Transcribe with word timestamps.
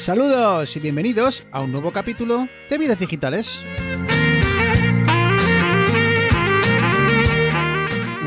Saludos 0.00 0.74
y 0.78 0.80
bienvenidos 0.80 1.44
a 1.52 1.60
un 1.60 1.72
nuevo 1.72 1.92
capítulo 1.92 2.48
de 2.70 2.78
Vidas 2.78 2.98
Digitales. 3.00 3.62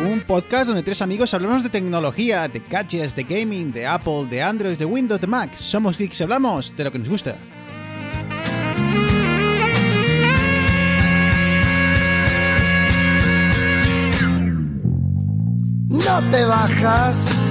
Un 0.05 0.21
podcast 0.21 0.67
donde 0.67 0.83
tres 0.83 1.01
amigos 1.01 1.33
hablamos 1.33 1.63
de 1.63 1.69
tecnología, 1.69 2.47
de 2.47 2.59
gadgets, 2.59 3.15
de 3.15 3.23
gaming, 3.23 3.71
de 3.71 3.87
Apple, 3.87 4.27
de 4.29 4.43
Android, 4.43 4.77
de 4.77 4.85
Windows, 4.85 5.19
de 5.19 5.25
Mac. 5.25 5.55
Somos 5.55 5.97
geeks 5.97 6.19
y 6.19 6.23
hablamos 6.23 6.71
de 6.77 6.83
lo 6.83 6.91
que 6.91 6.99
nos 6.99 7.09
gusta. 7.09 7.37
No 15.89 16.21
te 16.29 16.45
bajas. 16.45 17.42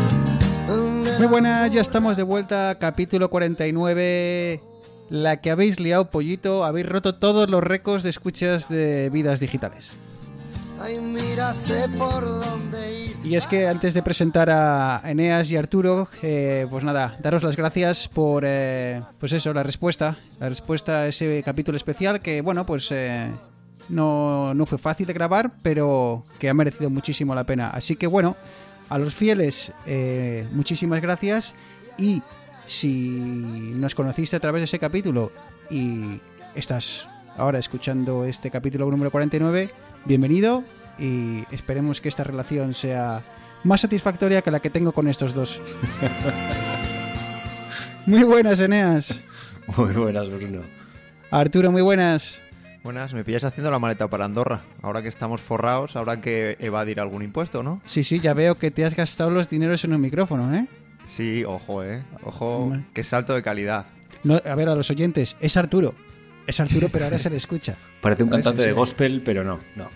Muy 1.23 1.31
buenas, 1.31 1.71
ya 1.71 1.81
estamos 1.81 2.17
de 2.17 2.25
vuelta, 2.25 2.77
capítulo 2.81 3.31
49. 3.31 4.61
La 5.09 5.41
que 5.41 5.53
habéis 5.53 5.79
liado, 5.79 6.11
pollito, 6.11 6.65
habéis 6.65 6.89
roto 6.89 7.15
todos 7.15 7.49
los 7.49 7.63
récords 7.63 8.03
de 8.03 8.11
escuchas 8.11 8.69
de 8.69 9.09
vidas 9.09 9.39
digitales. 9.39 9.97
Y 13.23 13.37
es 13.37 13.47
que 13.47 13.69
antes 13.69 13.95
de 13.95 14.03
presentar 14.03 14.51
a 14.51 15.01
Eneas 15.05 15.49
y 15.49 15.57
Arturo, 15.57 16.09
eh, 16.23 16.67
pues 16.69 16.83
nada, 16.83 17.17
daros 17.23 17.45
las 17.45 17.57
gracias 17.57 18.09
por, 18.09 18.43
eh, 18.45 19.01
pues 19.21 19.31
eso, 19.31 19.55
la 19.55 19.63
respuesta, 19.63 20.17
la 20.41 20.49
respuesta 20.49 21.03
a 21.03 21.07
ese 21.07 21.41
capítulo 21.45 21.77
especial 21.77 22.21
que, 22.21 22.41
bueno, 22.41 22.67
pues 22.67 22.89
eh, 22.91 23.31
no, 23.89 24.55
no 24.55 24.67
fue 24.67 24.79
fácil 24.79 25.07
de 25.07 25.13
grabar, 25.13 25.53
pero 25.63 26.25
que 26.41 26.49
ha 26.49 26.55
merecido 26.55 26.91
muchísimo 26.91 27.33
la 27.33 27.45
pena. 27.45 27.71
Así 27.71 27.95
que, 27.95 28.09
bueno, 28.09 28.35
a 28.93 28.99
los 28.99 29.15
fieles, 29.15 29.73
eh, 29.87 30.47
muchísimas 30.53 31.01
gracias 31.01 31.55
y 31.97 32.21
si 32.67 33.09
nos 33.75 33.95
conociste 33.95 34.37
a 34.37 34.41
través 34.41 34.61
de 34.61 34.65
ese 34.65 34.79
capítulo 34.79 35.33
y 35.71 36.21
estás 36.55 37.09
ahora 37.39 37.59
escuchando 37.59 38.27
este 38.27 38.51
capítulo 38.51 38.91
número 38.91 39.11
49, 39.11 39.71
bienvenido 40.05 40.63
y 40.99 41.43
esperemos 41.51 42.03
que 42.03 42.11
esta 42.11 42.23
relación 42.23 42.75
sea 42.75 43.23
más 43.65 43.81
satisfactoria 43.81 44.43
que 44.43 44.51
la 44.51 44.61
que 44.61 44.69
tengo 44.69 44.93
con 44.93 45.09
estos 45.09 45.33
dos. 45.33 45.59
muy 48.07 48.25
buenas, 48.25 48.61
Eneas. 48.61 49.23
Muy 49.75 49.95
buenas, 49.95 50.29
Bruno. 50.29 50.65
Arturo, 51.31 51.73
muy 51.73 51.81
buenas. 51.81 52.43
Buenas, 52.83 53.15
me 53.15 53.25
pillas 53.25 53.45
haciendo 53.45 53.71
la 53.71 53.79
maleta 53.79 54.09
para 54.09 54.25
Andorra. 54.25 54.61
Ahora 54.83 55.03
que 55.03 55.09
estamos 55.09 55.41
forrados, 55.41 55.95
habrá 55.95 56.21
que 56.21 56.57
evadir 56.59 56.99
algún 56.99 57.23
impuesto, 57.23 57.63
¿no? 57.63 57.81
Sí, 57.85 58.03
sí, 58.03 58.19
ya 58.19 58.35
veo 58.35 58.57
que 58.57 58.73
te 58.73 58.85
has 58.85 58.97
gastado 58.97 59.31
los 59.31 59.49
dineros 59.49 59.85
en 59.85 59.93
un 59.95 60.01
micrófono, 60.01 60.53
¿eh? 60.55 60.67
Sí, 61.05 61.45
ojo, 61.45 61.85
eh. 61.85 62.03
Ojo, 62.25 62.73
qué 62.93 63.05
salto 63.05 63.35
de 63.35 63.43
calidad. 63.43 63.87
No, 64.25 64.41
a 64.45 64.55
ver, 64.57 64.69
a 64.69 64.75
los 64.75 64.91
oyentes, 64.91 65.37
es 65.41 65.57
Arturo. 65.57 65.95
Es 66.47 66.59
Arturo, 66.59 66.89
pero 66.91 67.05
ahora 67.05 67.19
se 67.19 67.31
le 67.31 67.37
escucha. 67.37 67.77
Parece 68.01 68.25
un 68.25 68.31
A 68.31 68.33
cantante 68.33 68.63
sí, 68.63 68.69
de 68.69 68.75
sí. 68.75 68.79
gospel, 68.79 69.23
pero 69.25 69.45
no, 69.45 69.61
no. 69.77 69.89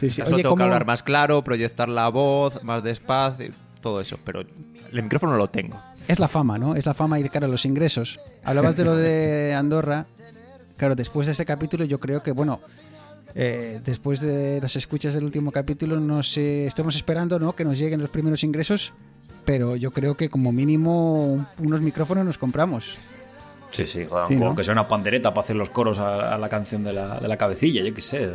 Sí, 0.00 0.10
sí. 0.10 0.22
Oye, 0.22 0.28
tengo 0.30 0.36
que 0.38 0.42
¿cómo- 0.48 0.64
hablar 0.64 0.84
más 0.86 1.04
claro, 1.04 1.42
proyectar 1.44 1.88
la 1.88 2.08
voz, 2.08 2.64
más 2.64 2.82
despacio, 2.82 3.50
todo 3.80 4.00
eso. 4.00 4.18
Pero 4.24 4.40
el 4.40 5.02
micrófono 5.02 5.36
lo 5.36 5.48
tengo. 5.48 5.80
Es 6.08 6.18
la 6.18 6.26
fama, 6.26 6.58
¿no? 6.58 6.74
Es 6.74 6.84
la 6.84 6.94
fama 6.94 7.20
y, 7.20 7.28
claro, 7.28 7.46
los 7.46 7.64
ingresos. 7.64 8.18
Hablabas 8.42 8.74
de 8.74 8.84
lo 8.84 8.96
de 8.96 9.54
Andorra. 9.54 10.06
Claro, 10.82 10.96
después 10.96 11.26
de 11.28 11.32
ese 11.32 11.44
capítulo 11.44 11.84
yo 11.84 12.00
creo 12.00 12.24
que, 12.24 12.32
bueno, 12.32 12.58
eh, 13.36 13.80
después 13.84 14.20
de 14.20 14.58
las 14.60 14.74
escuchas 14.74 15.14
del 15.14 15.22
último 15.22 15.52
capítulo, 15.52 16.00
no 16.00 16.24
sé, 16.24 16.66
estamos 16.66 16.96
esperando, 16.96 17.38
¿no? 17.38 17.54
Que 17.54 17.64
nos 17.64 17.78
lleguen 17.78 18.00
los 18.00 18.10
primeros 18.10 18.42
ingresos, 18.42 18.92
pero 19.44 19.76
yo 19.76 19.92
creo 19.92 20.16
que 20.16 20.28
como 20.28 20.50
mínimo 20.50 21.24
un- 21.34 21.46
unos 21.60 21.80
micrófonos 21.82 22.24
nos 22.24 22.36
compramos. 22.36 22.96
Sí, 23.70 23.86
sí, 23.86 24.06
joder, 24.08 24.26
Sí, 24.26 24.34
como 24.34 24.48
¿no? 24.48 24.54
que 24.56 24.64
sea 24.64 24.72
una 24.72 24.88
pandereta 24.88 25.32
para 25.32 25.44
hacer 25.44 25.54
los 25.54 25.70
coros 25.70 26.00
a, 26.00 26.34
a 26.34 26.36
la 26.38 26.48
canción 26.48 26.82
de 26.82 26.94
la, 26.94 27.20
de 27.20 27.28
la 27.28 27.36
cabecilla, 27.36 27.80
yo 27.84 27.94
qué 27.94 28.00
sé. 28.00 28.28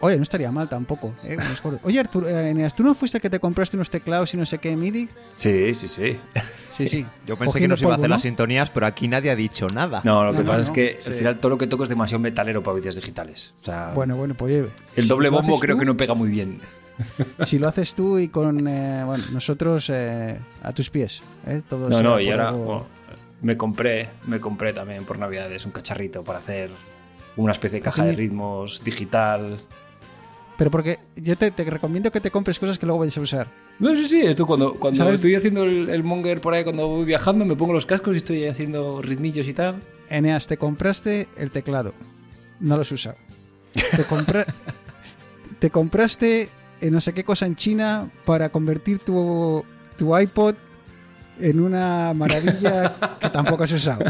Oye, 0.00 0.16
no 0.16 0.22
estaría 0.22 0.50
mal 0.50 0.70
tampoco. 0.70 1.12
¿eh? 1.24 1.36
Oye, 1.82 2.00
Arturo, 2.00 2.26
eh, 2.26 2.68
¿tú 2.74 2.84
no 2.84 2.94
fuiste 2.94 3.18
el 3.18 3.22
que 3.22 3.28
te 3.28 3.38
compraste 3.38 3.76
unos 3.76 3.90
teclados 3.90 4.32
y 4.32 4.38
no 4.38 4.46
sé 4.46 4.56
qué 4.56 4.74
MIDI? 4.74 5.10
Sí, 5.36 5.74
sí, 5.74 5.88
sí. 5.88 6.18
Sí, 6.76 6.88
sí. 6.88 7.06
Yo 7.26 7.36
pensé 7.36 7.58
que 7.58 7.68
nos 7.68 7.80
iba 7.80 7.92
a 7.92 7.96
hacer 7.96 8.08
¿no? 8.08 8.14
las 8.16 8.22
sintonías, 8.22 8.70
pero 8.70 8.86
aquí 8.86 9.08
nadie 9.08 9.30
ha 9.30 9.36
dicho 9.36 9.66
nada. 9.68 10.02
No, 10.04 10.24
lo 10.24 10.32
que 10.32 10.38
no, 10.38 10.44
pasa 10.44 10.56
no, 10.56 10.60
es 10.62 10.70
que 10.70 10.96
sí. 11.00 11.08
al 11.10 11.14
final 11.14 11.38
todo 11.38 11.50
lo 11.50 11.58
que 11.58 11.66
toco 11.66 11.82
es 11.84 11.88
demasiado 11.88 12.20
metalero 12.20 12.62
para 12.62 12.76
vídeos 12.76 12.96
digitales. 12.96 13.54
O 13.62 13.64
sea, 13.64 13.92
Bueno, 13.94 14.16
bueno, 14.16 14.34
pues 14.34 14.66
el 14.96 15.08
doble 15.08 15.28
bombo 15.30 15.58
creo 15.58 15.74
tú- 15.76 15.80
que 15.80 15.86
no 15.86 15.96
pega 15.96 16.14
muy 16.14 16.28
bien. 16.28 16.60
Si 17.44 17.58
lo 17.58 17.68
haces 17.68 17.94
tú 17.94 18.18
y 18.18 18.28
con 18.28 18.66
eh, 18.68 19.02
bueno, 19.04 19.24
nosotros 19.32 19.90
eh, 19.92 20.38
a 20.62 20.72
tus 20.72 20.88
pies. 20.90 21.22
¿eh? 21.46 21.60
Todo 21.68 21.88
No, 21.90 22.02
no, 22.02 22.20
y 22.20 22.30
ahora 22.30 22.48
algo- 22.48 22.64
bueno, 22.64 22.86
me 23.42 23.56
compré, 23.56 24.08
me 24.26 24.40
compré 24.40 24.72
también 24.72 25.04
por 25.04 25.18
Navidades 25.18 25.66
un 25.66 25.72
cacharrito 25.72 26.24
para 26.24 26.38
hacer 26.38 26.70
una 27.36 27.52
especie 27.52 27.80
de 27.80 27.82
caja 27.84 28.04
de 28.04 28.12
ritmos 28.12 28.82
digital. 28.82 29.58
Pero 30.58 30.70
porque 30.70 30.98
yo 31.16 31.36
te, 31.36 31.50
te 31.50 31.64
recomiendo 31.64 32.10
que 32.10 32.20
te 32.20 32.30
compres 32.30 32.58
cosas 32.58 32.78
que 32.78 32.86
luego 32.86 33.00
vayas 33.00 33.18
a 33.18 33.20
usar. 33.20 33.48
No, 33.78 33.94
sí, 33.94 34.08
sí, 34.08 34.20
esto 34.22 34.46
cuando, 34.46 34.74
cuando 34.74 34.98
¿Sabes? 34.98 35.16
estoy 35.16 35.34
haciendo 35.34 35.64
el, 35.64 35.90
el 35.90 36.02
monger 36.02 36.40
por 36.40 36.54
ahí, 36.54 36.64
cuando 36.64 36.88
voy 36.88 37.04
viajando, 37.04 37.44
me 37.44 37.56
pongo 37.56 37.74
los 37.74 37.84
cascos 37.84 38.14
y 38.14 38.18
estoy 38.18 38.46
haciendo 38.46 39.02
ritmillos 39.02 39.46
y 39.48 39.52
tal. 39.52 39.76
Eneas, 40.08 40.46
te 40.46 40.56
compraste 40.56 41.28
el 41.36 41.50
teclado. 41.50 41.92
No 42.60 42.76
lo 42.76 42.82
has 42.82 42.92
usado. 42.92 43.16
Te, 43.74 44.04
compra- 44.04 44.46
te 45.58 45.68
compraste 45.70 46.48
eh, 46.80 46.90
no 46.90 47.00
sé 47.00 47.12
qué 47.12 47.24
cosa 47.24 47.46
en 47.46 47.56
China 47.56 48.10
para 48.24 48.48
convertir 48.50 48.98
tu, 48.98 49.64
tu 49.98 50.16
iPod 50.18 50.54
en 51.40 51.60
una 51.60 52.12
maravilla 52.14 52.92
que 53.20 53.28
tampoco 53.30 53.64
has 53.64 53.72
usado. 53.72 54.04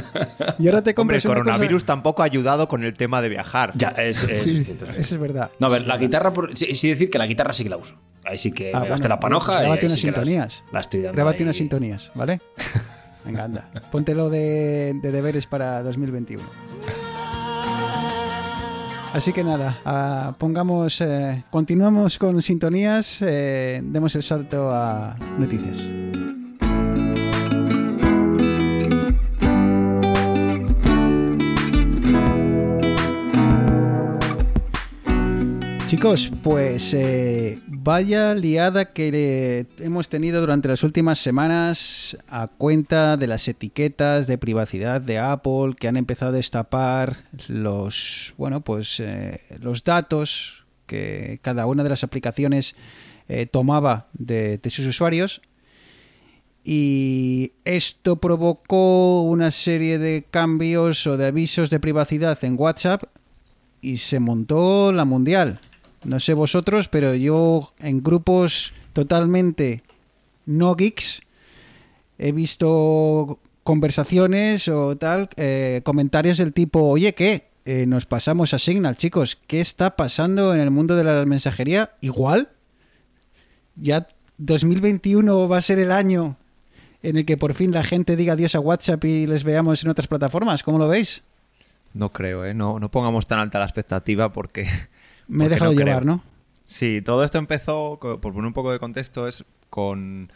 Y 0.58 0.66
ahora 0.68 0.82
te 0.82 0.90
Hombre, 0.90 0.94
compras 0.94 1.24
el 1.24 1.28
cosa- 1.30 1.40
coronavirus 1.40 1.84
tampoco 1.84 2.22
ha 2.22 2.24
ayudado 2.26 2.68
con 2.68 2.84
el 2.84 2.94
tema 2.94 3.20
de 3.22 3.28
viajar. 3.28 3.72
Ya, 3.74 3.88
es, 3.88 4.22
es 4.24 4.42
Sí, 4.42 4.64
cierto. 4.64 4.86
eso 4.86 5.14
es 5.14 5.20
verdad. 5.20 5.50
No, 5.58 5.66
a 5.66 5.70
ver, 5.70 5.80
la 5.82 5.84
es 5.84 5.86
verdad. 5.88 6.00
guitarra, 6.00 6.32
por- 6.32 6.56
sí, 6.56 6.74
sí 6.74 6.88
decir 6.88 7.10
que 7.10 7.18
la 7.18 7.26
guitarra 7.26 7.52
sí 7.52 7.64
que 7.64 7.70
la 7.70 7.76
uso. 7.76 7.94
Ahí 8.24 8.38
sí 8.38 8.50
que 8.52 8.72
Ah, 8.74 8.80
me 8.80 8.88
gasté 8.88 9.04
bueno, 9.04 9.14
la 9.16 9.20
panoja 9.20 9.46
pues 9.46 9.56
y 9.56 9.60
grábate 9.62 9.80
ahí 9.80 9.86
unas 9.86 9.98
sí 10.00 10.04
que 10.06 10.10
las- 10.12 10.16
sintonías. 10.28 10.64
La, 10.72 10.80
estoy 10.80 11.02
dando 11.02 11.28
ahí. 11.28 11.42
unas 11.42 11.56
sintonías, 11.56 12.12
¿vale? 12.14 12.40
Venga, 13.24 13.44
anda. 13.44 13.68
Póntelo 13.90 14.30
de, 14.30 14.94
de 15.02 15.10
deberes 15.12 15.46
para 15.46 15.82
2021. 15.82 16.42
Así 19.12 19.32
que 19.32 19.42
nada, 19.42 19.78
ah, 19.86 20.34
pongamos, 20.38 21.00
eh, 21.00 21.42
continuamos 21.50 22.18
con 22.18 22.42
sintonías, 22.42 23.18
eh, 23.22 23.80
demos 23.82 24.14
el 24.14 24.22
salto 24.22 24.70
a 24.70 25.16
noticias. 25.38 25.88
Chicos, 35.86 36.32
pues 36.42 36.92
eh, 36.94 37.60
vaya 37.68 38.34
liada 38.34 38.92
que 38.92 39.66
hemos 39.78 40.08
tenido 40.08 40.40
durante 40.40 40.66
las 40.66 40.82
últimas 40.82 41.20
semanas 41.20 42.18
a 42.26 42.48
cuenta 42.48 43.16
de 43.16 43.28
las 43.28 43.46
etiquetas 43.46 44.26
de 44.26 44.36
privacidad 44.36 45.00
de 45.00 45.18
Apple 45.18 45.76
que 45.78 45.86
han 45.86 45.96
empezado 45.96 46.32
a 46.32 46.34
destapar 46.34 47.28
los, 47.46 48.34
bueno, 48.36 48.62
pues 48.62 48.98
eh, 48.98 49.42
los 49.60 49.84
datos 49.84 50.66
que 50.86 51.38
cada 51.40 51.66
una 51.66 51.84
de 51.84 51.90
las 51.90 52.02
aplicaciones 52.02 52.74
eh, 53.28 53.46
tomaba 53.46 54.08
de 54.12 54.60
sus 54.68 54.86
usuarios 54.86 55.40
y 56.64 57.52
esto 57.64 58.16
provocó 58.16 59.22
una 59.22 59.52
serie 59.52 59.98
de 60.00 60.26
cambios 60.28 61.06
o 61.06 61.16
de 61.16 61.26
avisos 61.26 61.70
de 61.70 61.78
privacidad 61.78 62.42
en 62.42 62.56
WhatsApp 62.58 63.04
y 63.80 63.98
se 63.98 64.18
montó 64.18 64.90
la 64.90 65.04
mundial. 65.04 65.60
No 66.06 66.20
sé 66.20 66.34
vosotros, 66.34 66.86
pero 66.86 67.16
yo 67.16 67.72
en 67.80 68.00
grupos 68.00 68.72
totalmente 68.92 69.82
no 70.46 70.76
geeks 70.76 71.20
he 72.16 72.30
visto 72.30 73.40
conversaciones 73.64 74.68
o 74.68 74.96
tal, 74.96 75.28
eh, 75.36 75.80
comentarios 75.84 76.38
del 76.38 76.52
tipo, 76.52 76.82
oye, 76.82 77.12
¿qué? 77.12 77.48
Eh, 77.64 77.86
nos 77.86 78.06
pasamos 78.06 78.54
a 78.54 78.60
Signal, 78.60 78.96
chicos, 78.96 79.36
¿qué 79.48 79.60
está 79.60 79.96
pasando 79.96 80.54
en 80.54 80.60
el 80.60 80.70
mundo 80.70 80.94
de 80.94 81.02
la 81.02 81.26
mensajería? 81.26 81.90
Igual, 82.00 82.50
ya 83.74 84.06
2021 84.38 85.48
va 85.48 85.58
a 85.58 85.60
ser 85.60 85.80
el 85.80 85.90
año 85.90 86.36
en 87.02 87.16
el 87.16 87.24
que 87.24 87.36
por 87.36 87.54
fin 87.54 87.72
la 87.72 87.82
gente 87.82 88.14
diga 88.14 88.34
adiós 88.34 88.54
a 88.54 88.60
WhatsApp 88.60 89.04
y 89.04 89.26
les 89.26 89.42
veamos 89.42 89.82
en 89.82 89.90
otras 89.90 90.06
plataformas. 90.06 90.62
¿Cómo 90.62 90.78
lo 90.78 90.86
veis? 90.86 91.24
No 91.94 92.12
creo, 92.12 92.44
¿eh? 92.44 92.54
No, 92.54 92.78
no 92.78 92.92
pongamos 92.92 93.26
tan 93.26 93.40
alta 93.40 93.58
la 93.58 93.64
expectativa 93.64 94.32
porque... 94.32 94.68
Me 95.28 95.46
he 95.46 95.48
dejado 95.48 95.72
no 95.72 95.78
llevar, 95.78 96.02
creo. 96.02 96.16
¿no? 96.16 96.24
Sí, 96.64 97.00
todo 97.02 97.22
esto 97.24 97.38
empezó, 97.38 97.98
por 98.00 98.20
poner 98.20 98.44
un 98.44 98.52
poco 98.52 98.72
de 98.72 98.78
contexto, 98.78 99.28
es 99.28 99.44
con... 99.70 100.32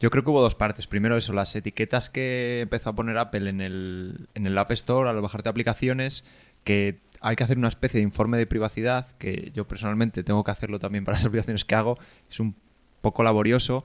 Yo 0.00 0.10
creo 0.10 0.22
que 0.22 0.30
hubo 0.30 0.40
dos 0.40 0.54
partes. 0.54 0.86
Primero 0.86 1.16
eso, 1.16 1.32
las 1.32 1.54
etiquetas 1.56 2.10
que 2.10 2.60
empezó 2.62 2.90
a 2.90 2.94
poner 2.94 3.16
Apple 3.18 3.48
en 3.48 3.60
el, 3.60 4.28
en 4.34 4.46
el 4.46 4.56
App 4.58 4.70
Store 4.72 5.08
al 5.08 5.20
bajarte 5.20 5.48
aplicaciones, 5.48 6.24
que 6.62 7.00
hay 7.20 7.36
que 7.36 7.44
hacer 7.44 7.58
una 7.58 7.68
especie 7.68 7.98
de 7.98 8.04
informe 8.04 8.38
de 8.38 8.46
privacidad, 8.46 9.06
que 9.18 9.50
yo 9.54 9.66
personalmente 9.66 10.22
tengo 10.22 10.44
que 10.44 10.50
hacerlo 10.50 10.78
también 10.78 11.04
para 11.04 11.16
las 11.16 11.24
aplicaciones 11.26 11.64
que 11.64 11.74
hago, 11.74 11.98
es 12.28 12.38
un 12.38 12.54
poco 13.00 13.22
laborioso, 13.22 13.84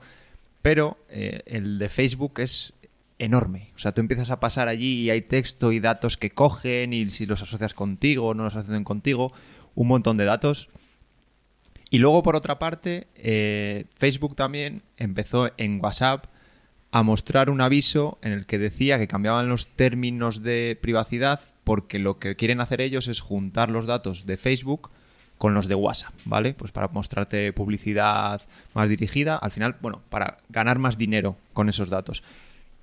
pero 0.62 0.98
eh, 1.08 1.42
el 1.46 1.78
de 1.78 1.88
Facebook 1.88 2.40
es 2.40 2.74
enorme. 3.18 3.70
O 3.76 3.78
sea, 3.78 3.92
tú 3.92 4.00
empiezas 4.00 4.30
a 4.30 4.40
pasar 4.40 4.68
allí 4.68 5.02
y 5.02 5.10
hay 5.10 5.22
texto 5.22 5.72
y 5.72 5.80
datos 5.80 6.16
que 6.16 6.30
cogen 6.30 6.92
y 6.92 7.10
si 7.10 7.26
los 7.26 7.42
asocias 7.42 7.74
contigo 7.74 8.28
o 8.28 8.34
no 8.34 8.44
los 8.44 8.56
asocian 8.56 8.84
contigo, 8.84 9.32
un 9.74 9.88
montón 9.88 10.16
de 10.16 10.24
datos. 10.24 10.68
Y 11.90 11.98
luego, 11.98 12.22
por 12.22 12.36
otra 12.36 12.58
parte, 12.58 13.08
eh, 13.16 13.86
Facebook 13.96 14.36
también 14.36 14.82
empezó 14.96 15.50
en 15.56 15.80
WhatsApp 15.82 16.26
a 16.92 17.02
mostrar 17.02 17.50
un 17.50 17.60
aviso 17.60 18.18
en 18.22 18.32
el 18.32 18.46
que 18.46 18.58
decía 18.58 18.98
que 18.98 19.08
cambiaban 19.08 19.48
los 19.48 19.68
términos 19.68 20.42
de 20.42 20.78
privacidad 20.80 21.40
porque 21.64 21.98
lo 21.98 22.18
que 22.18 22.36
quieren 22.36 22.60
hacer 22.60 22.80
ellos 22.80 23.06
es 23.06 23.20
juntar 23.20 23.70
los 23.70 23.86
datos 23.86 24.26
de 24.26 24.36
Facebook 24.36 24.90
con 25.38 25.54
los 25.54 25.68
de 25.68 25.74
WhatsApp, 25.74 26.12
¿vale? 26.24 26.52
Pues 26.52 26.70
para 26.70 26.88
mostrarte 26.88 27.52
publicidad 27.52 28.42
más 28.74 28.88
dirigida, 28.90 29.36
al 29.36 29.50
final, 29.50 29.76
bueno, 29.80 30.02
para 30.10 30.36
ganar 30.48 30.78
más 30.78 30.98
dinero 30.98 31.36
con 31.52 31.68
esos 31.68 31.88
datos. 31.88 32.22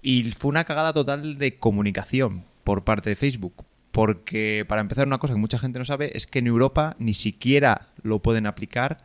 Y 0.01 0.31
fue 0.31 0.49
una 0.49 0.63
cagada 0.63 0.93
total 0.93 1.37
de 1.37 1.57
comunicación 1.57 2.45
por 2.63 2.83
parte 2.83 3.11
de 3.11 3.15
Facebook, 3.15 3.53
porque 3.97 4.63
para 4.67 4.81
empezar 4.81 5.07
una 5.07 5.17
cosa 5.17 5.33
que 5.33 5.39
mucha 5.39 5.57
gente 5.57 5.79
no 5.79 5.85
sabe 5.85 6.15
es 6.15 6.27
que 6.27 6.37
en 6.37 6.45
Europa 6.45 6.95
ni 6.99 7.15
siquiera 7.15 7.87
lo 8.03 8.19
pueden 8.19 8.45
aplicar 8.45 8.99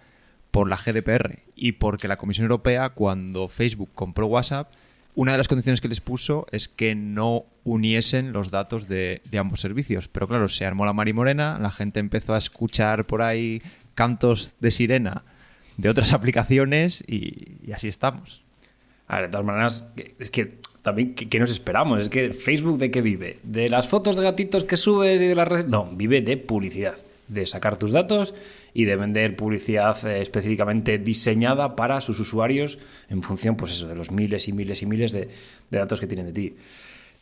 por 0.50 0.68
la 0.68 0.76
GDPR 0.76 1.38
y 1.56 1.72
porque 1.72 2.08
la 2.08 2.18
Comisión 2.18 2.44
Europea 2.44 2.90
cuando 2.90 3.48
Facebook 3.48 3.88
compró 3.94 4.26
WhatsApp 4.26 4.70
una 5.14 5.32
de 5.32 5.38
las 5.38 5.48
condiciones 5.48 5.80
que 5.80 5.88
les 5.88 6.02
puso 6.02 6.46
es 6.52 6.68
que 6.68 6.94
no 6.94 7.46
uniesen 7.64 8.34
los 8.34 8.50
datos 8.50 8.86
de, 8.86 9.22
ambos 9.38 9.60
servicios. 9.60 10.08
Pero 10.08 10.28
claro, 10.28 10.50
se 10.50 10.66
armó 10.66 10.84
la 10.84 10.92
Morena, 10.92 11.58
la 11.58 11.70
gente 11.70 11.98
empezó 11.98 12.34
a 12.34 12.38
escuchar 12.38 13.06
por 13.06 13.22
ahí 13.22 13.62
cantos 13.94 14.56
de 14.60 14.70
sirena 14.70 15.24
de 15.78 15.88
otras 15.88 16.12
aplicaciones 16.12 17.02
y, 17.08 17.72
así 17.72 17.88
estamos. 17.88 18.42
A 19.08 19.16
ver, 19.16 19.26
de 19.26 19.30
todas 19.30 19.46
maneras, 19.46 19.90
es 20.18 20.30
que 20.30 20.58
también, 20.82 21.14
¿qué, 21.14 21.38
nos 21.38 21.50
esperamos? 21.50 22.00
Es 22.00 22.08
que 22.08 22.34
Facebook 22.34 22.78
de 22.78 22.90
qué 22.90 23.02
vive? 23.02 23.38
¿De 23.44 23.70
las 23.70 23.88
fotos 23.88 24.16
de 24.16 24.24
gatitos 24.24 24.64
que 24.64 24.76
subes 24.76 25.22
y 25.22 25.26
de 25.26 25.34
las 25.36 25.46
redes? 25.46 25.68
No, 25.68 25.88
vive 25.92 26.22
de 26.22 26.36
publicidad 26.36 26.96
de 27.28 27.46
sacar 27.46 27.78
tus 27.78 27.92
datos 27.92 28.34
y 28.74 28.84
de 28.84 28.96
vender 28.96 29.36
publicidad 29.36 29.96
eh, 30.06 30.20
específicamente 30.20 30.98
diseñada 30.98 31.76
para 31.76 32.00
sus 32.00 32.20
usuarios 32.20 32.78
en 33.08 33.22
función, 33.22 33.56
pues 33.56 33.72
eso, 33.72 33.86
de 33.86 33.94
los 33.94 34.10
miles 34.10 34.48
y 34.48 34.52
miles 34.52 34.82
y 34.82 34.86
miles 34.86 35.12
de, 35.12 35.28
datos 35.70 36.00
que 36.00 36.06
tienen 36.06 36.26
de 36.26 36.32
ti. 36.32 36.56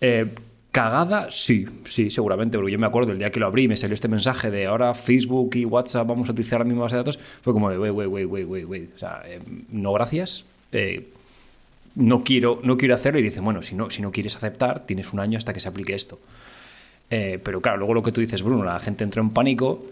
Eh, 0.00 0.26
cagada, 0.72 1.28
sí, 1.30 1.66
sí, 1.84 2.10
seguramente, 2.10 2.56
porque 2.56 2.72
yo 2.72 2.78
me 2.78 2.86
acuerdo 2.86 3.12
el 3.12 3.18
día 3.18 3.30
que 3.30 3.40
lo 3.40 3.46
abrí 3.46 3.64
y 3.64 3.68
me 3.68 3.76
salió 3.76 3.94
este 3.94 4.08
mensaje 4.08 4.50
de 4.50 4.66
ahora 4.66 4.94
Facebook 4.94 5.54
y 5.54 5.64
WhatsApp 5.64 6.06
vamos 6.08 6.28
a 6.28 6.32
utilizar 6.32 6.60
la 6.60 6.64
misma 6.64 6.82
base 6.82 6.96
de 6.96 7.00
datos, 7.00 7.18
fue 7.42 7.52
como 7.52 7.70
de, 7.70 7.78
wey, 7.78 7.90
wey, 7.90 8.06
wey, 8.06 8.24
wey, 8.24 8.44
wey, 8.44 8.64
wey. 8.64 8.88
O 8.94 8.98
sea, 8.98 9.22
eh, 9.26 9.40
no 9.68 9.92
gracias. 9.92 10.44
No 11.94 12.22
quiero, 12.22 12.60
no 12.62 12.76
quiero 12.76 12.94
hacerlo 12.94 13.20
y 13.20 13.22
dice, 13.22 13.40
bueno, 13.40 13.62
si 13.62 13.74
no, 13.74 13.90
si 13.90 14.02
no 14.02 14.12
quieres 14.12 14.36
aceptar, 14.36 14.86
tienes 14.86 15.12
un 15.12 15.20
año 15.20 15.38
hasta 15.38 15.52
que 15.52 15.60
se 15.60 15.68
aplique 15.68 15.94
esto. 15.94 16.18
pero 17.08 17.60
claro, 17.60 17.78
luego 17.78 17.94
lo 17.94 18.02
que 18.02 18.12
tú 18.12 18.20
dices, 18.20 18.42
Bruno, 18.42 18.64
la 18.64 18.78
gente 18.78 19.04
entró 19.04 19.22
en 19.22 19.30
pánico 19.30 19.84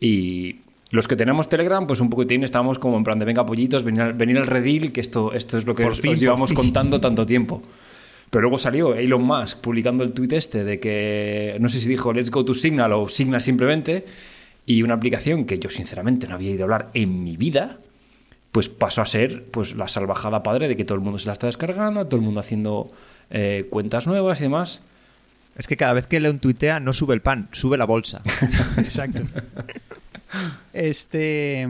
y 0.00 0.56
los 0.90 1.08
que 1.08 1.16
tenemos 1.16 1.48
Telegram, 1.48 1.86
pues 1.86 2.00
un 2.00 2.08
poquitín 2.08 2.44
estábamos 2.44 2.78
como 2.78 2.96
en 2.96 3.04
plan 3.04 3.18
de 3.18 3.24
venga 3.24 3.44
pollitos, 3.44 3.82
venir, 3.82 4.12
venir 4.12 4.38
al 4.38 4.46
redil, 4.46 4.92
que 4.92 5.00
esto, 5.00 5.32
esto 5.32 5.58
es 5.58 5.66
lo 5.66 5.74
que 5.74 5.84
os, 5.84 6.00
llevamos 6.00 6.52
contando 6.52 7.00
tanto 7.00 7.26
tiempo. 7.26 7.62
Pero 8.30 8.42
luego 8.42 8.58
salió 8.58 8.94
Elon 8.94 9.22
Musk 9.22 9.60
publicando 9.60 10.04
el 10.04 10.12
tweet 10.12 10.36
este 10.36 10.62
de 10.62 10.78
que, 10.78 11.56
no 11.60 11.68
sé 11.68 11.80
si 11.80 11.88
dijo 11.88 12.12
Let's 12.12 12.30
go 12.30 12.44
to 12.44 12.54
Signal 12.54 12.92
o 12.92 13.08
Signal 13.08 13.40
simplemente, 13.40 14.04
y 14.66 14.82
una 14.82 14.94
aplicación 14.94 15.44
que 15.46 15.58
yo 15.58 15.68
sinceramente 15.68 16.26
no 16.26 16.34
había 16.34 16.50
ido 16.50 16.62
a 16.62 16.64
hablar 16.64 16.90
en 16.94 17.24
mi 17.24 17.36
vida, 17.36 17.80
pues 18.54 18.68
pasó 18.68 19.02
a 19.02 19.06
ser 19.06 19.46
pues 19.46 19.74
la 19.74 19.88
salvajada 19.88 20.44
padre 20.44 20.68
de 20.68 20.76
que 20.76 20.84
todo 20.84 20.94
el 20.94 21.00
mundo 21.02 21.18
se 21.18 21.26
la 21.26 21.32
está 21.32 21.48
descargando, 21.48 22.06
todo 22.06 22.20
el 22.20 22.24
mundo 22.24 22.38
haciendo 22.38 22.88
eh, 23.28 23.66
cuentas 23.68 24.06
nuevas 24.06 24.38
y 24.38 24.44
demás. 24.44 24.80
Es 25.58 25.66
que 25.66 25.76
cada 25.76 25.92
vez 25.92 26.06
que 26.06 26.20
Leon 26.20 26.38
tuitea 26.38 26.78
no 26.78 26.92
sube 26.92 27.14
el 27.14 27.20
pan, 27.20 27.48
sube 27.50 27.76
la 27.76 27.84
bolsa. 27.84 28.22
Exacto. 28.76 29.22
Este. 30.72 31.68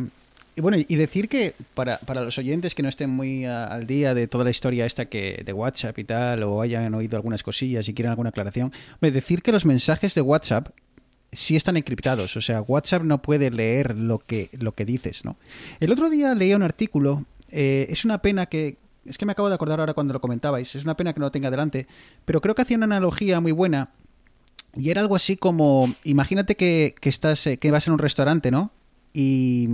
Y 0.56 0.60
bueno, 0.60 0.76
y 0.76 0.96
decir 0.96 1.30
que 1.30 1.54
para, 1.72 1.98
los 2.22 2.36
oyentes 2.36 2.74
que 2.74 2.82
no 2.82 2.90
estén 2.90 3.08
muy 3.08 3.46
al 3.46 3.86
día 3.86 4.12
de 4.12 4.28
toda 4.28 4.44
la 4.44 4.50
historia 4.50 4.84
esta 4.84 5.06
que 5.06 5.42
de 5.42 5.52
WhatsApp 5.54 5.98
y 5.98 6.04
tal, 6.04 6.42
o 6.42 6.60
hayan 6.60 6.92
oído 6.94 7.16
algunas 7.16 7.42
cosillas 7.42 7.88
y 7.88 7.94
quieren 7.94 8.10
alguna 8.10 8.28
aclaración, 8.28 8.72
decir 9.00 9.40
que 9.40 9.52
los 9.52 9.64
mensajes 9.64 10.14
de 10.14 10.20
WhatsApp 10.20 10.68
sí 11.34 11.56
están 11.56 11.76
encriptados. 11.76 12.36
O 12.36 12.40
sea, 12.40 12.62
WhatsApp 12.62 13.02
no 13.02 13.22
puede 13.22 13.50
leer 13.50 13.96
lo 13.96 14.18
que, 14.18 14.50
lo 14.52 14.72
que 14.72 14.84
dices, 14.84 15.24
¿no? 15.24 15.36
El 15.80 15.92
otro 15.92 16.10
día 16.10 16.34
leía 16.34 16.56
un 16.56 16.62
artículo. 16.62 17.24
Eh, 17.50 17.86
es 17.88 18.04
una 18.04 18.18
pena 18.18 18.46
que, 18.46 18.76
es 19.04 19.18
que 19.18 19.26
me 19.26 19.32
acabo 19.32 19.48
de 19.48 19.54
acordar 19.54 19.80
ahora 19.80 19.94
cuando 19.94 20.12
lo 20.12 20.20
comentabais. 20.20 20.74
Es 20.74 20.84
una 20.84 20.96
pena 20.96 21.12
que 21.12 21.20
no 21.20 21.26
lo 21.26 21.32
tenga 21.32 21.50
delante. 21.50 21.86
Pero 22.24 22.40
creo 22.40 22.54
que 22.54 22.62
hacía 22.62 22.76
una 22.76 22.86
analogía 22.86 23.40
muy 23.40 23.52
buena. 23.52 23.90
Y 24.76 24.90
era 24.90 25.00
algo 25.00 25.16
así 25.16 25.36
como. 25.36 25.94
Imagínate 26.04 26.56
que, 26.56 26.94
estás. 27.02 27.46
Eh, 27.46 27.58
que 27.58 27.70
vas 27.70 27.86
en 27.86 27.92
un 27.92 27.98
restaurante, 27.98 28.50
¿no? 28.50 28.70
Y. 29.12 29.66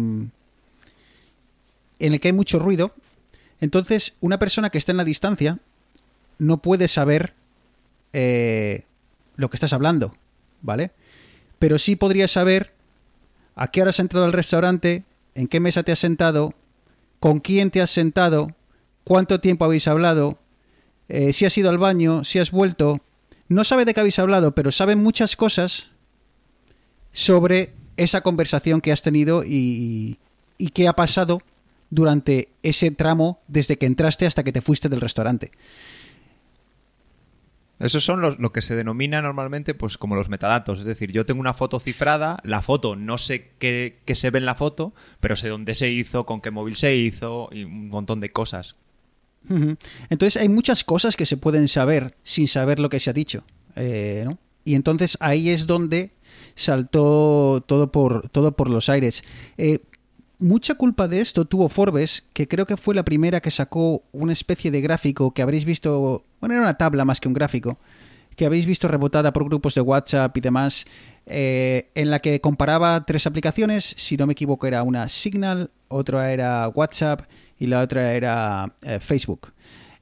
En 1.99 2.13
el 2.13 2.21
que 2.21 2.29
hay 2.29 2.33
mucho 2.33 2.59
ruido. 2.59 2.95
Entonces, 3.61 4.17
una 4.21 4.39
persona 4.39 4.71
que 4.71 4.79
está 4.79 4.93
en 4.93 4.99
la 4.99 5.05
distancia. 5.05 5.59
No 6.39 6.59
puede 6.59 6.89
saber. 6.89 7.35
Eh, 8.13 8.85
lo 9.37 9.49
que 9.49 9.56
estás 9.56 9.73
hablando. 9.73 10.15
¿Vale? 10.63 10.91
Pero 11.61 11.79
sí 11.79 11.95
podría 11.95 12.27
saber. 12.27 12.75
A 13.55 13.71
qué 13.71 13.83
hora 13.83 13.91
has 13.91 14.01
entrado 14.01 14.27
al 14.27 14.33
restaurante. 14.33 15.05
En 15.37 15.47
qué 15.47 15.61
mesa 15.61 15.85
te 15.85 15.93
has 15.93 16.01
sentado. 16.01 16.55
Con 17.21 17.39
quién 17.39 17.71
te 17.71 17.81
has 17.81 17.91
sentado 17.91 18.57
cuánto 19.05 19.41
tiempo 19.41 19.65
habéis 19.65 19.89
hablado, 19.89 20.39
eh, 21.09 21.33
si 21.33 21.45
has 21.45 21.59
ido 21.59 21.71
al 21.71 21.79
baño, 21.79 22.25
si 22.25 22.39
has 22.39 22.51
vuelto. 22.51 23.01
No 23.49 23.65
sabe 23.65 23.85
de 23.85 23.95
qué 23.95 24.01
habéis 24.01 24.19
hablado, 24.19 24.55
pero 24.55 24.71
sabe 24.71 24.95
muchas 24.97 25.35
cosas 25.35 25.89
sobre 27.11 27.73
esa 27.97 28.21
conversación 28.21 28.81
que 28.81 28.93
has 28.93 29.03
tenido 29.03 29.43
y, 29.45 30.19
y 30.59 30.69
qué 30.69 30.87
ha 30.87 30.93
pasado 30.93 31.43
durante 31.91 32.51
ese 32.63 32.93
tramo 32.93 33.41
desde 33.49 33.77
que 33.77 33.87
entraste 33.87 34.27
hasta 34.27 34.45
que 34.45 34.53
te 34.53 34.61
fuiste 34.63 34.89
del 34.89 35.01
restaurante. 35.01 35.51
Esos 37.81 38.05
son 38.05 38.21
los, 38.21 38.38
lo 38.38 38.53
que 38.53 38.62
se 38.62 38.77
denomina 38.77 39.23
normalmente 39.23 39.75
pues 39.75 39.99
como 39.99 40.15
los 40.15 40.29
metadatos. 40.29 40.81
Es 40.81 40.85
decir, 40.85 41.12
yo 41.12 41.27
tengo 41.27 41.41
una 41.41 41.55
foto 41.55 41.81
cifrada, 41.81 42.38
la 42.44 42.62
foto 42.62 42.94
no 42.94 43.19
sé 43.19 43.50
qué, 43.59 43.99
se 44.12 44.31
ve 44.31 44.38
en 44.38 44.44
la 44.44 44.55
foto, 44.55 44.93
pero 45.20 45.34
sé 45.34 45.49
dónde 45.49 45.75
se 45.75 45.91
hizo, 45.91 46.27
con 46.27 46.41
qué 46.41 46.51
móvil 46.51 46.77
se 46.77 46.94
hizo 46.94 47.49
y 47.51 47.65
un 47.65 47.89
montón 47.89 48.20
de 48.20 48.31
cosas 48.31 48.77
entonces 49.49 50.41
hay 50.41 50.49
muchas 50.49 50.84
cosas 50.84 51.17
que 51.17 51.27
se 51.27 51.37
pueden 51.37 51.69
saber 51.69 52.15
sin 52.22 52.46
saber 52.46 52.79
lo 52.79 52.89
que 52.89 53.01
se 53.01 53.10
ha 53.10 53.13
dicho. 53.13 53.44
Eh, 53.77 54.27
y 54.65 54.75
entonces 54.75 55.17
ahí 55.20 55.49
es 55.49 55.67
donde 55.67 56.13
saltó 56.55 57.65
todo 57.67 57.91
por, 57.91 58.29
todo 58.29 58.53
por 58.53 58.69
los 58.69 58.89
aires. 58.89 59.25
Eh, 59.56 59.81
mucha 60.41 60.75
culpa 60.75 61.09
de 61.09 61.20
esto 61.20 61.44
tuvo 61.44 61.69
Forbes, 61.69 62.25
que 62.32 62.49
creo 62.49 62.67
que 62.67 62.77
fue 62.77 62.94
la 62.94 63.05
primera 63.05 63.41
que 63.41 63.51
sacó 63.51 64.03
una 64.13 64.32
especie 64.32 64.70
de 64.70 64.81
gráfico 64.81 65.32
que 65.32 65.43
habréis 65.43 65.65
visto, 65.65 66.25
bueno, 66.41 66.55
era 66.55 66.63
una 66.63 66.79
tabla 66.79 67.05
más 67.05 67.20
que 67.20 67.29
un 67.29 67.35
gráfico, 67.35 67.79
que 68.37 68.47
habéis 68.47 68.67
visto 68.67 68.89
rebotada 68.89 69.32
por 69.32 69.44
grupos 69.44 69.75
de 69.75 69.81
WhatsApp 69.81 70.37
y 70.37 70.41
demás, 70.41 70.87
eh, 71.27 71.91
en 71.94 72.11
la 72.11 72.20
que 72.20 72.41
comparaba 72.41 73.05
tres 73.05 73.27
aplicaciones, 73.27 73.94
si 73.97 74.17
no 74.17 74.27
me 74.27 74.32
equivoco 74.32 74.67
era 74.67 74.82
una 74.82 75.09
Signal, 75.09 75.70
otra 75.89 76.32
era 76.32 76.69
WhatsApp 76.69 77.23
y 77.59 77.67
la 77.67 77.81
otra 77.81 78.15
era 78.15 78.73
eh, 78.82 78.99
Facebook. 79.01 79.53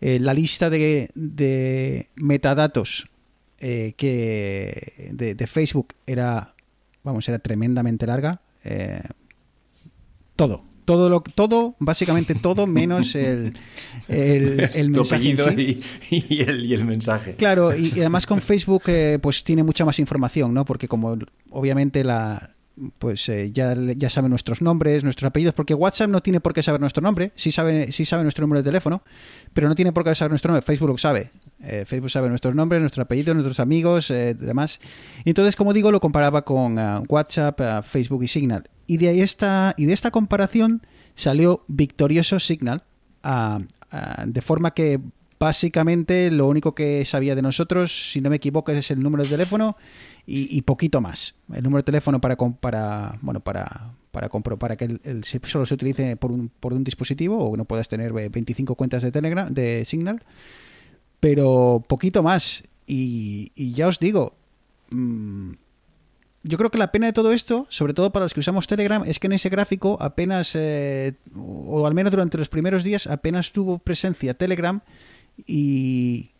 Eh, 0.00 0.20
la 0.20 0.32
lista 0.32 0.70
de, 0.70 2.08
metadatos 2.14 3.08
eh, 3.58 3.94
que 3.96 5.10
de, 5.12 5.46
Facebook 5.46 5.94
era, 6.06 6.54
vamos, 7.02 7.28
era 7.28 7.38
tremendamente 7.40 8.06
larga. 8.06 8.40
Todo, 10.38 10.62
todo 10.84 11.10
lo 11.10 11.20
todo 11.20 11.74
básicamente 11.80 12.36
todo 12.36 12.68
menos 12.68 13.16
el, 13.16 13.58
el, 14.06 14.56
mensaje 14.90 15.80
y, 16.10 16.40
el, 16.40 16.84
mensaje. 16.84 17.34
Claro 17.34 17.76
y, 17.76 17.88
y 17.88 18.00
además 18.00 18.24
con 18.24 18.40
Facebook 18.40 18.84
pues 19.20 19.42
tiene 19.42 19.64
mucha 19.64 19.84
más 19.84 19.98
información 19.98 20.54
no 20.54 20.64
porque 20.64 20.86
como 20.86 21.18
obviamente 21.50 22.04
la 22.04 22.50
pues 22.98 23.28
eh, 23.28 23.50
ya, 23.52 23.74
ya 23.74 24.10
sabe 24.10 24.28
nuestros 24.28 24.62
nombres, 24.62 25.02
nuestros 25.02 25.28
apellidos, 25.28 25.54
porque 25.54 25.74
WhatsApp 25.74 26.08
no 26.10 26.20
tiene 26.20 26.40
por 26.40 26.54
qué 26.54 26.62
saber 26.62 26.80
nuestro 26.80 27.02
nombre, 27.02 27.32
sí 27.34 27.50
sabe, 27.50 27.92
sí 27.92 28.04
sabe 28.04 28.22
nuestro 28.22 28.42
número 28.42 28.62
de 28.62 28.68
teléfono, 28.68 29.02
pero 29.52 29.68
no 29.68 29.74
tiene 29.74 29.92
por 29.92 30.04
qué 30.04 30.14
saber 30.14 30.30
nuestro 30.30 30.52
nombre. 30.52 30.64
Facebook 30.64 30.90
lo 30.90 30.98
sabe. 30.98 31.30
Eh, 31.60 31.84
Facebook 31.86 32.10
sabe 32.10 32.28
nuestros 32.28 32.54
nombres, 32.54 32.80
nuestros 32.80 33.04
apellidos, 33.04 33.34
nuestros 33.34 33.60
amigos, 33.60 34.10
eh, 34.10 34.34
demás. 34.34 34.80
entonces, 35.24 35.56
como 35.56 35.72
digo, 35.72 35.90
lo 35.90 36.00
comparaba 36.00 36.42
con 36.44 36.78
WhatsApp, 37.08 37.84
Facebook 37.84 38.22
y 38.22 38.28
Signal. 38.28 38.70
Y 38.86 38.96
de, 38.98 39.08
ahí 39.08 39.20
esta, 39.20 39.74
y 39.76 39.86
de 39.86 39.92
esta 39.92 40.10
comparación 40.10 40.82
salió 41.14 41.64
victorioso 41.66 42.38
Signal, 42.40 42.84
de 44.26 44.40
forma 44.40 44.72
que 44.72 45.00
básicamente 45.38 46.30
lo 46.30 46.48
único 46.48 46.74
que 46.74 47.04
sabía 47.04 47.34
de 47.34 47.42
nosotros, 47.42 48.10
si 48.12 48.20
no 48.20 48.30
me 48.30 48.36
equivoco, 48.36 48.72
es 48.72 48.90
el 48.90 49.00
número 49.00 49.24
de 49.24 49.30
teléfono 49.30 49.76
y, 50.26 50.60
poquito 50.62 51.00
más. 51.00 51.34
El 51.52 51.62
número 51.62 51.78
de 51.78 51.84
teléfono 51.84 52.20
para, 52.20 52.36
para 52.36 53.18
bueno, 53.22 53.40
para, 53.40 53.92
para, 54.10 54.28
para 54.28 54.76
que 54.76 54.98
el, 55.02 55.24
solo 55.24 55.64
se 55.64 55.74
utilice 55.74 56.16
por 56.16 56.32
un, 56.32 56.50
por 56.60 56.74
un 56.74 56.84
dispositivo 56.84 57.38
o 57.38 57.56
no 57.56 57.64
puedas 57.64 57.88
tener 57.88 58.12
25 58.12 58.74
cuentas 58.74 59.02
de 59.02 59.12
Telegram, 59.12 59.52
de 59.52 59.84
Signal. 59.84 60.22
Pero 61.20 61.82
poquito 61.86 62.22
más. 62.22 62.64
Y, 62.86 63.52
y 63.54 63.72
ya 63.72 63.88
os 63.88 63.98
digo, 63.98 64.34
mm, 64.90 65.52
yo 66.44 66.56
creo 66.56 66.70
que 66.70 66.78
la 66.78 66.92
pena 66.92 67.06
de 67.06 67.12
todo 67.12 67.32
esto, 67.32 67.66
sobre 67.68 67.94
todo 67.94 68.10
para 68.10 68.24
los 68.24 68.32
que 68.32 68.40
usamos 68.40 68.66
Telegram, 68.66 69.02
es 69.04 69.18
que 69.18 69.26
en 69.26 69.34
ese 69.34 69.48
gráfico 69.48 69.98
apenas, 70.00 70.54
eh, 70.54 71.14
o 71.36 71.86
al 71.86 71.94
menos 71.94 72.10
durante 72.10 72.38
los 72.38 72.48
primeros 72.48 72.84
días, 72.84 73.06
apenas 73.06 73.52
tuvo 73.52 73.78
presencia 73.78 74.34
Telegram 74.34 74.80
y, 75.46 76.30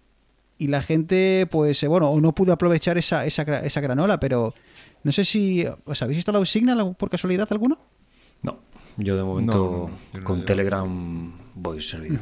y 0.56 0.68
la 0.68 0.82
gente, 0.82 1.47
pues, 1.50 1.82
eh, 1.82 1.88
bueno, 1.88 2.11
o 2.11 2.20
no 2.20 2.35
pudo 2.35 2.52
aprovechar 2.52 2.97
esa, 2.97 3.26
esa, 3.26 3.42
esa 3.61 3.80
granola, 3.80 4.18
pero 4.18 4.54
no 5.02 5.12
sé 5.12 5.25
si 5.25 5.66
os 5.85 6.00
habéis 6.00 6.18
instalado 6.18 6.44
Signal 6.44 6.97
por 6.97 7.11
casualidad 7.11 7.49
alguno. 7.50 7.78
No, 8.42 8.61
yo 8.97 9.16
de 9.16 9.25
momento 9.25 9.56
No, 9.56 9.88
no, 9.88 9.99
yo 10.14 10.20
no 10.20 10.25
con 10.25 10.44
Telegram 10.44 11.32
voy 11.54 11.82
servido. 11.82 12.18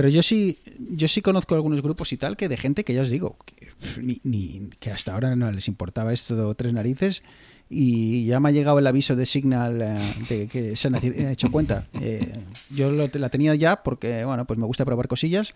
Pero 0.00 0.08
yo 0.08 0.22
sí, 0.22 0.58
yo 0.96 1.08
sí 1.08 1.20
conozco 1.20 1.54
algunos 1.54 1.82
grupos 1.82 2.10
y 2.14 2.16
tal 2.16 2.34
que 2.38 2.48
de 2.48 2.56
gente 2.56 2.84
que 2.84 2.94
ya 2.94 3.02
os 3.02 3.10
digo, 3.10 3.36
que, 3.44 3.68
ni, 4.00 4.18
ni- 4.24 4.70
que 4.78 4.90
hasta 4.90 5.12
ahora 5.12 5.36
no 5.36 5.52
les 5.52 5.68
importaba 5.68 6.14
esto 6.14 6.34
de 6.48 6.54
tres 6.54 6.72
narices 6.72 7.22
y 7.68 8.24
ya 8.24 8.40
me 8.40 8.48
ha 8.48 8.52
llegado 8.52 8.78
el 8.78 8.86
aviso 8.86 9.14
de 9.14 9.26
Signal 9.26 9.82
eh, 9.82 10.14
de 10.30 10.46
que 10.48 10.74
se 10.74 10.88
han 10.88 10.94
hecho 11.04 11.50
cuenta. 11.50 11.86
Eh, 12.00 12.32
yo 12.70 12.90
lo- 12.90 13.10
la 13.12 13.28
tenía 13.28 13.54
ya 13.56 13.82
porque, 13.82 14.24
bueno, 14.24 14.46
pues 14.46 14.58
me 14.58 14.64
gusta 14.64 14.86
probar 14.86 15.06
cosillas, 15.06 15.52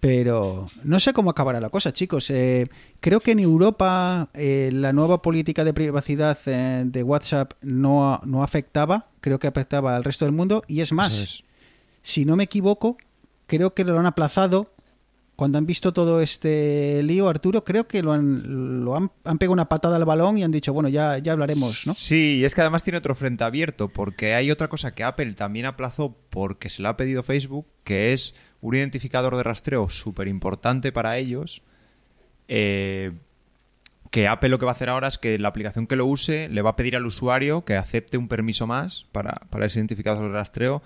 pero 0.00 0.66
no 0.84 1.00
sé 1.00 1.14
cómo 1.14 1.30
acabará 1.30 1.58
la 1.58 1.70
cosa, 1.70 1.94
chicos. 1.94 2.28
Eh, 2.30 2.68
creo 3.00 3.20
que 3.20 3.30
en 3.32 3.38
Europa 3.40 4.28
eh, 4.34 4.68
la 4.70 4.92
nueva 4.92 5.22
política 5.22 5.64
de 5.64 5.72
privacidad 5.72 6.36
eh, 6.44 6.82
de 6.84 7.02
WhatsApp 7.02 7.54
no, 7.62 8.20
no 8.26 8.42
afectaba, 8.42 9.08
creo 9.22 9.38
que 9.38 9.46
afectaba 9.46 9.96
al 9.96 10.04
resto 10.04 10.26
del 10.26 10.34
mundo 10.34 10.62
y 10.68 10.80
es 10.80 10.92
más 10.92 11.22
es. 11.22 11.42
si 12.02 12.24
no 12.26 12.36
me 12.36 12.44
equivoco, 12.44 12.98
creo 13.46 13.74
que 13.74 13.84
lo 13.84 13.98
han 13.98 14.06
aplazado. 14.06 14.72
Cuando 15.36 15.58
han 15.58 15.66
visto 15.66 15.92
todo 15.92 16.22
este 16.22 17.02
lío, 17.02 17.28
Arturo, 17.28 17.62
creo 17.62 17.86
que 17.86 18.02
lo 18.02 18.14
han, 18.14 18.82
lo 18.84 18.96
han, 18.96 19.10
han 19.24 19.36
pegado 19.36 19.52
una 19.52 19.68
patada 19.68 19.96
al 19.96 20.06
balón 20.06 20.38
y 20.38 20.42
han 20.42 20.50
dicho, 20.50 20.72
bueno, 20.72 20.88
ya, 20.88 21.18
ya 21.18 21.32
hablaremos, 21.32 21.86
¿no? 21.86 21.92
Sí, 21.92 22.38
y 22.38 22.44
es 22.46 22.54
que 22.54 22.62
además 22.62 22.82
tiene 22.82 22.96
otro 22.96 23.14
frente 23.14 23.44
abierto, 23.44 23.88
porque 23.88 24.32
hay 24.34 24.50
otra 24.50 24.68
cosa 24.68 24.94
que 24.94 25.04
Apple 25.04 25.34
también 25.34 25.66
aplazó 25.66 26.16
porque 26.30 26.70
se 26.70 26.80
lo 26.80 26.88
ha 26.88 26.96
pedido 26.96 27.22
Facebook, 27.22 27.66
que 27.84 28.14
es 28.14 28.34
un 28.62 28.76
identificador 28.76 29.36
de 29.36 29.42
rastreo 29.42 29.90
súper 29.90 30.26
importante 30.26 30.90
para 30.90 31.18
ellos. 31.18 31.62
eh, 32.48 33.12
que 34.10 34.28
Apple 34.28 34.48
lo 34.48 34.58
que 34.58 34.64
va 34.64 34.72
a 34.72 34.74
hacer 34.74 34.88
ahora 34.88 35.08
es 35.08 35.18
que 35.18 35.38
la 35.38 35.48
aplicación 35.48 35.86
que 35.86 35.96
lo 35.96 36.06
use 36.06 36.48
le 36.48 36.62
va 36.62 36.70
a 36.70 36.76
pedir 36.76 36.96
al 36.96 37.04
usuario 37.04 37.64
que 37.66 37.74
acepte 37.74 38.16
un 38.16 38.28
permiso 38.28 38.66
más 38.66 39.04
para, 39.12 39.32
para 39.50 39.66
ese 39.66 39.78
identificador 39.78 40.22
de 40.22 40.32
rastreo. 40.32 40.82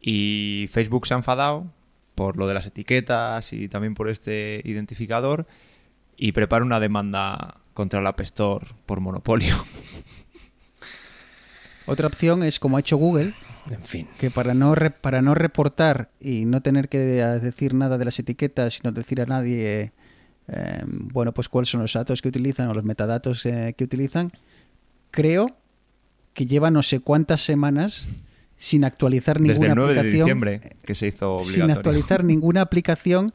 Y 0.00 0.68
Facebook 0.70 1.06
se 1.06 1.12
ha 1.12 1.18
enfadado 1.18 1.66
por 2.14 2.36
lo 2.36 2.46
de 2.46 2.54
las 2.54 2.66
etiquetas 2.66 3.52
y 3.52 3.68
también 3.68 3.94
por 3.94 4.08
este 4.08 4.60
identificador 4.64 5.46
y 6.16 6.32
prepara 6.32 6.64
una 6.64 6.80
demanda 6.80 7.56
contra 7.72 8.00
el 8.00 8.06
App 8.06 8.20
Store 8.20 8.66
por 8.86 9.00
monopolio. 9.00 9.54
Otra 11.86 12.06
opción 12.06 12.42
es, 12.42 12.58
como 12.58 12.76
ha 12.76 12.80
hecho 12.80 12.96
Google, 12.96 13.34
En 13.70 13.84
fin. 13.84 14.08
que 14.18 14.30
para 14.30 14.54
no, 14.54 14.74
re- 14.74 14.90
para 14.90 15.20
no 15.20 15.34
reportar 15.34 16.10
y 16.18 16.46
no 16.46 16.62
tener 16.62 16.88
que 16.88 16.98
decir 16.98 17.74
nada 17.74 17.98
de 17.98 18.06
las 18.06 18.18
etiquetas 18.18 18.78
y 18.78 18.80
no 18.84 18.92
decir 18.92 19.20
a 19.20 19.26
nadie, 19.26 19.92
eh, 20.48 20.82
bueno, 20.86 21.34
pues 21.34 21.48
cuáles 21.50 21.68
son 21.68 21.82
los 21.82 21.92
datos 21.92 22.22
que 22.22 22.28
utilizan 22.28 22.68
o 22.68 22.74
los 22.74 22.84
metadatos 22.84 23.44
eh, 23.44 23.74
que 23.76 23.84
utilizan, 23.84 24.32
creo 25.10 25.56
que 26.32 26.46
lleva 26.46 26.70
no 26.70 26.82
sé 26.82 27.00
cuántas 27.00 27.42
semanas 27.42 28.06
sin 28.64 28.82
actualizar 28.84 29.38
Desde 29.38 29.52
ninguna 29.52 29.72
el 29.72 29.76
9 29.76 29.92
de 29.92 30.00
aplicación. 30.00 30.24
diciembre, 30.24 30.60
que 30.86 30.94
se 30.94 31.08
hizo 31.08 31.38
sin 31.40 31.70
actualizar 31.70 32.24
ninguna 32.32 32.62
aplicación 32.62 33.30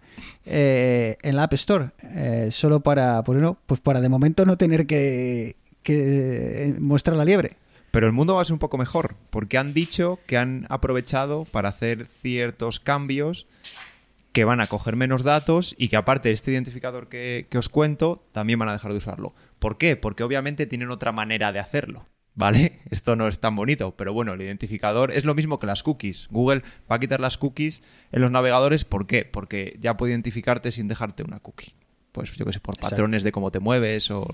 eh, 0.47 1.17
en 1.21 1.35
la 1.35 1.43
App 1.43 1.53
Store, 1.53 1.91
eh, 2.01 2.47
solo 2.49 2.79
para, 2.79 3.21
pues, 3.23 3.39
no, 3.39 3.59
pues 3.67 3.79
para 3.79 4.01
de 4.01 4.09
momento 4.09 4.47
no 4.47 4.57
tener 4.57 4.87
que, 4.87 5.55
que 5.83 6.73
mostrar 6.79 7.15
la 7.15 7.25
liebre. 7.25 7.57
Pero 7.91 8.07
el 8.07 8.11
mundo 8.11 8.33
va 8.35 8.41
a 8.41 8.45
ser 8.45 8.53
un 8.53 8.59
poco 8.59 8.79
mejor, 8.79 9.13
porque 9.29 9.59
han 9.59 9.75
dicho 9.75 10.17
que 10.25 10.35
han 10.35 10.65
aprovechado 10.69 11.45
para 11.45 11.69
hacer 11.69 12.07
ciertos 12.07 12.79
cambios 12.79 13.45
que 14.31 14.45
van 14.45 14.61
a 14.61 14.67
coger 14.67 14.95
menos 14.95 15.21
datos 15.21 15.75
y 15.77 15.89
que 15.89 15.97
aparte 15.97 16.29
de 16.29 16.33
este 16.33 16.51
identificador 16.51 17.07
que, 17.07 17.45
que 17.51 17.59
os 17.59 17.69
cuento, 17.69 18.23
también 18.31 18.57
van 18.57 18.69
a 18.69 18.73
dejar 18.73 18.93
de 18.93 18.97
usarlo. 18.97 19.35
¿Por 19.59 19.77
qué? 19.77 19.95
Porque 19.95 20.23
obviamente 20.23 20.65
tienen 20.65 20.89
otra 20.89 21.11
manera 21.11 21.51
de 21.51 21.59
hacerlo. 21.59 22.07
¿Vale? 22.39 22.79
Esto 22.89 23.15
no 23.15 23.27
es 23.27 23.39
tan 23.39 23.55
bonito, 23.55 23.91
pero 23.95 24.13
bueno, 24.13 24.33
el 24.33 24.41
identificador 24.41 25.11
es 25.11 25.25
lo 25.25 25.35
mismo 25.35 25.59
que 25.59 25.67
las 25.67 25.83
cookies. 25.83 26.27
Google 26.31 26.63
va 26.91 26.95
a 26.95 26.99
quitar 26.99 27.19
las 27.19 27.37
cookies 27.37 27.81
en 28.11 28.21
los 28.21 28.31
navegadores. 28.31 28.85
¿Por 28.85 29.05
qué? 29.07 29.25
Porque 29.25 29.77
ya 29.81 29.97
puede 29.97 30.13
identificarte 30.13 30.71
sin 30.71 30.87
dejarte 30.87 31.23
una 31.23 31.39
cookie. 31.39 31.73
Pues 32.11 32.31
yo 32.35 32.45
que 32.45 32.53
sé, 32.53 32.59
por 32.59 32.73
Exacto. 32.75 32.89
patrones 32.95 33.23
de 33.23 33.31
cómo 33.31 33.51
te 33.51 33.59
mueves 33.59 34.09
o... 34.09 34.25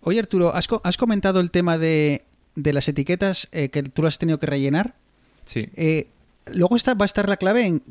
Oye 0.00 0.18
Arturo, 0.18 0.54
¿has, 0.54 0.66
co- 0.66 0.80
has 0.84 0.96
comentado 0.96 1.40
el 1.40 1.50
tema 1.50 1.78
de, 1.78 2.24
de 2.56 2.72
las 2.72 2.88
etiquetas 2.88 3.48
eh, 3.52 3.68
que 3.70 3.82
tú 3.82 4.02
las 4.02 4.14
has 4.14 4.18
tenido 4.18 4.38
que 4.38 4.46
rellenar? 4.46 4.94
Sí. 5.44 5.60
Eh, 5.76 6.08
luego 6.52 6.76
está, 6.76 6.94
va 6.94 7.04
a 7.04 7.06
estar 7.06 7.28
la 7.28 7.36
clave 7.36 7.64
en 7.66 7.82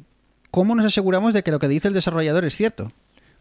cómo 0.52 0.76
nos 0.76 0.86
aseguramos 0.86 1.34
de 1.34 1.44
que 1.44 1.52
lo 1.52 1.60
que 1.60 1.68
dice 1.68 1.88
el 1.88 1.94
desarrollador 1.94 2.46
es 2.46 2.56
cierto. 2.56 2.92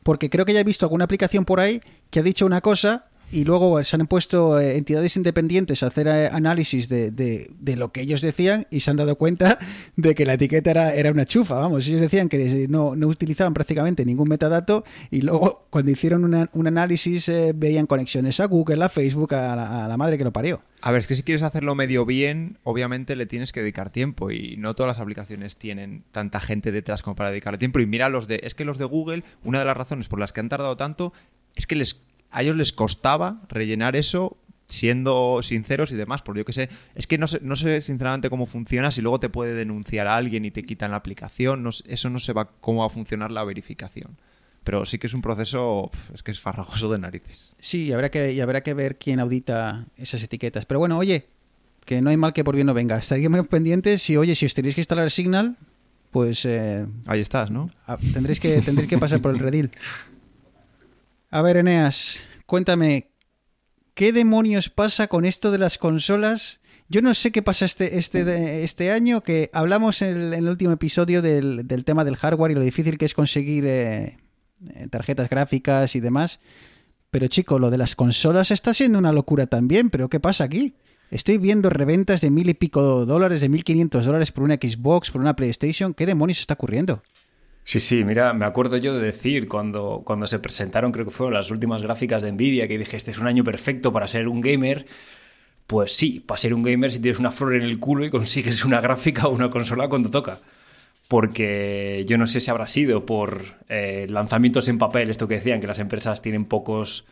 Porque 0.02 0.31
creo 0.31 0.45
que 0.47 0.52
ya 0.55 0.61
he 0.61 0.64
visto 0.64 0.85
alguna 0.87 1.05
aplicación 1.05 1.45
por 1.45 1.61
ahí 1.61 1.81
que 2.11 2.21
ha 2.21 2.23
dicho 2.23 2.47
una 2.47 2.61
cosa 2.61 3.07
y 3.33 3.45
luego 3.45 3.83
se 3.83 3.97
han 3.97 4.07
puesto 4.07 4.61
eh, 4.61 4.77
entidades 4.77 5.17
independientes 5.17 5.83
a 5.83 5.87
hacer 5.89 6.07
eh, 6.07 6.29
análisis 6.29 6.89
de, 6.89 7.11
de- 7.11 7.51
de 7.59 7.77
lo 7.77 7.91
que 7.91 8.03
ellos 8.03 8.21
decían 8.21 8.67
y 8.71 8.81
se 8.81 8.91
han 8.91 8.97
dado 8.99 9.17
cuenta 9.17 9.59
de 9.97 10.15
que 10.15 10.27
la 10.27 10.35
etiqueta 10.35 10.71
era, 10.71 10.95
era 10.95 11.11
una 11.11 11.25
chufa. 11.25 11.55
Vamos, 11.57 11.89
ellos 11.89 12.01
decían 12.01 12.29
que 12.29 12.67
no, 12.69 12.95
no 12.95 13.07
utilizaban 13.09 13.55
prácticamente 13.55 14.05
ningún 14.05 14.29
metadato 14.29 14.85
y 15.11 15.23
luego 15.23 15.67
cuando 15.71 15.91
hicieron 15.91 16.25
una- 16.25 16.51
un 16.53 16.67
análisis 16.67 17.29
eh, 17.29 17.53
veían 17.55 17.87
conexiones 17.87 18.39
a 18.41 18.45
Google, 18.47 18.85
a 18.85 18.89
Facebook, 18.89 19.35
a 19.35 19.57
la, 19.57 19.85
a 19.85 19.89
la 19.89 19.97
madre 19.97 20.19
que 20.19 20.25
lo 20.25 20.33
parió. 20.33 20.61
A 20.83 20.91
ver, 20.91 21.01
es 21.01 21.07
que 21.07 21.17
si 21.17 21.23
quieres 21.23 21.43
hacerlo 21.43 21.75
medio 21.75 22.05
bien, 22.05 22.59
obviamente 22.65 23.17
le 23.17 23.27
tienes 23.27 23.53
que 23.53 23.61
dedicar 23.61 23.91
tiempo 23.91 24.31
y 24.31 24.57
no 24.59 24.75
todas 24.75 24.89
las 24.97 25.01
aplicaciones 25.01 25.57
tienen 25.57 26.05
tanta 26.12 26.41
gente 26.41 26.73
detrás 26.73 27.03
como 27.03 27.15
para 27.17 27.31
dedicarle 27.31 27.59
tiempo. 27.59 27.79
Y 27.81 27.87
mira 27.87 28.09
los 28.09 28.27
de, 28.29 28.41
es 28.43 28.55
que 28.55 28.65
los 28.65 28.79
de 28.79 28.85
Google, 28.85 29.23
una 29.45 29.61
de 29.61 29.65
las 29.65 29.77
razones 29.77 30.09
por 30.09 30.19
las 30.19 30.33
que 30.33 30.41
han 30.41 30.49
tardado 30.49 30.77
tanto 30.77 31.12
es 31.55 31.67
que 31.67 31.77
les, 31.77 32.03
a 32.33 32.43
ellos 32.43 32.57
les 32.57 32.73
costaba 32.73 33.43
rellenar 33.49 33.95
eso 33.97 34.37
siendo 34.67 35.41
sinceros 35.43 35.93
y 35.93 35.97
demás, 35.97 36.23
porque 36.23 36.41
yo 36.41 36.45
que 36.47 36.53
sé, 36.55 36.71
es 36.95 37.07
que 37.07 37.19
no 37.19 37.27
sé, 37.27 37.41
no 37.43 37.57
sé 37.57 37.83
sinceramente 37.83 38.31
cómo 38.31 38.47
funciona, 38.47 38.91
si 38.91 39.03
luego 39.03 39.21
te 39.21 39.29
puede 39.29 39.55
denunciar 39.55 40.07
a 40.07 40.17
alguien 40.17 40.45
y 40.47 40.51
te 40.51 40.62
quitan 40.62 40.93
la 40.93 40.97
aplicación, 40.97 41.62
no 41.62 41.73
sé- 41.73 41.85
eso 41.93 42.09
no 42.09 42.19
se 42.19 42.33
va 42.33 42.49
cómo 42.61 42.81
va 42.81 42.87
a 42.87 42.91
funcionar 42.91 43.31
la 43.31 43.45
verificación. 43.45 44.17
Pero 44.65 44.87
sí 44.87 44.99
que 44.99 45.09
es 45.09 45.15
un 45.15 45.21
proceso, 45.23 45.91
es 46.15 46.23
que 46.23 46.31
es 46.31 46.41
farragoso 46.41 46.91
de 46.91 46.99
narices. 46.99 47.55
Sí, 47.59 47.87
y 47.89 47.93
habrá 47.93 48.11
que, 48.11 48.33
y 48.33 48.41
habrá 48.41 48.62
que 48.62 48.73
ver 48.75 48.97
quién 48.97 49.19
audita 49.21 49.87
esas 49.97 50.23
etiquetas. 50.23 50.65
Pero 50.67 50.79
bueno, 50.79 50.97
oye, 50.97 51.27
que 51.85 52.01
no 52.01 52.11
hay 52.11 52.17
mal 52.17 52.33
que 52.33 52.45
por 52.45 52.55
bien 52.55 52.69
no 52.69 52.73
venga. 52.73 52.97
Estaríamos 52.97 53.47
pendientes 53.49 54.09
y, 54.09 54.17
oye, 54.17 54.35
si 54.37 54.47
os 54.47 54.55
tenéis 54.55 54.77
que 54.77 54.81
instalar 54.81 55.11
Signal, 55.11 55.57
pues 56.12 56.45
eh, 56.45 56.87
Ahí 57.07 57.21
estás, 57.21 57.51
¿no? 57.51 57.71
tendréis, 58.15 58.39
que, 58.39 58.62
tendréis 58.62 58.89
que 58.89 58.99
pasar 58.99 59.21
por 59.21 59.33
el 59.33 59.41
redil. 59.41 59.71
A 61.35 61.41
ver, 61.41 61.57
Eneas, 61.57 62.27
cuéntame, 62.45 63.11
¿qué 63.95 64.12
demonios 64.12 64.69
pasa 64.69 65.07
con 65.07 65.25
esto 65.25 65.51
de 65.51 65.57
las 65.57 65.79
consolas? 65.79 66.61
Yo 66.91 67.01
no 67.01 67.15
sé 67.15 67.33
qué 67.33 67.41
pasa 67.41 67.65
este, 67.65 67.97
este, 67.97 68.65
este 68.65 68.91
año, 68.93 69.23
que 69.23 69.49
hablamos 69.55 70.03
en 70.03 70.11
el, 70.11 70.35
en 70.35 70.41
el 70.41 70.51
último 70.51 70.73
episodio 70.73 71.23
del, 71.23 71.67
del 71.67 71.87
tema 71.87 72.05
del 72.05 72.17
hardware 72.17 72.53
y 72.53 72.55
lo 72.55 72.61
difícil 72.61 72.99
que 72.99 73.07
es 73.07 73.15
conseguir 73.15 73.65
eh, 73.65 74.19
eh, 74.75 74.89
tarjetas 74.91 75.31
gráficas 75.31 75.97
y 75.97 76.01
demás. 76.01 76.39
Pero 77.11 77.29
chico, 77.29 77.59
lo 77.59 77.71
de 77.71 77.79
las 77.79 77.97
consolas 77.97 78.51
está 78.51 78.75
siendo 78.75 78.99
una 78.99 79.11
locura 79.11 79.47
también, 79.47 79.89
pero 79.89 80.11
¿qué 80.11 80.21
pasa 80.21 80.45
aquí? 80.45 80.75
Estoy 81.11 81.39
viendo 81.39 81.71
reventas 81.71 82.21
de 82.21 82.31
mil 82.31 82.51
y 82.51 82.55
pico 82.55 83.07
dólares, 83.07 83.41
de 83.41 83.49
mil 83.49 83.65
quinientos 83.65 84.05
dólares 84.05 84.33
por 84.33 84.45
una 84.45 84.57
Xbox, 84.57 85.11
por 85.11 85.23
una 85.23 85.35
PlayStation. 85.35 85.95
¿Qué 85.95 86.05
demonios 86.05 86.41
está 86.41 86.53
ocurriendo? 86.53 87.03
Sí, 87.64 87.81
sí, 87.81 88.04
mira, 88.04 88.33
me 88.33 88.45
acuerdo 88.45 88.76
yo 88.76 88.95
de 88.95 89.00
decir 89.00 89.49
cuando, 89.49 90.02
cuando 90.04 90.26
se 90.26 90.38
presentaron, 90.38 90.92
creo 90.92 91.04
que 91.07 91.12
fueron 91.12 91.35
las 91.35 91.50
últimas 91.50 91.83
gráficas 91.83 92.23
de 92.23 92.33
Nvidia, 92.33 92.66
que 92.69 92.76
dije, 92.76 92.97
este 92.97 93.12
es 93.12 93.19
un 93.19 93.26
año 93.28 93.45
perfecto 93.45 93.92
para 93.92 94.09
ser 94.09 94.28
un 94.28 94.40
gamer. 94.40 94.87
Pues 95.66 95.92
sí, 95.97 96.21
para 96.21 96.38
ser 96.38 96.54
un 96.54 96.62
gamer 96.62 96.92
si 96.92 97.00
tienes 97.00 97.21
una 97.21 97.31
flor 97.31 97.54
en 97.54 97.62
el 97.62 97.78
culo 97.78 98.04
y 98.04 98.11
consigues 98.11 98.64
una 98.64 98.81
gráfica 98.81 99.28
o 99.28 99.31
una 99.31 99.50
consola 99.50 99.88
cuando 99.88 100.11
toca. 100.11 100.40
Porque 101.09 102.04
yo 102.09 102.19
no 102.19 102.26
sé 102.26 102.40
si 102.40 102.50
habrá 102.50 102.66
sido 102.69 103.07
por 103.07 103.42
eh, 103.69 104.07
lanzamientos 104.09 104.69
en 104.69 104.78
papel, 104.78 105.11
esto 105.11 105.28
que 105.28 105.37
decían, 105.37 105.61
que 105.61 105.66
las 105.66 105.78
empresas 105.78 106.23
tienen 106.23 106.47
pocos, 106.47 107.07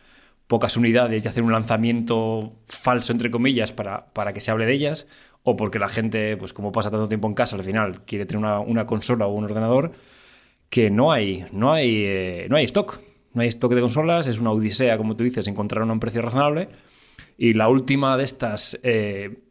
pocas 0.47 0.77
unidades 0.77 1.23
y 1.23 1.27
hacer 1.27 1.43
un 1.43 1.51
lanzamiento 1.51 2.53
falso, 2.67 3.13
entre 3.13 3.31
comillas, 3.31 3.73
para, 3.73 4.07
para 4.13 4.33
que 4.33 4.41
se 4.41 4.51
hable 4.51 4.65
de 4.65 4.73
ellas, 4.73 5.07
o 5.43 5.55
porque 5.55 5.79
la 5.79 5.89
gente, 5.89 6.37
pues 6.37 6.53
como 6.53 6.71
pasa 6.71 6.91
tanto 6.91 7.07
tiempo 7.07 7.27
en 7.27 7.35
casa, 7.35 7.55
al 7.55 7.63
final 7.63 8.03
quiere 8.05 8.25
tener 8.25 8.39
una, 8.39 8.59
una 8.59 8.85
consola 8.85 9.27
o 9.27 9.33
un 9.33 9.45
ordenador, 9.45 9.93
que 10.71 10.89
no 10.89 11.11
hay, 11.11 11.45
no 11.51 11.73
hay, 11.73 12.03
eh, 12.05 12.47
no 12.49 12.55
hay 12.55 12.63
stock. 12.63 12.99
No 13.33 13.41
hay 13.41 13.49
stock 13.49 13.73
de 13.73 13.81
consolas, 13.81 14.25
es 14.25 14.39
una 14.39 14.51
odisea, 14.51 14.97
como 14.97 15.15
tú 15.15 15.23
dices, 15.23 15.47
encontrar 15.47 15.83
una 15.83 15.91
a 15.91 15.93
un 15.93 15.99
precio 15.99 16.21
razonable. 16.21 16.69
Y 17.37 17.53
la 17.53 17.69
última 17.69 18.17
de 18.17 18.23
estas 18.23 18.79
eh, 18.83 19.43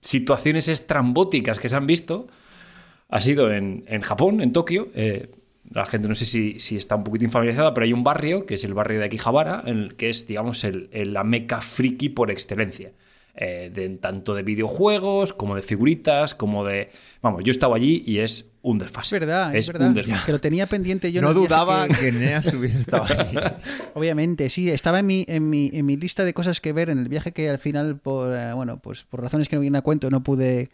situaciones 0.00 0.68
estrambóticas 0.68 1.58
que 1.58 1.68
se 1.68 1.76
han 1.76 1.86
visto 1.86 2.26
ha 3.08 3.20
sido 3.20 3.52
en, 3.52 3.84
en 3.86 4.02
Japón, 4.02 4.40
en 4.40 4.52
Tokio. 4.52 4.88
Eh, 4.94 5.30
la 5.70 5.86
gente 5.86 6.08
no 6.08 6.14
sé 6.14 6.24
si, 6.24 6.58
si 6.60 6.76
está 6.76 6.96
un 6.96 7.04
poquito 7.04 7.24
infamiliarizada, 7.24 7.72
pero 7.72 7.84
hay 7.84 7.92
un 7.92 8.04
barrio, 8.04 8.44
que 8.44 8.54
es 8.54 8.64
el 8.64 8.74
barrio 8.74 8.98
de 8.98 9.06
Akihabara, 9.06 9.62
en 9.66 9.78
el 9.78 9.94
que 9.94 10.10
es, 10.10 10.26
digamos, 10.26 10.64
el, 10.64 10.90
la 10.92 11.24
meca 11.24 11.60
friki 11.60 12.08
por 12.08 12.30
excelencia. 12.30 12.92
Eh, 13.36 13.68
de, 13.74 13.88
tanto 13.96 14.32
de 14.36 14.44
videojuegos, 14.44 15.32
como 15.32 15.56
de 15.56 15.62
figuritas, 15.62 16.36
como 16.36 16.64
de... 16.64 16.90
Vamos, 17.20 17.42
yo 17.42 17.50
estaba 17.50 17.74
allí 17.74 18.04
y 18.06 18.18
es 18.18 18.52
un 18.62 18.76
Es 18.76 18.82
desfase. 18.84 19.18
verdad, 19.18 19.56
es, 19.56 19.66
un 19.66 19.72
verdad. 19.72 19.90
desfase. 19.90 20.26
Que 20.26 20.30
lo 20.30 20.40
tenía 20.40 20.66
pendiente 20.68 21.10
yo. 21.10 21.20
no 21.20 21.34
dudaba 21.34 21.88
que- 21.88 21.94
que, 21.96 22.12
Neas 22.12 22.54
hubiese 22.54 22.78
estado 22.78 23.02
ahí. 23.08 23.34
Obviamente, 23.94 24.48
sí, 24.50 24.70
estaba 24.70 25.00
en 25.00 25.06
mi, 25.06 25.24
en 25.26 25.50
mi, 25.50 25.68
en 25.72 25.84
mi 25.84 25.96
lista 25.96 26.24
de 26.24 26.32
cosas 26.32 26.60
que 26.60 26.72
ver 26.72 26.90
en 26.90 26.98
el 26.98 27.08
viaje 27.08 27.32
que 27.32 27.50
al 27.50 27.58
final, 27.58 27.98
por 27.98 28.32
eh, 28.36 28.52
bueno, 28.52 28.78
pues 28.80 29.02
por 29.02 29.20
razones 29.20 29.48
que 29.48 29.56
no 29.56 29.60
vienen 29.62 29.78
a 29.78 29.82
cuento, 29.82 30.10
no 30.10 30.22
pude, 30.22 30.70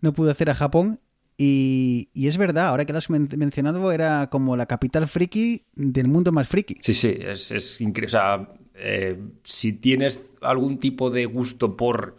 no 0.00 0.12
pude 0.12 0.32
hacer 0.32 0.50
a 0.50 0.56
Japón. 0.56 0.98
Y, 1.38 2.10
y 2.12 2.26
es 2.26 2.36
verdad, 2.38 2.66
ahora 2.66 2.84
que 2.84 2.92
lo 2.92 2.98
has 2.98 3.08
men- 3.08 3.28
mencionado, 3.36 3.92
era 3.92 4.28
como 4.30 4.56
la 4.56 4.66
capital 4.66 5.06
friki 5.06 5.64
del 5.74 6.08
mundo 6.08 6.32
más 6.32 6.48
friki. 6.48 6.74
Sí, 6.80 6.92
sí, 6.92 7.16
es, 7.20 7.50
es 7.52 7.80
increíble. 7.80 8.06
O 8.08 8.10
sea, 8.10 8.48
eh, 8.80 9.18
si 9.44 9.72
tienes 9.74 10.30
algún 10.42 10.78
tipo 10.78 11.10
de 11.10 11.26
gusto 11.26 11.76
por 11.76 12.16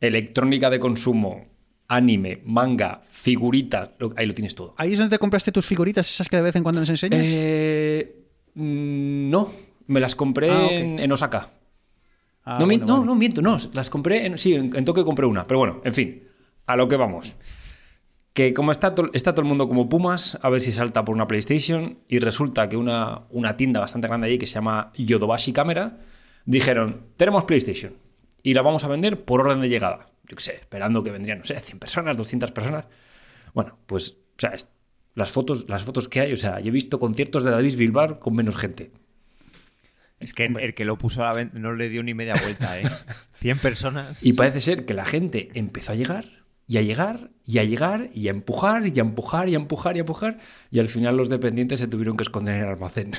electrónica 0.00 0.70
de 0.70 0.78
consumo, 0.78 1.46
anime, 1.88 2.40
manga, 2.44 3.02
figuritas, 3.08 3.90
ahí 4.16 4.26
lo 4.26 4.34
tienes 4.34 4.54
todo. 4.54 4.74
¿Ahí 4.76 4.92
es 4.92 4.98
donde 4.98 5.14
te 5.16 5.18
compraste 5.18 5.52
tus 5.52 5.66
figuritas, 5.66 6.08
esas 6.10 6.28
que 6.28 6.36
de 6.36 6.42
vez 6.42 6.56
en 6.56 6.62
cuando 6.62 6.80
nos 6.80 6.88
enseñas? 6.90 7.20
Eh, 7.24 8.24
mm, 8.54 9.30
no, 9.30 9.52
me 9.86 10.00
las 10.00 10.14
compré 10.14 10.50
Ah, 10.50 10.68
en, 10.72 10.98
en 10.98 11.12
Osaka. 11.12 11.50
Ah, 12.44 12.58
no, 12.60 12.66
mi- 12.66 12.76
no, 12.78 13.04
no, 13.04 13.14
miento, 13.14 13.42
no, 13.42 13.56
las 13.72 13.90
compré 13.90 14.26
en, 14.26 14.38
sí, 14.38 14.54
en, 14.54 14.74
en 14.76 14.84
Tokio 14.84 15.04
compré 15.04 15.26
una, 15.26 15.46
pero 15.46 15.58
bueno, 15.58 15.80
en 15.84 15.94
fin, 15.94 16.22
a 16.66 16.76
lo 16.76 16.86
que 16.88 16.96
vamos. 16.96 17.36
Que 18.36 18.52
como 18.52 18.70
está, 18.70 18.94
to- 18.94 19.08
está 19.14 19.32
todo 19.32 19.40
el 19.44 19.48
mundo 19.48 19.66
como 19.66 19.88
Pumas, 19.88 20.38
a 20.42 20.50
ver 20.50 20.60
si 20.60 20.70
salta 20.70 21.06
por 21.06 21.14
una 21.14 21.26
PlayStation, 21.26 22.00
y 22.06 22.18
resulta 22.18 22.68
que 22.68 22.76
una, 22.76 23.22
una 23.30 23.56
tienda 23.56 23.80
bastante 23.80 24.08
grande 24.08 24.26
allí 24.26 24.36
que 24.36 24.44
se 24.46 24.56
llama 24.56 24.92
Yodobashi 24.94 25.54
Camera, 25.54 26.00
dijeron, 26.44 27.06
tenemos 27.16 27.44
PlayStation, 27.44 27.94
y 28.42 28.52
la 28.52 28.60
vamos 28.60 28.84
a 28.84 28.88
vender 28.88 29.24
por 29.24 29.40
orden 29.40 29.62
de 29.62 29.70
llegada. 29.70 30.10
Yo 30.28 30.36
qué 30.36 30.42
sé, 30.42 30.54
esperando 30.56 31.02
que 31.02 31.10
vendrían, 31.12 31.38
no 31.38 31.44
sé, 31.46 31.56
100 31.58 31.78
personas, 31.78 32.16
200 32.18 32.52
personas. 32.52 32.84
Bueno, 33.54 33.78
pues, 33.86 34.10
o 34.12 34.38
sea, 34.38 34.52
las 35.14 35.30
fotos, 35.30 35.66
las 35.70 35.84
fotos 35.84 36.06
que 36.06 36.20
hay, 36.20 36.32
o 36.34 36.36
sea, 36.36 36.60
yo 36.60 36.68
he 36.68 36.72
visto 36.72 36.98
conciertos 36.98 37.42
de 37.42 37.52
David 37.52 37.76
Bilbar 37.78 38.18
con 38.18 38.34
menos 38.34 38.58
gente. 38.58 38.90
Es 40.20 40.34
que 40.34 40.44
el 40.44 40.74
que 40.74 40.84
lo 40.84 40.98
puso 40.98 41.24
a 41.24 41.28
la 41.28 41.32
venta 41.34 41.58
no 41.58 41.72
le 41.72 41.88
dio 41.88 42.02
ni 42.02 42.12
media 42.12 42.34
vuelta, 42.42 42.78
¿eh? 42.78 42.84
100 43.40 43.58
personas. 43.60 44.22
Y 44.22 44.34
parece 44.34 44.60
ser 44.60 44.84
que 44.84 44.92
la 44.92 45.06
gente 45.06 45.48
empezó 45.54 45.92
a 45.92 45.94
llegar 45.94 46.44
y 46.68 46.78
a 46.78 46.82
llegar 46.82 47.30
y 47.44 47.58
a 47.58 47.64
llegar 47.64 48.10
y 48.12 48.26
a 48.26 48.30
empujar 48.32 48.86
y 48.88 48.98
a 48.98 49.02
empujar 49.02 49.48
y 49.48 49.54
a 49.54 49.56
empujar 49.58 49.94
y 49.96 49.98
a 49.98 50.00
empujar 50.00 50.38
y 50.70 50.80
al 50.80 50.88
final 50.88 51.16
los 51.16 51.28
dependientes 51.28 51.78
se 51.78 51.86
tuvieron 51.86 52.16
que 52.16 52.22
esconder 52.24 52.56
en 52.56 52.62
el 52.62 52.68
almacén. 52.70 53.12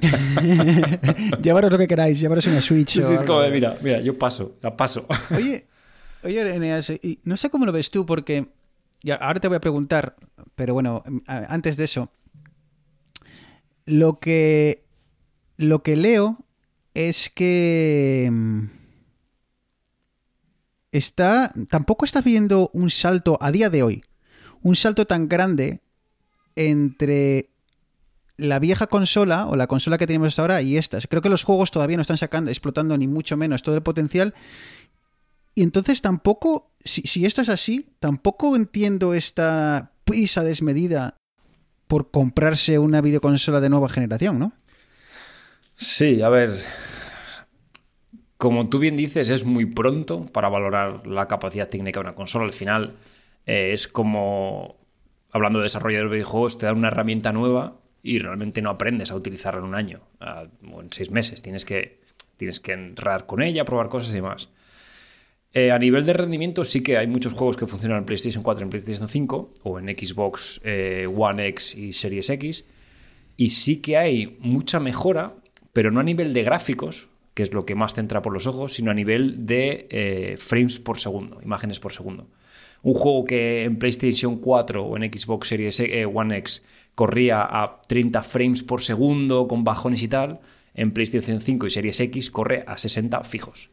Llevaros 1.42 1.70
lo 1.70 1.78
que 1.78 1.86
queráis, 1.86 2.18
llevaros 2.20 2.46
una 2.46 2.60
Switch. 2.60 2.90
Sí, 2.94 3.00
o 3.00 3.02
sí, 3.06 3.14
es 3.14 3.20
algo. 3.20 3.34
como 3.34 3.40
de, 3.42 3.50
mira, 3.50 3.76
mira, 3.82 4.00
yo 4.00 4.18
paso, 4.18 4.56
la 4.62 4.76
paso. 4.76 5.06
Oye, 5.30 5.66
oye, 6.22 6.54
Eneas, 6.54 6.92
no 7.24 7.36
sé 7.36 7.50
cómo 7.50 7.64
lo 7.66 7.72
ves 7.72 7.90
tú, 7.90 8.04
porque 8.06 8.46
ahora 9.20 9.40
te 9.40 9.48
voy 9.48 9.56
a 9.56 9.60
preguntar, 9.60 10.16
pero 10.54 10.74
bueno, 10.74 11.04
a- 11.26 11.52
antes 11.54 11.76
de 11.76 11.84
eso, 11.84 12.10
lo 13.86 14.18
que 14.18 14.82
lo 15.56 15.82
que 15.82 15.94
leo 15.96 16.38
es 16.94 17.28
que 17.30 18.28
mm, 18.32 18.64
está 20.94 21.52
tampoco 21.68 22.04
estás 22.04 22.24
viendo 22.24 22.70
un 22.72 22.88
salto 22.88 23.36
a 23.40 23.50
día 23.50 23.68
de 23.68 23.82
hoy, 23.82 24.04
un 24.62 24.76
salto 24.76 25.06
tan 25.06 25.28
grande 25.28 25.80
entre 26.54 27.50
la 28.36 28.58
vieja 28.60 28.86
consola 28.86 29.46
o 29.46 29.56
la 29.56 29.66
consola 29.66 29.98
que 29.98 30.06
tenemos 30.06 30.28
hasta 30.28 30.42
ahora 30.42 30.62
y 30.62 30.76
estas. 30.76 31.06
Creo 31.06 31.20
que 31.20 31.28
los 31.28 31.42
juegos 31.42 31.70
todavía 31.70 31.96
no 31.96 32.02
están 32.02 32.18
sacando, 32.18 32.50
explotando 32.50 32.96
ni 32.96 33.08
mucho 33.08 33.36
menos 33.36 33.62
todo 33.62 33.74
el 33.74 33.82
potencial. 33.82 34.34
Y 35.54 35.62
entonces 35.62 36.00
tampoco, 36.00 36.72
si, 36.84 37.02
si 37.02 37.26
esto 37.26 37.42
es 37.42 37.48
así, 37.48 37.94
tampoco 37.98 38.56
entiendo 38.56 39.14
esta 39.14 39.92
prisa 40.04 40.42
desmedida 40.42 41.16
por 41.86 42.10
comprarse 42.10 42.78
una 42.78 43.00
videoconsola 43.00 43.60
de 43.60 43.68
nueva 43.68 43.88
generación, 43.88 44.38
¿no? 44.38 44.52
Sí, 45.74 46.22
a 46.22 46.28
ver. 46.28 46.50
Como 48.44 48.68
tú 48.68 48.78
bien 48.78 48.94
dices, 48.94 49.30
es 49.30 49.46
muy 49.46 49.64
pronto 49.64 50.26
para 50.26 50.50
valorar 50.50 51.06
la 51.06 51.26
capacidad 51.28 51.70
técnica 51.70 52.00
de 52.00 52.08
una 52.08 52.14
consola. 52.14 52.44
Al 52.44 52.52
final, 52.52 52.98
eh, 53.46 53.70
es 53.72 53.88
como, 53.88 54.76
hablando 55.30 55.60
de 55.60 55.62
desarrolladores 55.62 56.10
de 56.10 56.16
videojuegos, 56.16 56.58
te 56.58 56.66
dan 56.66 56.76
una 56.76 56.88
herramienta 56.88 57.32
nueva 57.32 57.80
y 58.02 58.18
realmente 58.18 58.60
no 58.60 58.68
aprendes 58.68 59.10
a 59.10 59.16
utilizarla 59.16 59.60
en 59.60 59.64
un 59.64 59.74
año 59.74 60.02
o 60.70 60.82
en 60.82 60.92
seis 60.92 61.10
meses. 61.10 61.40
Tienes 61.40 61.64
que, 61.64 62.02
tienes 62.36 62.60
que 62.60 62.72
enredar 62.72 63.24
con 63.24 63.40
ella, 63.40 63.64
probar 63.64 63.88
cosas 63.88 64.10
y 64.10 64.16
demás. 64.16 64.50
Eh, 65.54 65.70
a 65.70 65.78
nivel 65.78 66.04
de 66.04 66.12
rendimiento, 66.12 66.66
sí 66.66 66.82
que 66.82 66.98
hay 66.98 67.06
muchos 67.06 67.32
juegos 67.32 67.56
que 67.56 67.66
funcionan 67.66 68.00
en 68.00 68.04
PlayStation 68.04 68.42
4 68.42 68.60
y 68.60 68.64
en 68.64 68.68
PlayStation 68.68 69.08
5 69.08 69.54
o 69.62 69.78
en 69.78 69.86
Xbox 69.86 70.60
eh, 70.64 71.08
One 71.10 71.46
X 71.46 71.76
y 71.76 71.94
Series 71.94 72.28
X. 72.28 72.66
Y 73.38 73.48
sí 73.48 73.78
que 73.78 73.96
hay 73.96 74.36
mucha 74.40 74.80
mejora, 74.80 75.34
pero 75.72 75.90
no 75.90 76.00
a 76.00 76.02
nivel 76.02 76.34
de 76.34 76.42
gráficos, 76.42 77.08
que 77.34 77.42
es 77.42 77.52
lo 77.52 77.66
que 77.66 77.74
más 77.74 77.94
te 77.94 78.00
entra 78.00 78.22
por 78.22 78.32
los 78.32 78.46
ojos, 78.46 78.74
sino 78.74 78.90
a 78.90 78.94
nivel 78.94 79.44
de 79.44 79.88
eh, 79.90 80.36
frames 80.38 80.78
por 80.78 80.98
segundo, 80.98 81.40
imágenes 81.42 81.80
por 81.80 81.92
segundo. 81.92 82.28
Un 82.82 82.94
juego 82.94 83.24
que 83.24 83.64
en 83.64 83.78
PlayStation 83.78 84.36
4 84.36 84.84
o 84.84 84.96
en 84.96 85.12
Xbox 85.12 85.48
Series 85.48 85.80
eh, 85.80 86.06
One 86.06 86.36
X 86.38 86.62
corría 86.94 87.42
a 87.42 87.80
30 87.88 88.22
frames 88.22 88.62
por 88.62 88.82
segundo 88.82 89.48
con 89.48 89.64
bajones 89.64 90.02
y 90.02 90.08
tal, 90.08 90.40
en 90.74 90.92
PlayStation 90.92 91.40
5 91.40 91.66
y 91.66 91.70
Series 91.70 92.00
X 92.00 92.30
corre 92.30 92.64
a 92.66 92.78
60 92.78 93.22
fijos. 93.24 93.70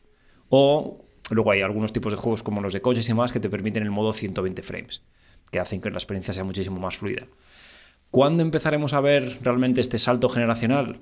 O 0.50 1.06
luego 1.30 1.52
hay 1.52 1.62
algunos 1.62 1.93
tipos 1.93 2.13
de 2.13 2.17
juegos 2.17 2.41
como 2.41 2.62
los 2.62 2.74
de 2.74 2.82
coches 2.82 3.06
y 3.06 3.10
demás 3.10 3.32
que 3.32 3.39
te 3.39 3.50
permiten 3.50 3.84
el 3.84 3.91
modo 3.91 4.13
120 4.13 4.63
frames, 4.63 5.04
que 5.52 5.60
hacen 5.60 5.82
que 5.82 5.89
la 5.89 5.97
experiencia 5.97 6.34
sea 6.34 6.43
muchísimo 6.43 6.80
más 6.80 6.97
fluida. 6.97 7.28
¿Cuándo 8.10 8.43
empezaremos 8.43 8.93
a 8.93 9.02
ver 9.02 9.39
realmente 9.41 9.82
este 9.82 10.00
salto 10.00 10.30
generacional? 10.30 11.00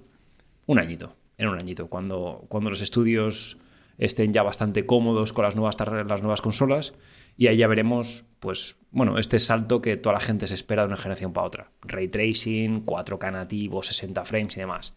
Un 0.65 0.79
añito, 0.79 1.15
en 1.39 1.47
un 1.47 1.59
añito, 1.59 1.87
cuando, 1.87 2.45
cuando 2.49 2.69
los 2.69 2.81
estudios 2.81 3.57
estén 3.97 4.33
ya 4.33 4.43
bastante 4.43 4.85
cómodos 4.85 5.33
con 5.33 5.43
las 5.43 5.55
nuevas, 5.55 5.77
las 5.79 6.21
nuevas 6.21 6.41
consolas 6.41 6.93
y 7.37 7.47
ahí 7.47 7.57
ya 7.57 7.67
veremos, 7.67 8.25
pues, 8.39 8.75
bueno, 8.91 9.17
este 9.17 9.39
salto 9.39 9.81
que 9.81 9.97
toda 9.97 10.13
la 10.13 10.19
gente 10.19 10.47
se 10.47 10.53
espera 10.53 10.83
de 10.83 10.89
una 10.89 10.97
generación 10.97 11.33
para 11.33 11.47
otra. 11.47 11.71
Ray 11.81 12.09
tracing, 12.09 12.85
4K 12.85 13.31
nativo, 13.31 13.81
60 13.81 14.25
frames 14.25 14.57
y 14.57 14.59
demás. 14.59 14.93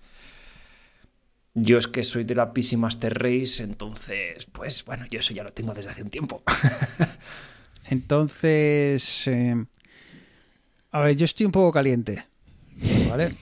Yo 1.55 1.79
es 1.79 1.87
que 1.87 2.03
soy 2.03 2.25
de 2.25 2.35
la 2.35 2.53
PC 2.53 2.77
Master 2.77 3.15
Race, 3.15 3.63
entonces, 3.63 4.47
pues, 4.47 4.85
bueno, 4.85 5.07
yo 5.11 5.21
eso 5.21 5.33
ya 5.33 5.45
lo 5.45 5.53
tengo 5.53 5.75
desde 5.75 5.91
hace 5.91 6.03
un 6.03 6.11
tiempo. 6.11 6.43
Entonces, 7.85 9.27
eh, 9.27 9.65
a 10.93 11.01
ver, 11.01 11.17
yo 11.17 11.25
estoy 11.25 11.47
un 11.47 11.53
poco 11.53 11.73
caliente, 11.73 12.25
¿vale? 13.09 13.37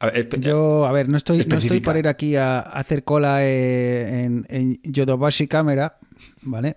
A 0.00 0.06
ver, 0.06 0.28
Yo, 0.40 0.86
a 0.86 0.92
ver, 0.92 1.08
no 1.08 1.16
estoy, 1.16 1.44
no 1.46 1.56
estoy 1.56 1.80
para 1.80 1.98
ir 1.98 2.08
aquí 2.08 2.36
a, 2.36 2.58
a 2.58 2.80
hacer 2.80 3.04
cola 3.04 3.44
eh, 3.44 4.24
en, 4.24 4.46
en 4.48 4.80
Yodobashi 4.82 5.46
Camera, 5.46 5.98
¿vale? 6.42 6.76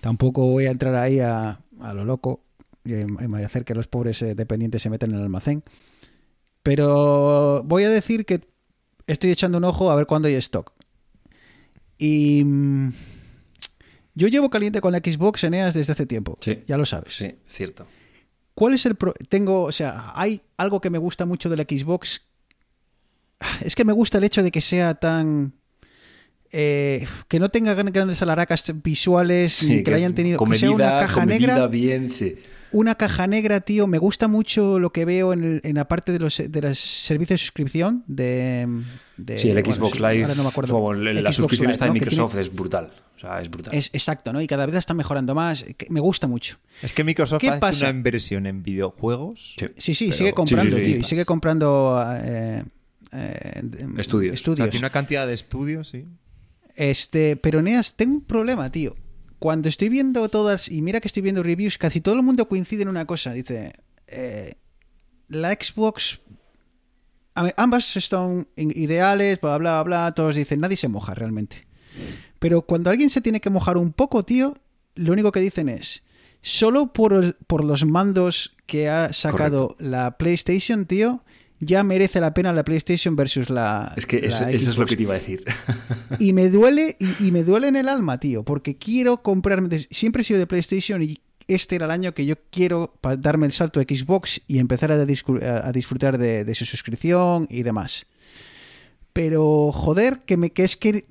Tampoco 0.00 0.46
voy 0.46 0.66
a 0.66 0.70
entrar 0.70 0.94
ahí 0.94 1.20
a, 1.20 1.60
a 1.80 1.94
lo 1.94 2.04
loco 2.04 2.44
y, 2.84 2.92
y 2.94 3.42
hacer 3.44 3.64
que 3.64 3.74
los 3.74 3.86
pobres 3.86 4.22
eh, 4.22 4.34
dependientes 4.34 4.82
se 4.82 4.90
metan 4.90 5.10
en 5.10 5.16
el 5.16 5.22
almacén. 5.22 5.62
Pero 6.62 7.62
voy 7.64 7.84
a 7.84 7.90
decir 7.90 8.24
que 8.24 8.40
estoy 9.06 9.30
echando 9.30 9.58
un 9.58 9.64
ojo 9.64 9.90
a 9.90 9.96
ver 9.96 10.06
cuándo 10.06 10.28
hay 10.28 10.34
stock. 10.34 10.72
Y 11.98 12.42
mm, 12.44 12.92
yo 14.14 14.28
llevo 14.28 14.50
caliente 14.50 14.80
con 14.80 14.92
la 14.92 14.98
Xbox 14.98 15.44
Eneas 15.44 15.74
desde 15.74 15.92
hace 15.92 16.06
tiempo. 16.06 16.36
Sí. 16.40 16.62
Ya 16.66 16.76
lo 16.78 16.86
sabes. 16.86 17.14
sí, 17.14 17.34
cierto. 17.46 17.86
¿Cuál 18.54 18.74
es 18.74 18.86
el 18.86 18.94
pro 18.94 19.12
tengo, 19.28 19.64
o 19.64 19.72
sea, 19.72 20.12
hay 20.14 20.40
algo 20.56 20.80
que 20.80 20.88
me 20.88 20.98
gusta 20.98 21.26
mucho 21.26 21.48
de 21.50 21.56
la 21.56 21.64
Xbox. 21.64 22.22
Es 23.62 23.74
que 23.74 23.84
me 23.84 23.92
gusta 23.92 24.18
el 24.18 24.24
hecho 24.24 24.42
de 24.42 24.50
que 24.50 24.60
sea 24.60 24.94
tan 24.94 25.54
eh, 26.56 27.06
que 27.28 27.40
no 27.40 27.48
tenga 27.48 27.74
gran- 27.74 27.92
grandes 27.92 28.22
alaracas 28.22 28.64
visuales 28.82 29.64
ni 29.68 29.82
que, 29.82 29.90
la 29.90 29.96
hayan 29.96 30.14
tenido 30.14 30.38
que 30.44 30.56
sea 30.56 30.70
una 30.70 31.00
caja 31.00 31.26
negra 31.26 31.66
bien, 31.66 32.10
sí. 32.10 32.36
una 32.70 32.94
caja 32.94 33.26
negra 33.26 33.60
tío 33.60 33.88
me 33.88 33.98
gusta 33.98 34.28
mucho 34.28 34.78
lo 34.78 34.92
que 34.92 35.04
veo 35.04 35.32
en, 35.32 35.42
el- 35.42 35.60
en 35.64 35.74
la 35.74 35.88
parte 35.88 36.12
de 36.12 36.20
los 36.20 36.40
de 36.48 36.62
los 36.62 36.78
servicios 36.78 37.40
de 37.40 37.44
suscripción 37.44 38.04
de, 38.06 38.68
de- 39.16 39.36
Sí, 39.38 39.48
el 39.48 39.54
bueno, 39.54 39.72
Xbox 39.72 39.96
sí, 39.96 40.02
Live, 40.02 40.22
ahora 40.22 40.34
no 40.36 40.42
me 40.44 40.48
acuerdo. 40.48 40.92
la 40.92 41.12
Xbox 41.22 41.36
suscripción. 41.36 41.72
Que 41.72 41.78
tiene- 41.78 41.92
Microsoft 41.94 42.36
es 42.36 42.52
brutal. 42.54 42.92
O 43.16 43.18
sea, 43.18 43.40
es 43.40 43.48
brutal. 43.50 43.74
es 43.74 43.90
exacto 43.92 44.32
no 44.32 44.40
y 44.40 44.46
cada 44.46 44.66
vez 44.66 44.74
está 44.76 44.92
mejorando 44.94 45.34
más 45.34 45.64
que 45.76 45.86
me 45.88 46.00
gusta 46.00 46.26
mucho 46.28 46.58
Es 46.82 46.92
que 46.92 47.02
Microsoft 47.04 47.40
¿Qué 47.40 47.48
ha 47.48 47.58
pasa? 47.60 47.76
hecho 47.78 47.86
una 47.86 47.96
inversión 47.96 48.46
en 48.46 48.62
videojuegos. 48.62 49.54
Sí. 49.58 49.66
sí 49.76 49.94
sí 49.94 50.04
Pero- 50.06 50.18
sigue 50.18 50.32
comprando 50.32 50.76
sí, 50.76 50.82
sí, 50.82 50.84
sí. 50.84 50.90
tío 50.92 51.00
y 51.00 51.04
sigue 51.04 51.24
comprando 51.24 52.04
eh, 52.22 52.62
eh, 53.14 53.62
Estudios. 53.98 54.32
O 54.32 54.34
estudios 54.34 54.56
sea, 54.58 54.70
tiene 54.70 54.84
una 54.86 54.92
cantidad 54.92 55.26
de 55.26 55.34
estudios, 55.34 55.88
sí. 55.88 56.04
Este, 56.76 57.36
pero 57.36 57.62
Neas, 57.62 57.94
tengo 57.94 58.14
un 58.16 58.24
problema, 58.24 58.70
tío. 58.70 58.96
Cuando 59.38 59.68
estoy 59.68 59.88
viendo 59.90 60.28
todas, 60.28 60.68
y 60.68 60.82
mira 60.82 61.00
que 61.00 61.08
estoy 61.08 61.22
viendo 61.22 61.42
reviews, 61.42 61.78
casi 61.78 62.00
todo 62.00 62.14
el 62.14 62.22
mundo 62.22 62.48
coincide 62.48 62.82
en 62.82 62.88
una 62.88 63.04
cosa. 63.06 63.32
Dice, 63.32 63.72
eh, 64.06 64.54
la 65.28 65.52
Xbox. 65.52 66.20
ambas 67.56 67.84
son 67.84 68.48
ideales, 68.56 69.40
bla, 69.40 69.58
bla, 69.58 69.82
bla. 69.82 70.12
Todos 70.12 70.34
dicen, 70.36 70.60
nadie 70.60 70.76
se 70.76 70.88
moja 70.88 71.14
realmente. 71.14 71.66
Pero 72.38 72.62
cuando 72.62 72.90
alguien 72.90 73.10
se 73.10 73.20
tiene 73.20 73.40
que 73.40 73.50
mojar 73.50 73.76
un 73.76 73.92
poco, 73.92 74.24
tío, 74.24 74.56
lo 74.94 75.12
único 75.12 75.32
que 75.32 75.40
dicen 75.40 75.68
es. 75.68 76.02
Solo 76.40 76.92
por, 76.92 77.12
el- 77.14 77.34
por 77.46 77.64
los 77.64 77.84
mandos 77.84 78.54
que 78.66 78.88
ha 78.88 79.12
sacado 79.12 79.76
la 79.78 80.16
PlayStation, 80.18 80.84
tío, 80.86 81.24
ya 81.60 81.82
merece 81.82 82.20
la 82.20 82.34
pena 82.34 82.52
la 82.52 82.64
PlayStation 82.64 83.16
versus 83.16 83.50
la. 83.50 83.92
Es 83.96 84.06
que 84.06 84.20
la 84.20 84.28
eso, 84.28 84.46
eso 84.48 84.70
es 84.70 84.78
lo 84.78 84.86
que 84.86 84.96
te 84.96 85.02
iba 85.02 85.14
a 85.14 85.18
decir. 85.18 85.44
Y 86.18 86.32
me 86.32 86.48
duele, 86.48 86.96
y, 87.00 87.26
y 87.28 87.30
me 87.30 87.42
duele 87.42 87.68
en 87.68 87.76
el 87.76 87.88
alma, 87.88 88.20
tío, 88.20 88.44
porque 88.44 88.76
quiero 88.76 89.22
comprarme. 89.22 89.86
Siempre 89.90 90.22
he 90.22 90.24
sido 90.24 90.38
de 90.38 90.46
PlayStation 90.46 91.02
y 91.02 91.18
este 91.48 91.76
era 91.76 91.86
el 91.86 91.90
año 91.90 92.14
que 92.14 92.26
yo 92.26 92.36
quiero 92.50 92.94
darme 93.18 93.46
el 93.46 93.52
salto 93.52 93.80
a 93.80 93.82
Xbox 93.82 94.40
y 94.46 94.58
empezar 94.58 94.92
a 94.92 95.04
disfrutar 95.72 96.18
de, 96.18 96.44
de 96.44 96.54
su 96.54 96.64
suscripción 96.64 97.46
y 97.50 97.62
demás. 97.62 98.06
Pero, 99.12 99.70
joder, 99.72 100.20
que, 100.26 100.36
me, 100.36 100.50
que 100.50 100.64
es 100.64 100.76
que. 100.76 101.06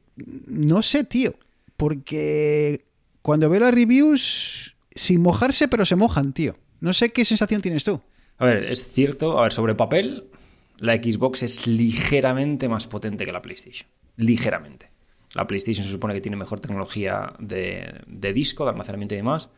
No 0.47 0.83
sé, 0.83 1.03
tío. 1.03 1.35
Porque 1.77 2.85
cuando 3.21 3.49
veo 3.49 3.61
las 3.61 3.73
reviews, 3.73 4.75
sin 4.93 5.21
mojarse, 5.21 5.67
pero 5.67 5.85
se 5.85 5.95
mojan, 5.95 6.33
tío. 6.33 6.55
No 6.81 6.93
sé 6.93 7.11
qué 7.11 7.25
sensación 7.25 7.61
tienes 7.61 7.83
tú. 7.83 8.01
A 8.37 8.45
ver, 8.45 8.65
es 8.65 8.91
cierto, 8.91 9.39
a 9.39 9.43
ver, 9.43 9.53
sobre 9.53 9.75
papel, 9.75 10.25
la 10.77 10.95
Xbox 10.95 11.43
es 11.43 11.67
ligeramente 11.67 12.67
más 12.67 12.87
potente 12.87 13.25
que 13.25 13.31
la 13.31 13.41
PlayStation. 13.41 13.87
Ligeramente. 14.17 14.91
La 15.33 15.47
PlayStation 15.47 15.85
se 15.85 15.91
supone 15.91 16.13
que 16.13 16.21
tiene 16.21 16.37
mejor 16.37 16.59
tecnología 16.59 17.33
de, 17.39 18.01
de 18.05 18.33
disco, 18.33 18.65
de 18.65 18.71
almacenamiento 18.71 19.15
y 19.15 19.17
demás. 19.17 19.49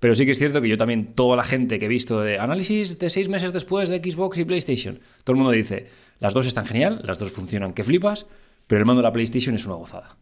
Pero 0.00 0.14
sí 0.14 0.24
que 0.24 0.32
es 0.32 0.38
cierto 0.38 0.62
que 0.62 0.68
yo 0.68 0.76
también, 0.76 1.14
toda 1.14 1.36
la 1.36 1.44
gente 1.44 1.78
que 1.78 1.86
he 1.86 1.88
visto 1.88 2.20
de 2.20 2.38
análisis 2.38 2.98
de 2.98 3.10
seis 3.10 3.28
meses 3.28 3.52
después 3.52 3.88
de 3.88 3.98
Xbox 3.98 4.38
y 4.38 4.44
PlayStation, 4.44 5.00
todo 5.24 5.34
el 5.34 5.38
mundo 5.38 5.50
dice, 5.50 5.88
las 6.20 6.34
dos 6.34 6.46
están 6.46 6.66
genial, 6.66 7.00
las 7.04 7.18
dos 7.18 7.32
funcionan 7.32 7.72
que 7.72 7.84
flipas, 7.84 8.26
pero 8.66 8.78
el 8.78 8.86
mando 8.86 9.02
de 9.02 9.08
la 9.08 9.12
PlayStation 9.12 9.54
es 9.54 9.66
una 9.66 9.74
gozada. 9.74 10.16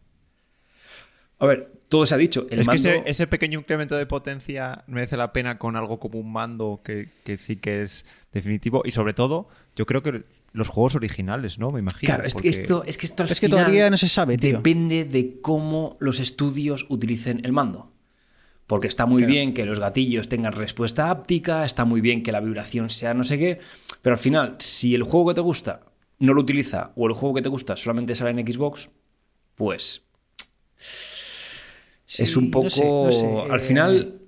A 1.39 1.45
ver, 1.45 1.71
todo 1.89 2.05
se 2.05 2.15
ha 2.15 2.17
dicho. 2.17 2.47
El 2.49 2.59
es 2.59 2.67
mando... 2.67 2.83
que 2.83 2.89
ese, 2.97 3.03
ese 3.09 3.27
pequeño 3.27 3.59
incremento 3.59 3.95
de 3.95 4.05
potencia 4.05 4.83
merece 4.87 5.17
la 5.17 5.31
pena 5.33 5.57
con 5.57 5.75
algo 5.75 5.99
como 5.99 6.19
un 6.19 6.31
mando 6.31 6.81
que, 6.83 7.09
que 7.23 7.37
sí 7.37 7.55
que 7.57 7.81
es 7.83 8.05
definitivo. 8.31 8.81
Y 8.85 8.91
sobre 8.91 9.13
todo, 9.13 9.47
yo 9.75 9.85
creo 9.85 10.01
que 10.03 10.23
los 10.53 10.67
juegos 10.69 10.95
originales, 10.95 11.59
¿no? 11.59 11.71
Me 11.71 11.79
imagino. 11.79 12.07
Claro, 12.07 12.25
es 12.25 12.33
porque- 12.33 12.49
que 12.49 12.61
esto, 12.61 12.83
es 12.85 12.97
que 12.97 13.05
esto 13.05 13.23
al 13.23 13.29
Es 13.31 13.39
que 13.39 13.47
final 13.47 13.59
todavía 13.65 13.89
no 13.89 13.97
se 13.97 14.07
sabe, 14.07 14.37
tío. 14.37 14.57
Depende 14.57 15.05
de 15.05 15.39
cómo 15.41 15.97
los 15.99 16.19
estudios 16.19 16.85
utilicen 16.89 17.41
el 17.43 17.51
mando. 17.53 17.93
Porque 18.65 18.87
está 18.87 19.05
muy 19.05 19.23
bien 19.23 19.53
que 19.53 19.65
los 19.65 19.79
gatillos 19.79 20.27
tengan 20.27 20.51
respuesta 20.51 21.09
áptica, 21.09 21.63
está 21.63 21.85
muy 21.85 22.01
bien 22.01 22.21
que 22.21 22.33
la 22.33 22.41
vibración 22.41 22.89
sea 22.89 23.13
no 23.13 23.23
sé 23.23 23.37
qué, 23.39 23.59
pero 24.01 24.15
al 24.15 24.19
final, 24.19 24.55
si 24.59 24.93
el 24.93 25.03
juego 25.03 25.29
que 25.29 25.35
te 25.35 25.41
gusta 25.41 25.83
no 26.19 26.33
lo 26.33 26.41
utiliza 26.41 26.91
o 26.97 27.07
el 27.07 27.13
juego 27.13 27.35
que 27.35 27.41
te 27.41 27.47
gusta 27.47 27.77
solamente 27.77 28.13
sale 28.13 28.31
en 28.31 28.45
Xbox, 28.45 28.89
pues 29.55 30.03
es 32.07 32.37
un 32.37 32.51
poco... 32.51 32.65
no 32.65 32.69
sé, 32.71 32.85
no 32.85 33.11
sé. 33.11 33.51
Al 33.51 33.59
final, 33.59 34.21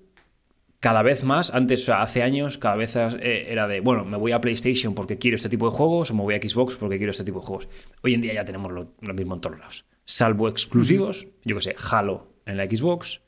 cada 0.79 1.01
vez 1.03 1.23
más, 1.23 1.53
antes, 1.53 1.83
o 1.83 1.85
sea, 1.87 2.01
hace 2.01 2.23
años, 2.23 2.57
cada 2.57 2.75
vez 2.75 2.95
eh, 2.95 3.51
era 3.51 3.67
de, 3.67 3.79
bueno, 3.81 4.05
me 4.05 4.17
voy 4.17 4.31
a 4.31 4.41
PlayStation 4.41 4.93
porque 4.95 5.17
quiero 5.17 5.35
este 5.35 5.49
tipo 5.49 5.69
de 5.69 5.75
juegos 5.75 6.11
o 6.11 6.13
me 6.13 6.21
voy 6.23 6.35
a 6.35 6.37
Xbox 6.41 6.75
porque 6.75 6.97
quiero 6.97 7.11
este 7.11 7.23
tipo 7.23 7.39
de 7.39 7.45
juegos. 7.45 7.67
Hoy 8.01 8.13
en 8.13 8.21
día 8.21 8.33
ya 8.33 8.45
tenemos 8.45 8.71
lo, 8.71 8.93
lo 9.01 9.13
mismo 9.13 9.35
en 9.35 9.41
todos 9.41 9.59
lados. 9.59 9.85
Salvo 10.05 10.47
exclusivos, 10.49 11.27
yo 11.43 11.55
que 11.57 11.61
sé, 11.61 11.75
Halo 11.91 12.33
en 12.45 12.57
la 12.57 12.65
Xbox, 12.65 13.21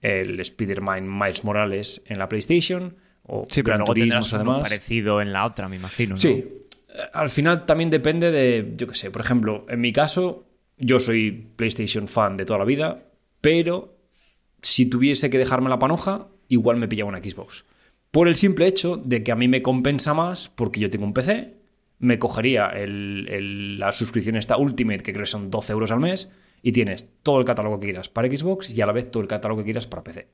el 0.00 0.38
Spider-Man 0.38 1.08
Miles 1.18 1.42
Morales 1.44 2.02
en 2.06 2.18
la 2.18 2.28
PlayStation 2.28 2.96
o 3.24 3.46
Sí, 3.50 3.62
pero 3.62 3.74
Gran 3.74 3.78
luego 3.80 3.94
Turismo 3.94 4.12
tendrás 4.20 4.32
uno 4.34 4.40
además. 4.52 4.68
parecido 4.68 5.20
en 5.20 5.32
la 5.32 5.44
otra, 5.44 5.68
me 5.68 5.76
imagino. 5.76 6.10
¿no? 6.10 6.16
Sí. 6.18 6.28
Eh, 6.28 7.02
Al 7.12 7.28
final 7.30 7.66
también 7.66 7.90
depende 7.90 8.30
de, 8.30 8.74
yo 8.76 8.86
qué 8.86 8.94
sé, 8.94 9.10
por 9.10 9.20
ejemplo, 9.22 9.66
en 9.68 9.80
mi 9.80 9.92
caso, 9.92 10.46
yo 10.76 11.00
soy 11.00 11.32
PlayStation 11.56 12.06
fan 12.06 12.36
de 12.36 12.44
toda 12.44 12.60
la 12.60 12.64
vida, 12.64 13.02
pero 13.40 13.97
si 14.62 14.86
tuviese 14.86 15.30
que 15.30 15.38
dejarme 15.38 15.70
la 15.70 15.78
panoja, 15.78 16.28
igual 16.48 16.76
me 16.76 16.88
pillaba 16.88 17.10
una 17.10 17.22
Xbox. 17.22 17.64
Por 18.10 18.28
el 18.28 18.36
simple 18.36 18.66
hecho 18.66 18.96
de 18.96 19.22
que 19.22 19.32
a 19.32 19.36
mí 19.36 19.48
me 19.48 19.62
compensa 19.62 20.14
más 20.14 20.48
porque 20.48 20.80
yo 20.80 20.90
tengo 20.90 21.04
un 21.04 21.12
PC, 21.12 21.56
me 21.98 22.18
cogería 22.18 22.72
la 22.74 23.92
suscripción 23.92 24.36
esta 24.36 24.56
Ultimate, 24.56 25.02
que 25.02 25.12
creo 25.12 25.24
que 25.24 25.30
son 25.30 25.50
12 25.50 25.72
euros 25.72 25.90
al 25.90 26.00
mes, 26.00 26.30
y 26.62 26.72
tienes 26.72 27.08
todo 27.22 27.38
el 27.38 27.44
catálogo 27.44 27.78
que 27.78 27.86
quieras 27.86 28.08
para 28.08 28.28
Xbox 28.28 28.76
y 28.76 28.80
a 28.80 28.86
la 28.86 28.92
vez 28.92 29.10
todo 29.10 29.22
el 29.22 29.28
catálogo 29.28 29.60
que 29.60 29.64
quieras 29.64 29.86
para 29.86 30.04
PC. 30.04 30.28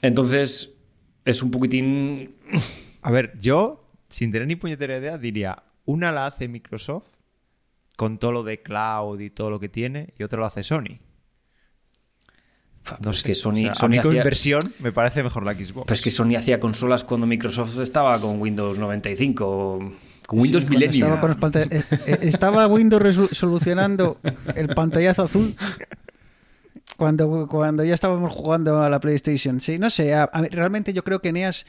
Entonces, 0.00 0.76
es 1.24 1.42
un 1.42 1.50
poquitín 1.50 2.36
A 3.02 3.10
ver, 3.10 3.32
yo, 3.38 3.88
sin 4.08 4.32
tener 4.32 4.48
ni 4.48 4.56
puñetera 4.56 4.98
idea, 4.98 5.18
diría, 5.18 5.62
una 5.84 6.12
la 6.12 6.26
hace 6.26 6.48
Microsoft 6.48 7.06
con 7.96 8.18
todo 8.18 8.32
lo 8.32 8.42
de 8.42 8.62
cloud 8.62 9.20
y 9.20 9.30
todo 9.30 9.50
lo 9.50 9.58
que 9.58 9.68
tiene, 9.68 10.12
y 10.18 10.22
otra 10.22 10.38
lo 10.38 10.46
hace 10.46 10.62
Sony. 10.62 10.98
No, 13.00 13.10
es 13.10 13.22
que 13.22 13.34
Sony, 13.34 13.50
O 13.50 13.54
sea, 13.56 13.70
a 13.72 13.74
Sony 13.74 13.88
mí 13.88 13.98
con 13.98 14.08
hacía- 14.10 14.20
inversión 14.20 14.62
me 14.80 14.92
parece 14.92 15.22
mejor 15.22 15.44
la 15.44 15.54
Xbox. 15.54 15.84
Pero 15.86 15.94
es 15.94 16.02
que 16.02 16.10
Sony 16.10 16.36
hacía 16.36 16.60
consolas 16.60 17.04
cuando 17.04 17.26
Microsoft 17.26 17.78
estaba 17.80 18.20
con 18.20 18.40
Windows 18.40 18.78
95, 18.78 19.92
con 20.26 20.38
Windows 20.40 20.64
Sí, 20.64 20.70
Millennium. 20.70 21.08
Estaba, 21.12 21.20
con 21.20 21.34
panta- 21.40 21.62
eh, 21.62 21.82
eh, 22.06 22.18
estaba 22.22 22.66
Windows 22.66 23.30
solucionando 23.32 24.18
el 24.56 24.68
pantallazo 24.68 25.22
azul 25.24 25.54
cuando, 26.96 27.46
cuando 27.48 27.84
ya 27.84 27.94
estábamos 27.94 28.32
jugando 28.32 28.82
a 28.82 28.90
la 28.90 29.00
PlayStation. 29.00 29.60
Sí, 29.60 29.78
no 29.78 29.90
sé, 29.90 30.14
a- 30.14 30.28
a 30.32 30.42
mí- 30.42 30.48
realmente 30.48 30.92
yo 30.92 31.04
creo 31.04 31.20
que 31.20 31.28
Eneas, 31.28 31.66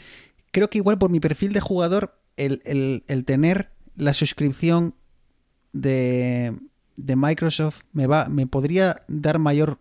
creo 0.51 0.69
que 0.69 0.79
igual 0.79 0.97
por 0.97 1.09
mi 1.09 1.19
perfil 1.19 1.53
de 1.53 1.59
jugador, 1.59 2.15
el, 2.37 2.61
el- 2.65 3.03
el 3.07 3.25
tener 3.25 3.69
la 3.95 4.13
suscripción 4.13 4.95
de, 5.73 6.55
de 6.95 7.15
Microsoft 7.15 7.81
me 7.93 8.07
va 8.07 8.27
me 8.29 8.47
podría 8.47 9.03
dar 9.07 9.39
mayor 9.39 9.77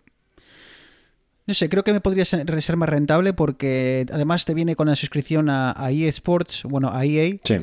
no 1.48 1.54
sé, 1.54 1.68
creo 1.70 1.82
que 1.82 1.92
me 1.94 2.00
podría 2.00 2.24
ser, 2.24 2.62
ser 2.62 2.76
más 2.76 2.88
rentable 2.90 3.32
porque 3.32 4.06
además 4.12 4.44
te 4.44 4.52
viene 4.54 4.76
con 4.76 4.87
la 4.87 4.94
suscripción 4.94 5.48
a, 5.50 5.72
a 5.76 5.90
EA 5.90 6.08
Sports, 6.11 6.62
bueno, 6.64 6.90
a 6.92 7.04
EA, 7.06 7.38
Sí. 7.42 7.56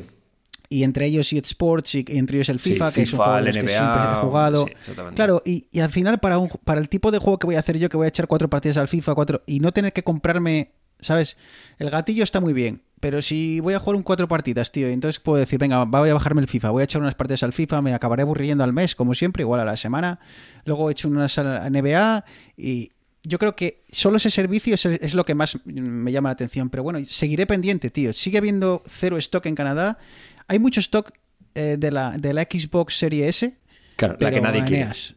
y 0.70 0.84
entre 0.84 1.06
ellos 1.06 1.32
EA 1.32 1.40
Sports 1.46 1.94
y, 1.96 2.04
entre 2.10 2.38
ellos 2.38 2.50
el 2.50 2.60
Sí, 2.60 2.72
FIFA, 2.74 2.92
que 2.92 3.04
es 3.04 3.14
un 3.14 3.20
juego 3.20 3.40
los 3.42 3.56
que 3.56 3.62
NBA, 3.62 3.70
siempre 3.78 4.02
he 4.02 4.16
jugado. 4.22 4.66
sí, 4.66 4.92
claro, 5.16 5.42
y, 5.46 5.68
y 5.72 5.80
al 5.82 5.92
final 5.92 6.20
para, 6.20 6.40
un, 6.40 6.50
para 6.64 6.82
el 6.82 6.90
tipo 6.90 7.12
de 7.12 7.20
juego 7.20 7.38
que 7.38 7.46
voy 7.46 7.56
a 7.56 7.60
hacer 7.60 7.78
yo, 7.78 7.88
que 7.88 7.96
voy 7.96 8.06
a 8.06 8.10
echar 8.10 8.28
cuatro 8.28 8.50
partidas 8.50 8.78
al 8.78 8.88
FIFA, 8.88 9.14
cuatro, 9.16 9.44
y 9.46 9.60
no 9.60 9.72
tener 9.72 9.94
que 9.94 10.04
comprarme, 10.04 10.72
¿sabes? 11.00 11.38
El 11.78 11.92
gatillo 11.92 12.24
está 12.24 12.40
muy 12.42 12.54
bien, 12.54 12.82
pero 13.00 13.22
si 13.22 13.60
voy 13.60 13.76
a 13.76 13.80
jugar 13.80 13.98
un 13.98 14.02
cuatro 14.04 14.28
partidas, 14.28 14.72
tío, 14.72 14.90
y 14.90 14.94
entonces 14.94 15.20
puedo 15.20 15.38
decir, 15.38 15.60
venga, 15.60 15.84
voy 15.86 16.10
a 16.10 16.14
bajarme 16.16 16.42
el 16.42 16.48
FIFA, 16.48 16.72
voy 16.72 16.82
a 16.82 16.86
echar 16.86 17.02
unas 17.04 17.14
partidas 17.14 17.44
al 17.44 17.54
FIFA, 17.54 17.84
me 17.84 17.94
acabaré 17.94 18.24
aburriendo 18.24 18.64
al 18.64 18.74
mes, 18.74 18.96
como 18.96 19.14
siempre, 19.14 19.44
igual 19.44 19.60
a 19.60 19.66
la 19.66 19.78
semana, 19.78 20.20
luego 20.64 20.90
he 20.90 20.94
hecho 20.94 21.08
unas 21.08 21.38
a 21.38 21.44
la 21.44 21.70
NBA 21.70 22.26
y... 22.58 22.90
Yo 23.28 23.38
creo 23.40 23.56
que 23.56 23.84
solo 23.92 24.18
ese 24.18 24.30
servicio 24.32 24.76
es, 24.76 24.86
es 24.86 25.14
lo 25.14 25.26
que 25.26 25.36
más 25.36 25.58
me 25.66 26.12
llama 26.12 26.30
la 26.30 26.34
atención. 26.34 26.70
Pero 26.70 26.84
bueno, 26.84 27.00
seguiré 27.06 27.46
pendiente, 27.46 27.90
tío. 27.90 28.14
Sigue 28.14 28.38
habiendo 28.38 28.84
cero 28.88 29.18
stock 29.18 29.46
en 29.46 29.56
Canadá. 29.56 29.98
Hay 30.48 30.60
mucho 30.60 30.80
stock 30.80 31.12
eh, 31.56 31.78
de, 31.80 31.92
la, 31.92 32.18
de 32.18 32.34
la 32.34 32.44
Xbox 32.44 32.98
Series 32.98 33.44
S. 33.44 33.58
Claro, 33.96 34.18
la 34.20 34.32
que 34.32 34.42
nadie 34.42 34.64
quiere. 34.66 34.82
Eneas, 34.84 35.14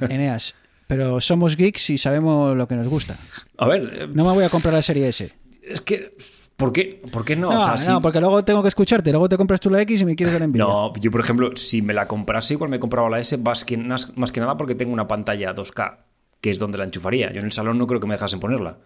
Eneas. 0.00 0.54
Pero 0.86 1.20
somos 1.20 1.56
geeks 1.56 1.90
y 1.90 1.98
sabemos 1.98 2.56
lo 2.56 2.68
que 2.68 2.74
nos 2.76 2.88
gusta. 2.88 3.16
A 3.58 3.66
ver, 3.66 4.08
No 4.10 4.24
me 4.24 4.32
voy 4.32 4.44
a 4.44 4.48
comprar 4.50 4.74
la 4.74 4.82
serie 4.82 5.08
S. 5.08 5.36
es 5.62 5.80
que, 5.80 6.14
¿por 6.56 6.72
qué, 6.72 7.00
¿por 7.10 7.24
qué 7.24 7.36
no? 7.36 7.50
No, 7.50 7.56
O 7.58 7.60
sea, 7.60 7.72
no, 7.72 7.78
si- 7.96 8.02
porque 8.02 8.20
luego 8.20 8.44
tengo 8.44 8.62
que 8.62 8.68
escucharte. 8.68 9.10
Luego 9.10 9.28
te 9.28 9.36
compras 9.38 9.60
tú 9.60 9.70
la 9.70 9.80
X 9.82 10.02
y 10.02 10.04
me 10.04 10.14
quieres 10.14 10.32
dar 10.34 10.42
envidia. 10.42 10.64
No, 10.66 10.92
yo 10.96 11.10
por 11.10 11.20
ejemplo, 11.22 11.52
si 11.56 11.80
me 11.82 11.94
la 11.94 12.06
comprase, 12.06 12.54
igual 12.54 12.68
me 12.70 12.78
compraba 12.80 13.08
la 13.08 13.18
S 13.18 13.36
más 13.38 13.64
que, 13.64 13.76
más 13.78 14.06
que 14.32 14.40
nada 14.40 14.56
porque 14.56 14.74
tengo 14.74 14.92
una 14.92 15.08
pantalla 15.08 15.54
2K, 15.54 15.96
que 16.44 16.50
es 16.50 16.58
donde 16.58 16.76
la 16.76 16.84
enchufaría. 16.84 17.32
Yo 17.32 17.38
en 17.40 17.46
el 17.46 17.52
salón 17.52 17.78
no 17.78 17.86
creo 17.86 18.00
que 18.00 18.06
me 18.06 18.12
dejasen 18.14 18.38
ponerla. 18.38 18.76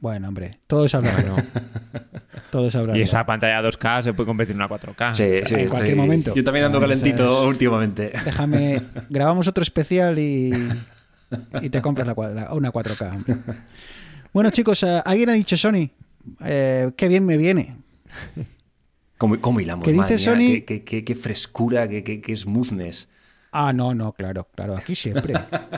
Bueno, 0.00 0.28
hombre, 0.28 0.58
todo 0.66 0.86
es 0.86 0.94
hablarlo. 0.94 1.36
todo 2.50 2.66
es 2.68 2.74
hablarlo. 2.74 2.98
Y 2.98 3.02
esa 3.04 3.26
pantalla 3.26 3.60
2K 3.60 4.02
se 4.04 4.14
puede 4.14 4.26
convertir 4.26 4.56
en 4.56 4.62
una 4.62 4.70
4K. 4.70 5.12
Sí, 5.14 5.46
sí, 5.46 5.54
en 5.60 5.68
cualquier 5.68 5.96
momento. 5.96 6.34
Yo 6.34 6.42
también 6.42 6.64
ando 6.64 6.78
Ah, 6.78 6.80
calentito 6.80 7.46
últimamente. 7.46 8.10
Déjame, 8.24 8.80
grabamos 9.10 9.46
otro 9.48 9.62
especial 9.62 10.18
y, 10.18 10.50
y 11.60 11.68
te 11.68 11.82
compras 11.82 12.06
la, 12.06 12.14
la- 12.30 12.54
una 12.54 12.72
4K. 12.72 13.14
hombre. 13.14 13.36
Bueno, 14.32 14.48
chicos, 14.50 14.82
eh, 14.82 15.02
alguien 15.04 15.28
ha 15.28 15.34
dicho 15.34 15.58
Sony. 15.58 15.90
Eh, 16.42 16.90
qué 16.96 17.06
bien 17.08 17.26
me 17.26 17.36
viene. 17.36 17.76
¿Cómo, 19.18 19.38
cómo 19.42 19.60
hilamos? 19.60 19.84
¿Qué 19.86 19.92
dice? 19.92 20.18
Sony? 20.18 20.38
Qué, 20.38 20.64
qué- 20.64 20.84
qué- 20.84 21.04
qué 21.04 21.14
frescura, 21.14 21.86
qué, 21.86 22.02
qué- 22.02 22.22
qué 22.22 22.34
smoothness. 22.34 23.08
Ah, 23.52 23.72
no, 23.74 23.94
no, 23.94 24.12
claro, 24.12 24.48
claro. 24.54 24.76
Aquí 24.76 24.94
siempre. 24.94 25.34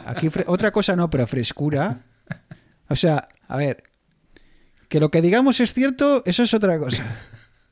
Aquí 0.06 0.30
otra 0.46 0.70
cosa 0.70 0.94
no, 0.94 1.10
pero 1.10 1.26
frescura. 1.26 1.98
O 2.88 2.96
sea, 2.96 3.28
a 3.48 3.56
ver. 3.56 3.82
Que 4.88 5.00
lo 5.00 5.10
que 5.10 5.20
digamos 5.20 5.58
es 5.58 5.74
cierto, 5.74 6.22
eso 6.24 6.44
es 6.44 6.54
otra 6.54 6.78
cosa. 6.78 7.04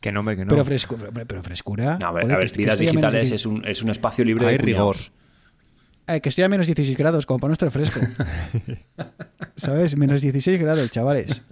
Que 0.00 0.10
no, 0.10 0.20
hombre, 0.20 0.36
que 0.36 0.44
no. 0.44 0.48
Pero, 0.48 0.64
frescura, 0.64 1.10
pero 1.12 1.42
frescura. 1.44 1.98
No, 2.00 2.08
a 2.08 2.12
ver, 2.12 2.24
joder, 2.24 2.36
a 2.36 2.38
ver, 2.40 2.56
vidas 2.56 2.78
digitales 2.80 3.30
10 3.30 3.32
es 3.32 3.46
un, 3.46 3.64
es 3.64 3.82
un 3.82 3.90
espacio 3.90 4.24
libre 4.24 4.46
Hay 4.48 4.56
de 4.56 4.64
rigor. 4.64 4.96
Eh, 6.08 6.20
que 6.20 6.30
estoy 6.30 6.42
a 6.42 6.48
menos 6.48 6.66
16 6.66 6.98
grados, 6.98 7.24
como 7.24 7.38
para 7.38 7.50
no 7.50 7.52
estar 7.52 7.70
fresco. 7.70 8.00
¿Sabes? 9.56 9.96
Menos 9.96 10.20
16 10.20 10.58
grados, 10.58 10.90
chavales. 10.90 11.42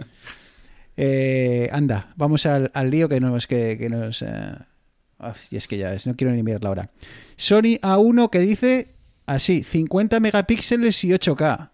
Eh, 0.97 1.69
anda, 1.71 2.11
vamos 2.17 2.45
al, 2.45 2.69
al 2.73 2.91
lío 2.91 3.07
que 3.07 3.21
nos... 3.21 3.47
Que, 3.47 3.77
que 3.79 3.87
nos 3.87 4.21
eh, 4.21 4.55
y 5.49 5.57
es 5.57 5.67
que 5.67 5.77
ya 5.77 5.93
es, 5.93 6.07
no 6.07 6.15
quiero 6.15 6.33
ni 6.33 6.43
mirar 6.43 6.63
la 6.63 6.69
hora. 6.69 6.89
Sony 7.35 7.79
A1 7.81 8.29
que 8.29 8.39
dice 8.39 8.95
así, 9.25 9.63
50 9.63 10.19
megapíxeles 10.19 11.03
y 11.03 11.09
8K. 11.09 11.69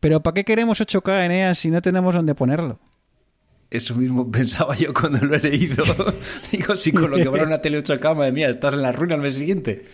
Pero 0.00 0.22
¿para 0.22 0.34
qué 0.34 0.44
queremos 0.44 0.80
8K, 0.80 1.26
Eneas, 1.26 1.58
si 1.58 1.70
no 1.70 1.80
tenemos 1.80 2.14
dónde 2.14 2.34
ponerlo? 2.34 2.80
Eso 3.70 3.94
mismo 3.94 4.30
pensaba 4.30 4.76
yo 4.76 4.92
cuando 4.92 5.24
lo 5.24 5.34
he 5.36 5.40
leído. 5.40 5.84
Digo, 6.52 6.76
si 6.76 6.92
con 6.92 7.10
lo 7.10 7.16
que 7.16 7.28
vale 7.28 7.44
una 7.44 7.60
tele 7.60 7.78
8K, 7.78 8.16
madre 8.16 8.32
mía, 8.32 8.48
estás 8.48 8.74
en 8.74 8.82
la 8.82 8.92
ruina 8.92 9.14
al 9.14 9.20
mes 9.20 9.36
siguiente. 9.36 9.84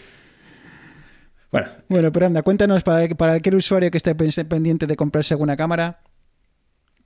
Bueno, 1.50 1.68
Bueno, 1.88 2.12
pero 2.12 2.26
anda, 2.26 2.42
cuéntanos 2.42 2.84
para, 2.84 3.08
para 3.16 3.34
aquel 3.34 3.56
usuario 3.56 3.90
que 3.90 3.98
esté 3.98 4.14
pendiente 4.14 4.86
de 4.86 4.96
comprarse 4.96 5.34
alguna 5.34 5.56
cámara, 5.56 6.00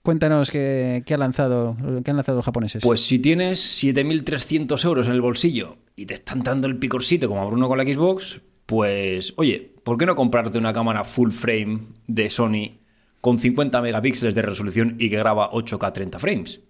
cuéntanos 0.04 0.50
qué, 0.50 1.02
qué 1.04 1.14
ha 1.14 1.18
lanzado, 1.18 1.76
qué 2.04 2.10
han 2.10 2.16
lanzado 2.16 2.36
los 2.36 2.44
japoneses. 2.44 2.84
pues 2.84 3.00
si 3.00 3.18
tienes 3.18 3.82
7.300 3.82 4.84
euros 4.84 5.06
en 5.06 5.12
el 5.12 5.20
bolsillo 5.22 5.78
y 5.96 6.06
te 6.06 6.14
está 6.14 6.34
entrando 6.34 6.68
el 6.68 6.76
picorcito 6.76 7.26
como 7.26 7.40
a 7.40 7.46
Bruno 7.46 7.66
con 7.66 7.78
la 7.78 7.84
Xbox, 7.84 8.40
pues 8.66 9.32
oye, 9.36 9.72
¿por 9.82 9.96
qué 9.96 10.06
no 10.06 10.14
comprarte 10.14 10.58
una 10.58 10.72
cámara 10.74 11.04
full 11.04 11.30
frame 11.30 11.80
de 12.06 12.28
Sony 12.30 12.78
con 13.22 13.38
50 13.38 13.80
megapíxeles 13.80 14.34
de 14.34 14.42
resolución 14.42 14.96
y 14.98 15.08
que 15.08 15.16
graba 15.16 15.50
8K 15.50 15.92
30 15.92 16.18
frames? 16.18 16.60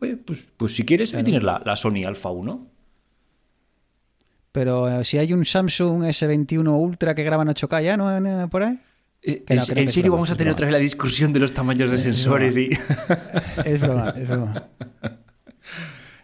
Oye, 0.00 0.16
pues, 0.16 0.48
pues 0.56 0.74
si 0.74 0.84
quieres, 0.84 1.14
ahí 1.14 1.22
tienes 1.22 1.44
la, 1.44 1.62
la 1.64 1.76
Sony 1.76 2.04
Alpha 2.04 2.30
1. 2.30 2.66
Pero 4.50 4.88
eh, 4.88 5.04
si 5.04 5.18
hay 5.18 5.32
un 5.32 5.44
Samsung 5.44 6.02
S21 6.02 6.68
Ultra 6.68 7.14
que 7.14 7.22
graban 7.22 7.46
8K 7.46 7.82
ya, 7.84 7.96
¿no? 7.96 8.20
¿No? 8.20 8.50
¿Por 8.50 8.64
ahí? 8.64 8.80
Eh, 9.22 9.44
¿En, 9.46 9.60
serio 9.60 9.84
es 9.84 10.10
vamos 10.10 10.30
a 10.30 10.36
tener 10.36 10.50
es 10.50 10.54
otra 10.54 10.66
vez 10.66 10.72
la 10.72 10.78
discusión 10.78 11.32
de 11.32 11.40
los 11.40 11.52
tamaños 11.52 11.90
de 11.90 11.98
sensores 11.98 12.56
y... 12.56 12.70
Es 13.64 13.80
broma, 13.80 14.14
es 14.16 14.28
broma. 14.28 14.68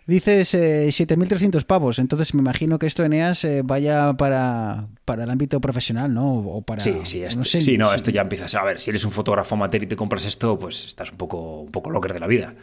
Dices 0.08 0.54
eh, 0.54 0.86
7.300 0.88 1.64
pavos, 1.66 1.98
entonces 1.98 2.32
me 2.32 2.40
imagino 2.40 2.78
que 2.78 2.86
esto 2.86 3.04
Eneas 3.04 3.44
eh, 3.44 3.60
vaya 3.62 4.14
para, 4.14 4.88
para 5.04 5.24
el 5.24 5.30
ámbito 5.30 5.60
profesional, 5.60 6.14
¿no? 6.14 6.38
O 6.38 6.62
para, 6.62 6.80
Sí, 6.80 6.94
sí, 7.04 7.22
esto, 7.22 7.40
no 7.40 7.44
sé, 7.44 7.60
sí, 7.60 7.76
no, 7.76 7.90
si- 7.90 7.96
esto 7.96 8.10
ya 8.10 8.22
empiezas 8.22 8.54
a 8.54 8.64
ver. 8.64 8.80
Si 8.80 8.88
eres 8.88 9.04
un 9.04 9.12
fotógrafo 9.12 9.54
amateur 9.54 9.82
y 9.82 9.86
te 9.86 9.96
compras 9.96 10.24
esto, 10.24 10.58
pues 10.58 10.86
estás 10.86 11.10
un 11.10 11.18
poco, 11.18 11.60
un 11.60 11.70
poco 11.70 11.90
locker 11.90 12.14
de 12.14 12.20
la 12.20 12.26
vida. 12.26 12.54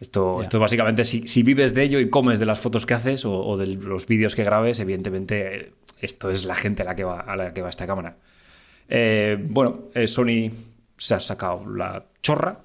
Esto, 0.00 0.40
esto 0.40 0.58
básicamente, 0.58 1.04
si, 1.04 1.28
si 1.28 1.42
vives 1.42 1.74
de 1.74 1.82
ello 1.82 2.00
y 2.00 2.08
comes 2.08 2.40
de 2.40 2.46
las 2.46 2.58
fotos 2.58 2.86
que 2.86 2.94
haces 2.94 3.26
o, 3.26 3.34
o 3.34 3.58
de 3.58 3.66
los 3.66 4.06
vídeos 4.06 4.34
que 4.34 4.42
grabes, 4.42 4.80
evidentemente 4.80 5.56
eh, 5.56 5.72
esto 6.00 6.30
es 6.30 6.46
la 6.46 6.54
gente 6.54 6.80
a 6.80 6.84
la 6.86 6.96
que 6.96 7.04
va, 7.04 7.20
a 7.20 7.36
la 7.36 7.52
que 7.52 7.60
va 7.60 7.68
esta 7.68 7.86
cámara. 7.86 8.16
Eh, 8.88 9.36
bueno, 9.40 9.84
eh, 9.94 10.06
Sony 10.06 10.50
se 10.96 11.14
ha 11.14 11.20
sacado 11.20 11.66
la 11.68 12.04
chorra 12.22 12.60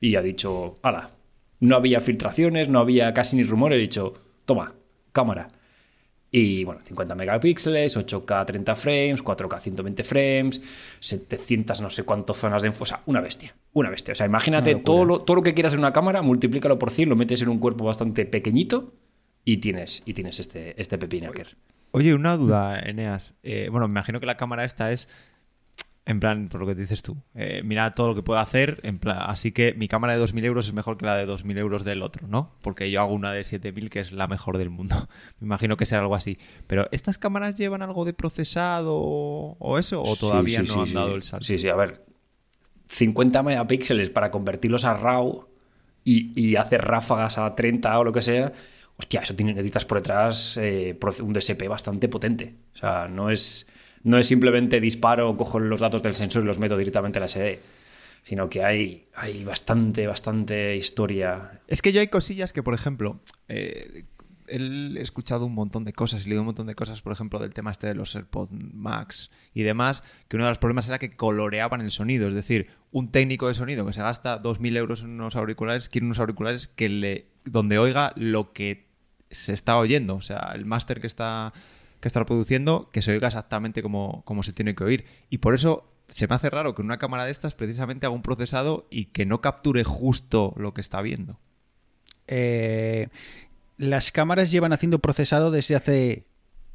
y 0.00 0.14
ha 0.16 0.22
dicho, 0.22 0.74
ala, 0.82 1.10
no 1.60 1.76
había 1.76 2.00
filtraciones, 2.00 2.68
no 2.68 2.78
había 2.78 3.12
casi 3.14 3.36
ni 3.36 3.42
rumores, 3.42 3.76
he 3.76 3.80
dicho, 3.80 4.14
toma, 4.44 4.72
cámara. 5.12 5.48
Y 6.30 6.62
bueno, 6.64 6.82
50 6.84 7.14
megapíxeles, 7.14 7.96
8K 7.96 8.44
30 8.44 8.76
frames, 8.76 9.24
4K 9.24 9.60
120 9.60 10.04
frames, 10.04 10.60
700 11.00 11.80
no 11.80 11.88
sé 11.90 12.02
cuántas 12.02 12.36
zonas 12.36 12.60
de 12.62 12.70
enfo- 12.70 12.82
O 12.82 12.84
sea, 12.84 13.00
una 13.06 13.20
bestia, 13.22 13.54
una 13.72 13.88
bestia. 13.88 14.12
O 14.12 14.14
sea, 14.14 14.26
imagínate 14.26 14.74
todo 14.84 15.04
lo, 15.06 15.20
todo 15.22 15.36
lo 15.36 15.42
que 15.42 15.54
quieras 15.54 15.72
en 15.72 15.78
una 15.78 15.92
cámara, 15.94 16.20
multiplícalo 16.20 16.78
por 16.78 16.90
100, 16.90 17.08
lo 17.08 17.16
metes 17.16 17.40
en 17.40 17.48
un 17.48 17.58
cuerpo 17.58 17.84
bastante 17.84 18.26
pequeñito 18.26 18.92
y 19.44 19.56
tienes, 19.56 20.02
y 20.04 20.12
tienes 20.12 20.38
este, 20.38 20.78
este 20.80 20.98
pepinaker. 20.98 21.56
Oye, 21.92 22.12
una 22.12 22.36
duda, 22.36 22.78
Eneas. 22.80 23.32
Eh, 23.42 23.68
bueno, 23.70 23.88
me 23.88 23.92
imagino 23.92 24.20
que 24.20 24.26
la 24.26 24.36
cámara 24.36 24.64
esta 24.64 24.92
es, 24.92 25.08
en 26.08 26.20
plan, 26.20 26.48
por 26.48 26.62
lo 26.62 26.66
que 26.66 26.74
dices 26.74 27.02
tú, 27.02 27.18
eh, 27.34 27.60
mira 27.62 27.94
todo 27.94 28.08
lo 28.08 28.14
que 28.14 28.22
puedo 28.22 28.40
hacer, 28.40 28.80
en 28.82 28.98
plan, 28.98 29.18
así 29.20 29.52
que 29.52 29.74
mi 29.74 29.88
cámara 29.88 30.16
de 30.16 30.24
2.000 30.24 30.42
euros 30.46 30.66
es 30.66 30.72
mejor 30.72 30.96
que 30.96 31.04
la 31.04 31.14
de 31.16 31.26
2.000 31.26 31.58
euros 31.58 31.84
del 31.84 32.00
otro, 32.00 32.26
¿no? 32.26 32.50
Porque 32.62 32.90
yo 32.90 33.02
hago 33.02 33.12
una 33.12 33.30
de 33.30 33.42
7.000 33.42 33.90
que 33.90 34.00
es 34.00 34.12
la 34.12 34.26
mejor 34.26 34.56
del 34.56 34.70
mundo. 34.70 34.96
Me 35.38 35.44
imagino 35.44 35.76
que 35.76 35.84
será 35.84 36.00
algo 36.00 36.14
así. 36.14 36.38
Pero, 36.66 36.88
¿estas 36.92 37.18
cámaras 37.18 37.58
llevan 37.58 37.82
algo 37.82 38.06
de 38.06 38.14
procesado 38.14 38.94
o 38.96 39.78
eso? 39.78 40.00
¿O 40.00 40.16
todavía 40.16 40.60
Sí, 40.60 40.66
sí, 40.66 40.76
no 40.78 40.86
sí, 40.86 40.90
han 40.90 40.94
dado 40.94 41.14
el 41.14 41.22
salto? 41.22 41.44
Sí, 41.44 41.58
sí, 41.58 41.68
a 41.68 41.76
ver. 41.76 42.06
50 42.86 43.42
megapíxeles 43.42 44.08
para 44.08 44.30
convertirlos 44.30 44.86
a 44.86 44.94
RAW 44.94 45.46
y, 46.04 46.32
y 46.40 46.56
hacer 46.56 46.80
ráfagas 46.80 47.36
a 47.36 47.54
30 47.54 47.98
o 47.98 48.04
lo 48.04 48.12
que 48.12 48.22
sea. 48.22 48.50
Hostia, 48.96 49.20
eso 49.20 49.34
tiene, 49.36 49.52
necesitas 49.52 49.84
por 49.84 49.98
detrás 49.98 50.56
eh, 50.56 50.98
un 51.22 51.34
DSP 51.34 51.68
bastante 51.68 52.08
potente. 52.08 52.54
O 52.74 52.78
sea, 52.78 53.08
no 53.08 53.28
es, 53.28 53.66
no 54.02 54.18
es 54.18 54.26
simplemente 54.26 54.80
disparo, 54.80 55.36
cojo 55.36 55.58
los 55.58 55.80
datos 55.80 56.02
del 56.02 56.14
sensor 56.14 56.42
y 56.42 56.46
los 56.46 56.58
meto 56.58 56.76
directamente 56.76 57.18
a 57.18 57.20
la 57.20 57.28
SD. 57.28 57.60
Sino 58.24 58.48
que 58.48 58.62
hay, 58.62 59.06
hay 59.14 59.44
bastante, 59.44 60.06
bastante 60.06 60.76
historia. 60.76 61.60
Es 61.66 61.80
que 61.80 61.92
yo 61.92 62.00
hay 62.00 62.08
cosillas 62.08 62.52
que, 62.52 62.62
por 62.62 62.74
ejemplo, 62.74 63.20
eh, 63.48 64.04
he 64.48 65.00
escuchado 65.00 65.46
un 65.46 65.54
montón 65.54 65.84
de 65.84 65.92
cosas 65.92 66.24
y 66.24 66.28
leído 66.28 66.42
un 66.42 66.46
montón 66.46 66.66
de 66.66 66.74
cosas, 66.74 67.02
por 67.02 67.12
ejemplo, 67.12 67.38
del 67.38 67.54
tema 67.54 67.70
este 67.70 67.86
de 67.86 67.94
los 67.94 68.14
AirPods 68.14 68.52
Max 68.52 69.30
y 69.54 69.62
demás, 69.62 70.02
que 70.28 70.36
uno 70.36 70.44
de 70.44 70.50
los 70.50 70.58
problemas 70.58 70.88
era 70.88 70.98
que 70.98 71.16
coloreaban 71.16 71.80
el 71.80 71.90
sonido. 71.90 72.28
Es 72.28 72.34
decir, 72.34 72.68
un 72.90 73.10
técnico 73.10 73.48
de 73.48 73.54
sonido 73.54 73.86
que 73.86 73.92
se 73.92 74.02
gasta 74.02 74.42
2.000 74.42 74.76
euros 74.76 75.02
en 75.02 75.10
unos 75.10 75.36
auriculares, 75.36 75.88
quiere 75.88 76.06
unos 76.06 76.20
auriculares 76.20 76.66
que 76.66 76.88
le, 76.88 77.26
donde 77.44 77.78
oiga 77.78 78.12
lo 78.16 78.52
que 78.52 78.88
se 79.30 79.52
está 79.52 79.76
oyendo. 79.76 80.16
O 80.16 80.22
sea, 80.22 80.52
el 80.54 80.64
máster 80.64 81.00
que 81.00 81.06
está, 81.06 81.52
que 82.00 82.08
está 82.08 82.20
reproduciendo, 82.20 82.88
que 82.92 83.02
se 83.02 83.12
oiga 83.12 83.28
exactamente 83.28 83.82
como, 83.82 84.22
como 84.24 84.42
se 84.42 84.52
tiene 84.52 84.74
que 84.74 84.84
oír. 84.84 85.04
Y 85.30 85.38
por 85.38 85.54
eso 85.54 85.84
se 86.08 86.26
me 86.26 86.34
hace 86.34 86.48
raro 86.50 86.74
que 86.74 86.82
una 86.82 86.98
cámara 86.98 87.24
de 87.24 87.30
estas 87.30 87.54
precisamente 87.54 88.06
haga 88.06 88.14
un 88.14 88.22
procesado 88.22 88.86
y 88.90 89.06
que 89.06 89.26
no 89.26 89.40
capture 89.40 89.84
justo 89.84 90.54
lo 90.56 90.72
que 90.74 90.80
está 90.80 91.02
viendo. 91.02 91.38
Eh, 92.26 93.08
las 93.76 94.12
cámaras 94.12 94.50
llevan 94.50 94.72
haciendo 94.72 94.98
procesado 94.98 95.50
desde 95.50 95.76
hace 95.76 96.24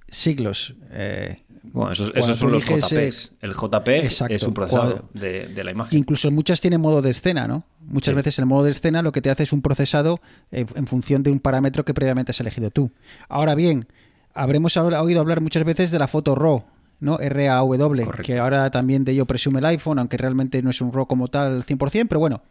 siglos. 0.09 0.75
Eh, 0.91 1.39
Bueno, 1.63 1.91
esos, 1.93 2.11
son 2.37 2.51
los 2.51 2.65
JPEGs. 2.65 3.31
El 3.41 3.53
JPEG 3.53 4.03
exacto, 4.05 4.33
es 4.33 4.43
un 4.43 4.53
procesador 4.53 5.01
cuando- 5.01 5.09
de, 5.13 5.47
de 5.47 5.63
la 5.63 5.71
imagen. 5.71 5.97
incluso 5.97 6.29
muchas 6.29 6.59
tienen 6.59 6.81
modo 6.81 7.01
de 7.01 7.09
escena, 7.11 7.47
¿no? 7.47 7.63
Muchas 7.81 8.11
Sí. 8.11 8.15
veces 8.17 8.37
el 8.39 8.45
modo 8.45 8.65
de 8.65 8.71
escena 8.71 9.01
lo 9.01 9.11
que 9.13 9.21
te 9.21 9.29
hace 9.29 9.43
es 9.43 9.53
un 9.53 9.61
procesado 9.61 10.19
en, 10.51 10.67
en 10.75 10.87
función 10.87 11.23
de 11.23 11.31
un 11.31 11.39
parámetro 11.39 11.85
que 11.85 11.93
previamente 11.93 12.31
has 12.31 12.39
elegido 12.41 12.69
tú. 12.69 12.91
Ahora 13.29 13.55
bien, 13.55 13.87
habremos 14.33 14.75
oído 14.77 15.19
hablar 15.19 15.41
muchas 15.41 15.63
veces 15.63 15.91
de 15.91 15.99
la 15.99 16.07
foto 16.07 16.35
RAW, 16.35 16.63
¿no? 16.99 17.17
RAW, 17.17 17.67
Correcto. 17.77 18.21
que 18.23 18.39
ahora 18.39 18.69
también 18.71 19.03
de 19.03 19.11
ello 19.13 19.25
presume 19.25 19.59
el 19.59 19.65
iPhone, 19.65 19.99
aunque 19.99 20.17
realmente 20.17 20.61
no 20.61 20.69
es 20.69 20.81
un 20.81 20.91
RAW 20.93 21.05
como 21.07 21.27
tal 21.27 21.53
al 21.57 21.63
100%, 21.65 22.07
pero 22.07 22.19
bueno, 22.19 22.41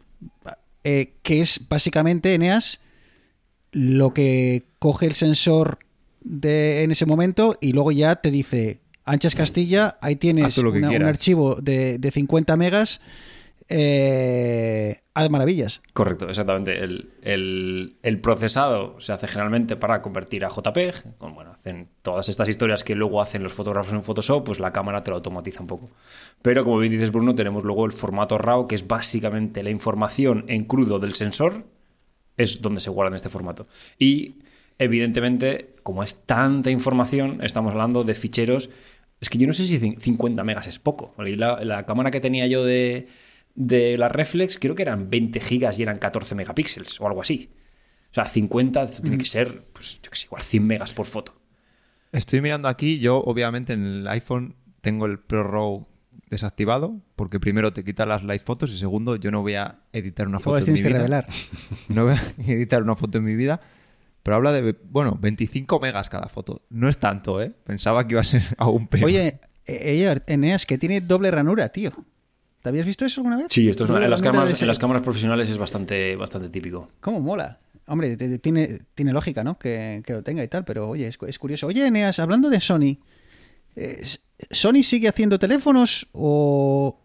eh, 0.83 1.13
que 1.23 1.41
es 1.41 1.61
básicamente, 1.69 2.33
Eneas, 2.33 2.79
lo 3.71 4.13
que 4.13 4.63
coge 4.79 5.05
el 5.07 5.13
sensor 5.13 5.79
de, 6.21 6.83
en 6.83 6.91
ese 6.91 7.05
momento 7.05 7.57
y 7.59 7.73
luego 7.73 7.91
ya 7.91 8.15
te 8.17 8.31
dice, 8.31 8.79
anchas 9.05 9.35
Castilla, 9.35 9.97
ahí 10.01 10.15
tienes 10.15 10.57
una- 10.57 10.89
un 10.89 10.93
archivo 11.09 11.55
de, 11.61 11.97
de 11.97 12.11
50 12.11 12.55
megas, 12.55 13.01
eh, 13.69 15.01
haz 15.13 15.29
maravillas. 15.29 15.81
Correcto, 15.93 16.29
exactamente. 16.29 16.83
El, 16.83 17.09
el- 17.21 18.19
procesado 18.21 18.99
se 18.99 19.13
hace 19.13 19.27
generalmente 19.27 19.75
para 19.75 20.01
convertir 20.01 20.45
a 20.45 20.49
JPEG. 20.49 21.17
Con, 21.17 21.33
bueno, 21.35 21.51
hacen 21.51 21.89
todas 22.01 22.29
estas 22.29 22.47
historias 22.49 22.83
que 22.83 22.95
luego 22.95 23.21
hacen 23.21 23.43
los 23.43 23.53
fotógrafos 23.53 23.93
en 23.93 24.01
Photoshop, 24.01 24.43
pues 24.45 24.59
la 24.59 24.71
cámara 24.73 25.03
te 25.03 25.11
lo 25.11 25.17
automatiza 25.17 25.61
un 25.61 25.67
poco. 25.67 25.89
Pero 26.41 26.63
como 26.63 26.77
bien 26.79 26.91
dices, 26.93 27.11
Bruno, 27.11 27.35
tenemos 27.35 27.63
luego 27.63 27.85
el 27.85 27.91
formato 27.91 28.37
RAW, 28.37 28.67
que 28.67 28.75
es 28.75 28.87
básicamente 28.87 29.63
la 29.63 29.69
información 29.69 30.45
en 30.47 30.65
crudo 30.65 30.99
del 30.99 31.15
sensor, 31.15 31.65
es 32.37 32.61
donde 32.61 32.81
se 32.81 32.89
guarda 32.89 33.09
en 33.09 33.15
este 33.15 33.29
formato. 33.29 33.67
Y 33.99 34.35
evidentemente, 34.79 35.75
como 35.83 36.03
es 36.03 36.23
tanta 36.25 36.71
información, 36.71 37.39
estamos 37.43 37.71
hablando 37.71 38.03
de 38.03 38.13
ficheros. 38.13 38.69
Es 39.21 39.29
que 39.29 39.37
yo 39.37 39.47
no 39.47 39.53
sé 39.53 39.65
si 39.65 39.79
cin- 39.79 39.99
50 39.99 40.43
megas 40.43 40.67
es 40.67 40.79
poco. 40.79 41.13
la 41.17 41.85
cámara 41.85 42.11
que 42.11 42.19
tenía 42.19 42.45
yo 42.47 42.63
de, 42.65 43.07
de 43.55 43.97
la 43.97 44.09
Reflex, 44.09 44.57
creo 44.59 44.75
que 44.75 44.81
eran 44.81 45.09
20 45.09 45.39
gigas 45.39 45.79
y 45.79 45.83
eran 45.83 45.97
14 45.99 46.35
megapíxeles 46.35 46.99
o 46.99 47.07
algo 47.07 47.21
así. 47.21 47.51
O 48.11 48.13
sea, 48.13 48.25
50 48.25 48.85
tiene 49.01 49.17
que 49.17 49.25
ser, 49.25 49.63
pues, 49.73 49.99
yo 50.01 50.11
qué 50.11 50.17
sé, 50.17 50.25
igual 50.25 50.41
100 50.41 50.67
megas 50.67 50.93
por 50.93 51.05
foto. 51.05 51.33
Estoy 52.11 52.41
mirando 52.41 52.67
aquí, 52.67 52.99
yo 52.99 53.17
obviamente 53.17 53.73
en 53.73 53.85
el 53.85 54.07
iPhone 54.07 54.55
tengo 54.81 55.05
el 55.07 55.19
Pro 55.19 55.43
RAW 55.43 55.87
desactivado, 56.29 57.01
porque 57.15 57.39
primero 57.39 57.73
te 57.73 57.83
quita 57.83 58.05
las 58.05 58.23
live 58.23 58.39
fotos 58.39 58.71
y 58.71 58.77
segundo 58.77 59.15
yo 59.15 59.31
no 59.31 59.41
voy 59.41 59.55
a 59.55 59.79
editar 59.93 60.27
una 60.27 60.39
foto 60.39 60.57
en 60.57 60.61
mi 60.61 60.65
tienes 60.65 60.81
que 60.81 60.87
vida. 60.89 60.97
revelar. 60.99 61.27
No 61.89 62.05
voy 62.05 62.13
a 62.15 62.21
editar 62.51 62.83
una 62.83 62.95
foto 62.95 63.17
en 63.19 63.23
mi 63.23 63.35
vida, 63.35 63.61
pero 64.21 64.35
habla 64.35 64.51
de, 64.51 64.75
bueno, 64.89 65.17
25 65.19 65.79
megas 65.79 66.09
cada 66.09 66.27
foto. 66.29 66.63
No 66.69 66.89
es 66.89 66.97
tanto, 66.97 67.41
¿eh? 67.41 67.51
Pensaba 67.63 68.07
que 68.07 68.13
iba 68.13 68.21
a 68.21 68.25
ser 68.25 68.43
aún 68.57 68.87
peor. 68.87 69.05
Oye, 69.05 69.39
eh, 69.65 69.81
ella, 69.91 70.21
Eneas, 70.27 70.65
que 70.65 70.77
tiene 70.77 71.01
doble 71.01 71.31
ranura, 71.31 71.69
tío. 71.69 71.91
¿Te 72.63 72.69
habías 72.69 72.85
visto 72.85 73.05
eso 73.05 73.19
alguna 73.21 73.37
vez? 73.37 73.47
Sí, 73.49 73.67
esto 73.69 73.83
es 73.83 73.89
una- 73.91 74.03
en, 74.03 74.09
las 74.09 74.21
cámaras, 74.21 74.47
de 74.47 74.53
ese- 74.53 74.63
en 74.63 74.67
las 74.69 74.79
cámaras 74.79 75.03
profesionales 75.03 75.49
es 75.49 75.57
bastante, 75.57 76.15
bastante 76.15 76.49
típico. 76.49 76.89
¿Cómo 77.01 77.19
mola? 77.19 77.59
Hombre, 77.87 78.15
te- 78.15 78.29
te- 78.29 78.39
tiene, 78.39 78.79
tiene 78.95 79.11
lógica, 79.11 79.43
¿no? 79.43 79.59
Que, 79.59 80.01
que 80.05 80.13
lo 80.13 80.23
tenga 80.23 80.41
y 80.43 80.47
tal, 80.47 80.63
pero 80.63 80.87
oye, 80.89 81.05
es, 81.07 81.17
es 81.27 81.37
curioso. 81.37 81.67
Oye, 81.67 81.85
Eneas, 81.85 82.19
hablando 82.19 82.49
de 82.49 82.61
Sony, 82.61 82.97
eh, 83.75 84.01
¿Sony 84.49 84.81
sigue 84.81 85.09
haciendo 85.09 85.37
teléfonos 85.37 86.07
o, 86.13 86.97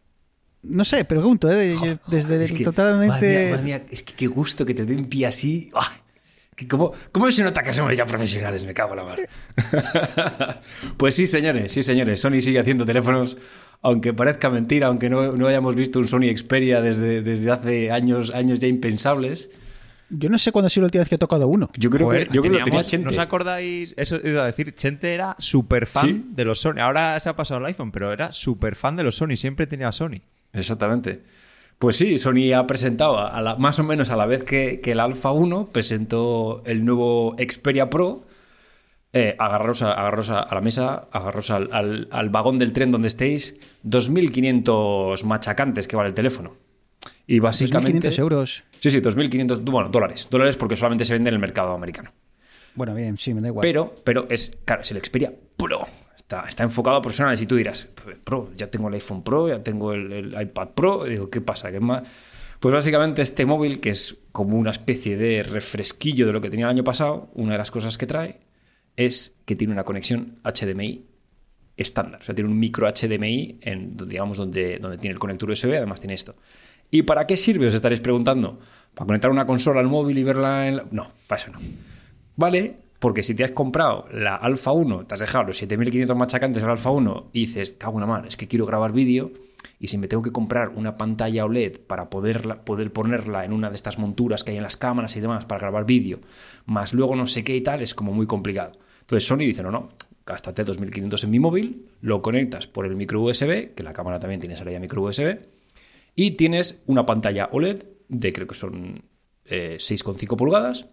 no 0.62 0.84
sé, 0.84 1.04
pregunto, 1.04 1.50
¿eh? 1.50 1.98
Desde 2.06 2.44
Es 2.44 2.52
que, 2.52 2.62
totalmente... 2.62 3.08
Madre 3.10 3.28
mía, 3.42 3.50
madre 3.50 3.62
mía, 3.64 3.86
es 3.90 4.04
que 4.04 4.14
qué 4.14 4.28
gusto 4.28 4.64
que 4.64 4.74
te 4.74 4.84
den 4.84 5.06
pie 5.08 5.26
así. 5.26 5.70
Que 6.54 6.68
¿Cómo, 6.68 6.92
¿Cómo 7.12 7.30
se 7.32 7.42
nota 7.42 7.62
que 7.62 7.72
somos 7.72 7.96
ya 7.96 8.04
profesionales? 8.06 8.64
Me 8.64 8.74
cago 8.74 8.90
en 8.92 8.96
la 8.96 9.04
mar. 9.04 9.18
pues 10.96 11.14
sí, 11.14 11.26
señores, 11.26 11.72
sí, 11.72 11.82
señores. 11.82 12.20
Sony 12.20 12.40
sigue 12.40 12.58
haciendo 12.58 12.84
teléfonos, 12.86 13.36
aunque 13.82 14.12
parezca 14.14 14.50
mentira, 14.50 14.88
aunque 14.88 15.08
no, 15.10 15.32
no 15.36 15.46
hayamos 15.46 15.74
visto 15.74 15.98
un 15.98 16.08
Sony 16.08 16.34
Xperia 16.36 16.80
desde, 16.82 17.22
desde 17.22 17.50
hace 17.50 17.90
años, 17.90 18.34
años 18.34 18.60
ya 18.60 18.68
impensables. 18.68 19.50
Yo 20.10 20.30
no 20.30 20.38
sé 20.38 20.52
cuándo 20.52 20.68
ha 20.68 20.70
sido 20.70 20.82
la 20.82 20.86
última 20.86 21.02
vez 21.02 21.08
que 21.10 21.16
he 21.16 21.18
tocado 21.18 21.46
uno. 21.48 21.68
Yo 21.76 21.90
creo 21.90 22.06
Joder, 22.06 22.28
que, 22.28 22.34
yo 22.34 22.40
creo 22.40 22.52
que 22.54 22.58
lo 22.60 22.64
tenía 22.64 22.80
teníamos- 22.82 22.86
Chente. 22.86 23.04
¿No 23.04 23.10
os 23.10 23.18
acordáis? 23.18 23.92
Eso 23.98 24.18
iba 24.24 24.42
a 24.42 24.46
decir, 24.46 24.74
Chente 24.74 25.12
era 25.12 25.36
súper 25.38 25.86
fan 25.86 26.06
Sí. 26.06 26.24
de 26.30 26.44
los 26.46 26.60
Sony. 26.60 26.78
Ahora 26.80 27.20
se 27.20 27.28
ha 27.28 27.36
pasado 27.36 27.58
al 27.58 27.66
iPhone, 27.66 27.92
pero 27.92 28.10
era 28.12 28.32
súper 28.32 28.74
fan 28.74 28.96
de 28.96 29.02
los 29.04 29.16
Sony. 29.16 29.36
Siempre 29.36 29.66
tenía 29.66 29.92
Sony. 29.92 30.22
Exactamente. 30.54 31.20
Pues 31.78 31.96
sí, 31.96 32.16
Sony 32.18 32.52
ha 32.56 32.66
presentado, 32.66 33.18
a 33.18 33.40
la- 33.42 33.56
más 33.56 33.78
o 33.78 33.84
menos 33.84 34.08
a 34.10 34.16
la 34.16 34.24
vez 34.26 34.42
que, 34.44 34.80
que 34.80 34.92
el 34.92 35.00
Alpha 35.00 35.30
1, 35.30 35.68
presentó 35.72 36.62
el 36.64 36.84
nuevo 36.86 37.36
Xperia 37.38 37.90
Pro. 37.90 38.26
Eh, 39.12 39.34
agarraros, 39.38 39.82
a, 39.82 39.92
agarraros 39.92 40.28
a, 40.30 40.40
a 40.40 40.54
la 40.54 40.60
mesa, 40.60 41.08
agarraros 41.12 41.50
al, 41.50 41.70
al- 41.72 42.08
al 42.10 42.28
vagón 42.30 42.58
del 42.58 42.72
tren 42.72 42.90
donde 42.90 43.08
estéis. 43.08 43.54
2.500 43.84 45.24
machacantes 45.24 45.88
que 45.88 45.96
vale 45.96 46.08
el 46.10 46.14
teléfono. 46.14 46.56
Y 47.26 47.38
básicamente... 47.40 48.08
2.500 48.10 48.18
euros. 48.18 48.64
Sí, 48.80 48.90
sí, 48.90 49.00
2.500, 49.00 49.60
bueno, 49.64 49.88
dólares. 49.88 50.28
Dólares 50.30 50.56
porque 50.56 50.76
solamente 50.76 51.04
se 51.04 51.14
vende 51.14 51.28
en 51.28 51.34
el 51.34 51.40
mercado 51.40 51.72
americano. 51.74 52.12
Bueno, 52.74 52.94
bien, 52.94 53.18
sí, 53.18 53.34
me 53.34 53.40
da 53.40 53.48
igual. 53.48 53.62
Pero, 53.62 53.94
pero 54.04 54.26
es, 54.30 54.58
claro, 54.64 54.82
es 54.82 54.90
el 54.92 54.98
Xperia 55.02 55.32
Pro. 55.56 55.86
Está, 56.16 56.44
está 56.46 56.62
enfocado 56.62 56.96
a 56.96 57.02
profesionales. 57.02 57.40
Y 57.42 57.46
tú 57.46 57.56
dirás, 57.56 57.88
"Pues, 58.04 58.16
Pro, 58.22 58.50
ya 58.56 58.68
tengo 58.70 58.88
el 58.88 58.94
iPhone 58.94 59.22
Pro, 59.24 59.48
ya 59.48 59.62
tengo 59.62 59.92
el, 59.92 60.12
el 60.12 60.40
iPad 60.42 60.68
Pro. 60.74 61.06
Y 61.06 61.10
digo, 61.10 61.30
¿qué 61.30 61.40
pasa? 61.40 61.70
¿Qué 61.72 61.80
más? 61.80 62.02
Pues 62.60 62.72
básicamente 62.74 63.22
este 63.22 63.46
móvil, 63.46 63.80
que 63.80 63.90
es 63.90 64.18
como 64.32 64.56
una 64.58 64.70
especie 64.70 65.16
de 65.16 65.42
refresquillo 65.44 66.26
de 66.26 66.32
lo 66.32 66.40
que 66.40 66.50
tenía 66.50 66.66
el 66.66 66.70
año 66.70 66.84
pasado, 66.84 67.30
una 67.34 67.52
de 67.52 67.58
las 67.58 67.70
cosas 67.70 67.96
que 67.98 68.06
trae 68.06 68.40
es 68.98 69.36
que 69.44 69.54
tiene 69.54 69.72
una 69.72 69.84
conexión 69.84 70.40
HDMI 70.42 71.04
estándar. 71.76 72.20
O 72.20 72.24
sea, 72.24 72.34
tiene 72.34 72.50
un 72.50 72.58
micro 72.58 72.88
HDMI, 72.88 73.60
digamos, 74.06 74.36
donde, 74.36 74.78
donde 74.80 74.98
tiene 74.98 75.14
el 75.14 75.20
conector 75.20 75.48
USB, 75.48 75.76
además 75.76 76.00
tiene 76.00 76.14
esto. 76.14 76.34
¿Y 76.90 77.02
para 77.02 77.24
qué 77.24 77.36
sirve? 77.36 77.68
Os 77.68 77.74
estaréis 77.74 78.00
preguntando. 78.00 78.58
¿Para 78.94 79.06
conectar 79.06 79.30
una 79.30 79.46
consola 79.46 79.78
al 79.78 79.86
móvil 79.86 80.18
y 80.18 80.24
verla 80.24 80.66
en 80.66 80.76
la... 80.78 80.86
No, 80.90 81.12
para 81.28 81.40
eso 81.40 81.52
no. 81.52 81.60
¿Vale? 82.34 82.74
Porque 82.98 83.22
si 83.22 83.36
te 83.36 83.44
has 83.44 83.52
comprado 83.52 84.06
la 84.10 84.34
Alpha 84.34 84.72
1, 84.72 85.06
te 85.06 85.14
has 85.14 85.20
dejado 85.20 85.44
los 85.44 85.56
7500 85.58 86.16
machacantes 86.16 86.60
del 86.60 86.70
Alpha 86.72 86.90
1 86.90 87.30
y 87.32 87.40
dices, 87.42 87.74
cago 87.74 88.00
la 88.00 88.06
mar, 88.06 88.26
es 88.26 88.36
que 88.36 88.48
quiero 88.48 88.66
grabar 88.66 88.92
vídeo 88.92 89.30
y 89.78 89.86
si 89.86 89.98
me 89.98 90.08
tengo 90.08 90.24
que 90.24 90.32
comprar 90.32 90.70
una 90.70 90.96
pantalla 90.96 91.44
OLED 91.44 91.78
para 91.86 92.10
poderla, 92.10 92.64
poder 92.64 92.92
ponerla 92.92 93.44
en 93.44 93.52
una 93.52 93.68
de 93.68 93.76
estas 93.76 93.98
monturas 93.98 94.42
que 94.42 94.50
hay 94.50 94.56
en 94.56 94.64
las 94.64 94.76
cámaras 94.76 95.14
y 95.14 95.20
demás 95.20 95.44
para 95.44 95.60
grabar 95.60 95.86
vídeo, 95.86 96.18
más 96.66 96.92
luego 96.92 97.14
no 97.14 97.28
sé 97.28 97.44
qué 97.44 97.54
y 97.54 97.60
tal, 97.60 97.82
es 97.82 97.94
como 97.94 98.12
muy 98.12 98.26
complicado. 98.26 98.72
Entonces 99.08 99.26
Sony 99.26 99.38
dice, 99.38 99.62
no, 99.62 99.70
no, 99.70 99.88
gástate 100.26 100.64
2500 100.64 101.24
en 101.24 101.30
mi 101.30 101.38
móvil, 101.38 101.86
lo 102.02 102.20
conectas 102.20 102.66
por 102.66 102.84
el 102.84 102.94
micro 102.94 103.22
USB, 103.22 103.72
que 103.74 103.82
la 103.82 103.94
cámara 103.94 104.20
también 104.20 104.38
tiene 104.38 104.54
salida 104.54 104.78
micro 104.78 105.00
USB, 105.02 105.38
y 106.14 106.32
tienes 106.32 106.82
una 106.84 107.06
pantalla 107.06 107.48
OLED 107.50 107.84
de 108.08 108.32
creo 108.34 108.46
que 108.46 108.54
son 108.54 109.04
eh, 109.46 109.76
6,5 109.78 110.36
pulgadas, 110.36 110.90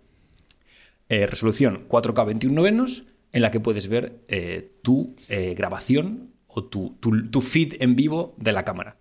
eh, 1.10 1.26
resolución 1.26 1.90
4K 1.90 2.26
21 2.26 2.56
novenos, 2.56 3.04
en 3.34 3.42
la 3.42 3.52
que 3.52 3.60
puedes 3.60 3.90
ver 3.90 4.22
eh, 4.30 4.72
tu 4.82 5.14
eh, 5.28 5.54
grabación 5.54 6.32
o 6.48 6.64
tu, 6.64 7.42
feed 7.42 7.82
en 7.82 7.98
vivo 7.98 8.34
de 8.38 8.54
la 8.54 8.64
cámara. 8.64 8.96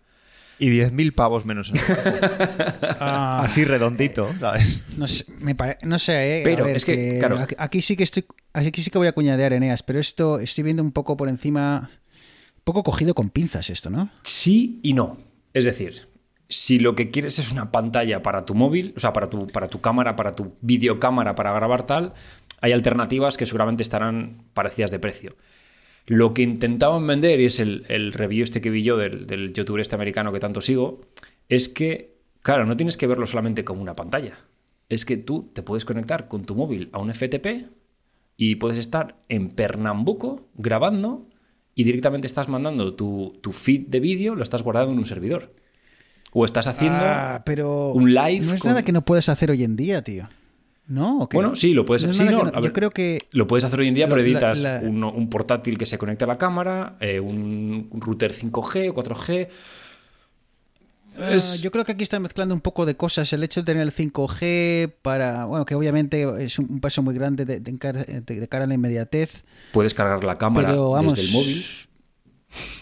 Y 0.58 0.70
10.000 0.70 1.12
pavos 1.14 1.44
menos 1.44 1.70
en 1.70 1.76
el 1.76 1.82
Ah, 3.00 3.42
Así 3.44 3.64
redondito, 3.64 4.28
¿sabes? 4.38 4.84
no 4.96 5.06
sé, 5.06 5.24
me 5.40 5.54
pare- 5.54 5.78
no 5.82 5.98
sé, 5.98 6.40
eh, 6.40 6.44
Pero 6.44 6.64
ver, 6.64 6.76
es 6.76 6.84
que, 6.84 7.16
claro. 7.18 7.38
aquí- 7.38 7.54
aquí 7.58 7.82
sí 7.82 7.96
que 7.96 8.04
estoy, 8.04 8.24
aquí 8.52 8.80
sí 8.82 8.90
que 8.90 8.98
voy 8.98 9.08
a 9.08 9.12
cuñadear 9.12 9.52
Eneas, 9.52 9.82
pero 9.82 9.98
esto 9.98 10.38
estoy 10.38 10.62
viendo 10.64 10.82
un 10.82 10.92
poco 10.92 11.16
por 11.16 11.28
encima, 11.28 11.90
un 11.90 12.62
poco 12.64 12.82
cogido 12.82 13.14
con 13.14 13.30
pinzas 13.30 13.68
esto, 13.70 13.90
¿no? 13.90 14.10
Sí 14.22 14.80
y 14.82 14.92
no. 14.94 15.18
Es 15.52 15.64
decir, 15.64 16.08
si 16.48 16.78
lo 16.78 16.94
que 16.94 17.10
quieres 17.10 17.38
es 17.38 17.50
una 17.50 17.72
pantalla 17.72 18.22
para 18.22 18.44
tu 18.44 18.54
móvil, 18.54 18.94
o 18.96 19.00
sea, 19.00 19.12
para 19.12 19.28
tu, 19.28 19.46
para 19.48 19.68
tu 19.68 19.80
cámara, 19.80 20.14
para 20.16 20.32
tu 20.32 20.56
videocámara, 20.60 21.34
para 21.34 21.52
grabar 21.52 21.84
tal, 21.86 22.12
hay 22.60 22.72
alternativas 22.72 23.36
que 23.36 23.46
seguramente 23.46 23.82
estarán 23.82 24.44
parecidas 24.54 24.90
de 24.90 24.98
precio. 25.00 25.36
Lo 26.06 26.34
que 26.34 26.42
intentaban 26.42 27.06
vender, 27.06 27.40
y 27.40 27.46
es 27.46 27.60
el, 27.60 27.84
el 27.88 28.12
review 28.12 28.44
este 28.44 28.60
que 28.60 28.70
vi 28.70 28.82
yo 28.82 28.96
del, 28.96 29.26
del 29.26 29.52
youtuber 29.54 29.80
este 29.80 29.94
americano 29.96 30.32
que 30.32 30.40
tanto 30.40 30.60
sigo, 30.60 31.00
es 31.48 31.68
que, 31.68 32.16
claro, 32.42 32.66
no 32.66 32.76
tienes 32.76 32.96
que 32.96 33.06
verlo 33.06 33.26
solamente 33.26 33.64
como 33.64 33.80
una 33.82 33.94
pantalla. 33.94 34.38
Es 34.90 35.04
que 35.06 35.16
tú 35.16 35.50
te 35.54 35.62
puedes 35.62 35.84
conectar 35.86 36.28
con 36.28 36.44
tu 36.44 36.54
móvil 36.54 36.90
a 36.92 36.98
un 36.98 37.12
FTP 37.12 37.70
y 38.36 38.56
puedes 38.56 38.76
estar 38.78 39.16
en 39.28 39.48
Pernambuco 39.50 40.48
grabando 40.54 41.26
y 41.74 41.84
directamente 41.84 42.26
estás 42.26 42.48
mandando 42.48 42.94
tu, 42.94 43.38
tu 43.40 43.52
feed 43.52 43.86
de 43.88 44.00
vídeo, 44.00 44.34
lo 44.34 44.42
estás 44.42 44.62
guardando 44.62 44.92
en 44.92 44.98
un 44.98 45.06
servidor. 45.06 45.54
O 46.32 46.44
estás 46.44 46.66
haciendo 46.66 46.98
Ah, 47.00 47.42
pero 47.46 47.92
un 47.92 48.12
live. 48.12 48.44
no 48.44 48.54
es 48.54 48.60
con- 48.60 48.68
nada 48.70 48.82
que 48.82 48.92
no 48.92 49.04
puedes 49.04 49.28
hacer 49.28 49.50
hoy 49.50 49.64
en 49.64 49.76
día, 49.76 50.02
tío. 50.02 50.28
¿No? 50.86 51.20
¿O 51.20 51.28
qué? 51.28 51.36
Bueno, 51.38 51.56
sí, 51.56 51.72
lo 51.72 51.84
puedes 51.84 52.06
No 52.06 52.12
sí, 52.12 52.24
no, 52.24 52.44
ver, 52.44 52.62
Yo 52.62 52.72
creo 52.72 52.90
que 52.90 53.26
Lo 53.32 53.46
puedes 53.46 53.64
hacer 53.64 53.80
hoy 53.80 53.88
en 53.88 53.94
día, 53.94 54.06
Lo- 54.06 54.10
pero 54.16 54.22
editas 54.22 54.62
la- 54.62 54.80
Un, 54.82 55.02
un 55.02 55.30
portátil 55.30 55.78
que 55.78 55.86
se 55.86 55.96
conecte 55.96 56.24
a 56.24 56.26
la 56.26 56.36
cámara, 56.36 56.96
eh, 57.00 57.20
un 57.20 57.88
router 57.92 58.32
5G 58.32 58.90
o 58.90 58.94
4G. 58.94 59.48
Ah, 61.16 61.36
yo 61.60 61.70
creo 61.70 61.84
que 61.84 61.92
aquí 61.92 62.02
está 62.02 62.18
mezclando 62.18 62.54
un 62.54 62.60
poco 62.60 62.86
de 62.86 62.96
cosas. 62.96 63.32
El 63.32 63.44
hecho 63.44 63.60
de 63.60 63.66
tener 63.66 63.82
el 63.82 63.92
5G 63.92 64.92
para, 65.02 65.44
bueno, 65.44 65.64
que 65.64 65.74
obviamente 65.74 66.26
es 66.44 66.58
un, 66.58 66.80
paso 66.80 67.02
muy 67.02 67.14
grande 67.14 67.44
de, 67.44 67.78
cara 67.78 68.64
a 68.64 68.66
la 68.66 68.74
inmediatez. 68.74 69.44
Puedes 69.72 69.94
cargar 69.94 70.24
la 70.24 70.38
cámara 70.38 70.68
Pero 70.68 70.90
vamos, 70.90 71.14
desde 71.14 71.28
el 71.28 71.32
móvil. 71.34 71.64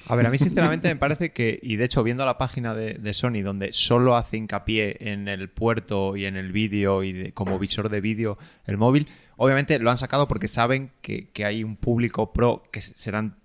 A 0.08 0.16
ver, 0.16 0.26
a 0.26 0.30
mí 0.30 0.38
sinceramente 0.38 0.88
me 0.88 0.96
parece 0.96 1.32
que, 1.32 1.58
y 1.62 1.76
de 1.76 1.84
hecho 1.84 2.02
viendo 2.02 2.26
la 2.26 2.36
página 2.38 2.74
de, 2.74 3.14
Sony 3.14 3.42
donde 3.42 3.72
solo 3.72 4.16
hace 4.16 4.36
hincapié 4.36 4.96
en 5.12 5.28
el 5.28 5.48
puerto 5.48 6.16
y 6.16 6.26
en 6.26 6.36
el 6.36 6.52
vídeo 6.52 7.02
y 7.02 7.12
de- 7.12 7.32
como 7.32 7.58
visor 7.58 7.88
de 7.88 8.00
vídeo 8.00 8.38
el 8.66 8.76
móvil, 8.76 9.08
obviamente 9.36 9.78
lo 9.78 9.90
han 9.90 9.98
sacado 9.98 10.28
porque 10.28 10.48
saben 10.48 10.90
que, 11.00 11.30
que 11.30 11.44
hay 11.44 11.64
un 11.64 11.76
público 11.76 12.32
pro 12.32 12.64
que 12.70 12.80
serán, 12.80 13.36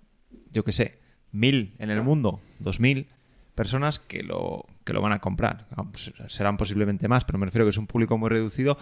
yo 0.52 0.64
qué 0.64 0.72
sé, 0.72 0.98
mil 1.32 1.74
en 1.78 1.90
el 1.90 2.02
mundo, 2.02 2.40
dos 2.58 2.80
mil 2.80 3.06
personas 3.54 3.98
que 3.98 4.22
lo, 4.22 4.66
que 4.84 4.92
lo 4.92 5.00
van 5.00 5.12
a 5.12 5.18
comprar. 5.20 5.66
Serán 6.28 6.56
posiblemente 6.56 7.08
más, 7.08 7.24
pero 7.24 7.38
me 7.38 7.46
refiero 7.46 7.64
que 7.64 7.70
es 7.70 7.78
un 7.78 7.86
público 7.86 8.16
muy 8.18 8.28
reducido 8.28 8.78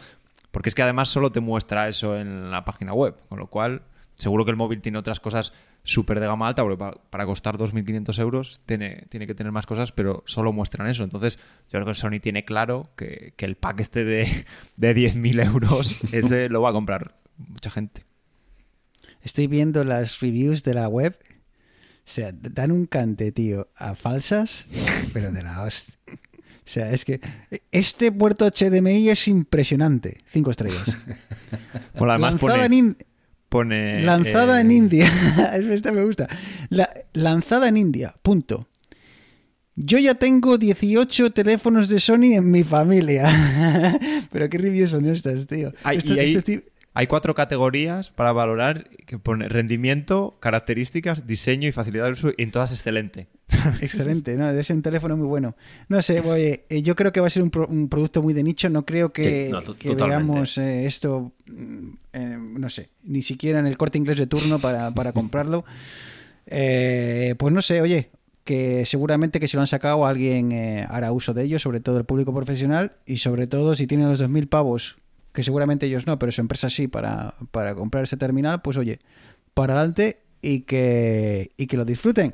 porque 0.51 0.69
es 0.71 0.75
que 0.75 0.83
además 0.83 1.09
solo 1.09 1.31
te 1.33 1.41
muestra 1.41 1.89
eso 1.89 2.19
en 2.19 2.51
la 2.51 2.65
página 2.65 2.93
web, 2.95 3.15
con 3.29 3.39
lo 3.39 3.47
cual 3.49 3.83
seguro 4.15 4.45
que 4.45 4.51
el 4.51 4.57
móvil 4.57 4.81
tiene 4.81 4.99
otras 4.99 5.21
cosas 5.21 5.53
súper 5.87 6.21
de 6.21 6.27
gama 6.27 6.49
alta, 6.49 6.63
porque 6.63 6.77
pa- 6.77 7.01
para, 7.11 7.25
costar 7.25 7.57
2.500 7.57 8.19
euros 8.19 8.61
tiene, 8.67 9.07
tiene 9.09 9.27
que 9.27 9.35
tener 9.35 9.53
más 9.53 9.67
cosas, 9.67 9.93
pero 9.93 10.23
solo 10.27 10.53
muestran 10.53 10.89
eso. 10.89 11.05
Entonces 11.05 11.39
yo 11.71 11.81
creo 11.81 11.87
que 11.87 11.95
Sony 11.95 12.21
tiene 12.21 12.45
claro 12.45 12.91
que, 12.97 13.33
que 13.37 13.47
el 13.47 13.57
pack 13.57 13.81
este 13.81 14.05
de, 14.05 14.29
de 14.77 14.95
10.000 14.95 15.47
euros, 15.47 15.97
ese 16.13 16.49
lo 16.49 16.61
va 16.61 16.71
a 16.71 16.73
comprar 16.73 17.17
mucha 17.39 17.71
gente. 17.71 18.05
Estoy 19.23 19.47
viendo 19.47 19.85
las 19.85 20.21
reviews 20.21 20.63
de 20.63 20.75
la 20.75 20.89
web. 20.89 21.17
O 21.99 22.09
sea, 22.09 22.31
dan 22.33 22.71
un 22.71 22.87
cante, 22.87 23.33
tío, 23.33 23.69
a 23.77 23.95
falsas, 23.95 24.67
pero 25.13 25.33
de 25.33 25.43
la 25.43 25.63
hostia. 25.63 25.95
O 26.09 26.69
sea, 26.69 26.91
es 26.91 27.05
que 27.05 27.21
este 27.71 28.11
puerto 28.11 28.45
HDMI 28.51 29.09
es 29.09 29.29
impresionante. 29.29 30.19
Cinco 30.27 30.51
estrellas. 30.51 30.97
Bueno, 31.97 32.13
además 32.13 32.35
pone, 32.37 32.65
en, 32.65 32.97
pone, 33.49 34.03
lanzada 34.03 34.59
eh, 34.59 34.61
en 34.63 34.73
India. 34.73 35.11
Esta 35.71 35.93
me 35.93 36.03
gusta. 36.05 36.29
La- 36.69 36.91
lanzada 37.13 37.69
en 37.69 37.77
India. 37.77 38.15
Punto. 38.23 38.69
Yo 39.75 39.99
ya 39.99 40.15
tengo 40.15 40.57
18 40.57 41.31
teléfonos 41.33 41.89
de 41.91 42.01
Sony 42.01 42.33
en 42.35 42.51
mi 42.51 42.65
familia. 42.65 43.29
Pero 44.33 44.49
qué 44.49 44.57
reviews 44.59 44.91
son 44.91 45.07
estas, 45.07 45.47
tío. 45.47 45.73
Hay, 45.83 45.99
Esto- 45.99 46.15
y 46.15 46.19
este 46.21 46.43
ti- 46.43 46.63
hay 46.99 47.07
cuatro 47.09 47.35
categorías 47.35 48.11
para 48.11 48.33
valorar 48.33 48.89
que 49.07 49.19
pone 49.19 49.49
rendimiento, 49.51 50.37
características, 50.41 51.27
diseño 51.27 51.69
y 51.69 51.73
facilidad 51.73 52.07
de 52.07 52.13
uso, 52.13 52.31
y 52.37 52.43
en 52.43 52.51
todas 52.51 52.73
excelente. 52.73 53.27
Excelente, 53.83 54.35
¿no? 54.37 54.49
Es 54.51 54.71
un 54.71 54.81
teléfono 54.83 55.17
muy 55.17 55.27
bueno. 55.27 55.55
No 55.89 56.01
sé, 56.03 56.21
oye, 56.21 56.65
eh, 56.69 56.83
yo 56.83 56.97
creo 56.97 57.13
que 57.13 57.21
va 57.21 57.27
a 57.29 57.31
ser 57.31 57.43
un, 57.43 57.51
pro- 57.51 57.69
un 57.69 57.89
producto 57.89 58.23
muy 58.23 58.33
de 58.35 58.43
nicho. 58.43 58.69
No 58.71 58.85
creo 58.85 59.13
que, 59.13 59.47
Sí, 59.47 59.53
no, 59.53 59.63
que 59.77 59.95
veamos 59.95 60.59
eh, 60.59 60.87
esto, 60.87 61.33
mm, 61.47 61.89
eh, 62.15 62.39
no 62.41 62.69
sé, 62.71 62.89
ni 63.05 63.23
siquiera 63.23 63.59
en 63.61 63.67
el 63.67 63.77
corte 63.77 63.99
inglés 63.99 64.17
de 64.19 64.27
turno 64.27 64.59
para, 64.59 64.91
para 64.93 65.13
comprarlo. 65.13 65.65
Eh, 66.47 67.35
pues 67.39 67.53
no 67.53 67.63
sé, 67.63 67.81
oye, 67.83 68.11
que 68.45 68.85
seguramente 68.87 69.41
que 69.41 69.49
si 69.49 69.57
lo 69.57 69.61
han 69.61 69.67
sacado 69.67 70.07
alguien 70.07 70.53
eh, 70.53 70.87
hará 70.89 71.13
uso 71.13 71.35
de 71.35 71.43
ello, 71.45 71.59
sobre 71.59 71.81
todo 71.81 71.99
el 71.99 72.05
público 72.05 72.35
profesional 72.35 72.93
y 73.05 73.19
sobre 73.19 73.47
todo 73.47 73.75
si 73.75 73.87
tienen 73.87 74.09
los 74.09 74.21
2.000 74.21 74.49
pavos, 74.49 74.97
que 75.37 75.43
seguramente 75.43 75.85
ellos 75.85 76.07
no, 76.07 76.19
pero 76.19 76.33
su 76.33 76.41
empresa 76.41 76.71
sí 76.71 76.89
para, 76.89 77.35
para 77.51 77.75
comprar 77.75 78.05
ese 78.05 78.17
terminal, 78.17 78.63
pues 78.63 78.79
oye, 78.79 79.01
para 79.53 79.75
adelante 79.75 80.23
y 80.41 80.61
que, 80.61 81.53
y 81.59 81.67
que 81.67 81.77
lo 81.77 81.85
disfruten. 81.85 82.33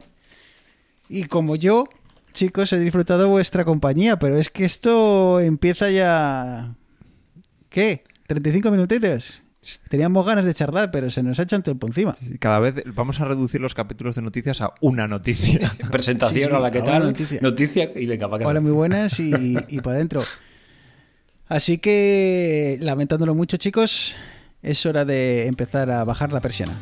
Y 1.09 1.25
como 1.25 1.57
yo, 1.57 1.89
chicos, 2.33 2.73
he 2.73 2.79
disfrutado 2.79 3.29
vuestra 3.29 3.65
compañía, 3.65 4.21
pero 4.21 4.39
es 4.39 4.51
que 4.51 4.65
esto 4.65 5.41
empieza 5.41 5.91
ya... 5.91 6.77
¿Qué? 7.71 8.05
¿35 8.29 8.71
minutitos? 8.71 9.43
Teníamos 9.89 10.25
ganas 10.25 10.45
de 10.45 10.55
charlar, 10.55 10.93
pero 10.93 11.11
se 11.11 11.25
nos 11.25 11.41
ha 11.41 11.43
echado 11.43 11.73
el 11.73 11.79
encima. 11.85 12.15
Cada 12.39 12.61
vez 12.61 12.85
vamos 12.95 13.21
a 13.21 13.25
reducir 13.25 13.61
los 13.61 13.75
capítulos 13.75 14.15
de 14.15 14.23
noticias 14.23 14.61
a 14.61 14.75
una 14.81 15.09
noticia. 15.09 15.73
Presentación 15.91 16.45
Sí, 16.45 16.51
sí, 16.51 16.57
a 16.57 16.61
la 16.61 16.71
que 16.71 16.83
tal, 16.83 17.03
noticia. 17.03 17.41
noticia. 17.41 17.91
y 17.97 18.07
venga, 18.07 18.29
para 18.29 18.41
casa. 18.45 18.51
Hola, 18.51 18.61
muy 18.61 18.73
buenas 18.73 19.19
y, 19.19 19.33
y 19.69 19.81
para 19.81 19.97
adentro. 19.97 20.23
Así 21.53 21.77
que, 21.77 22.79
lamentándolo 22.81 23.35
mucho, 23.35 23.59
chicos, 23.59 24.15
es 24.63 24.87
hora 24.87 25.05
de 25.05 25.47
empezar 25.49 25.91
a 25.91 26.03
bajar 26.03 26.33
la 26.33 26.41
persiana. 26.41 26.73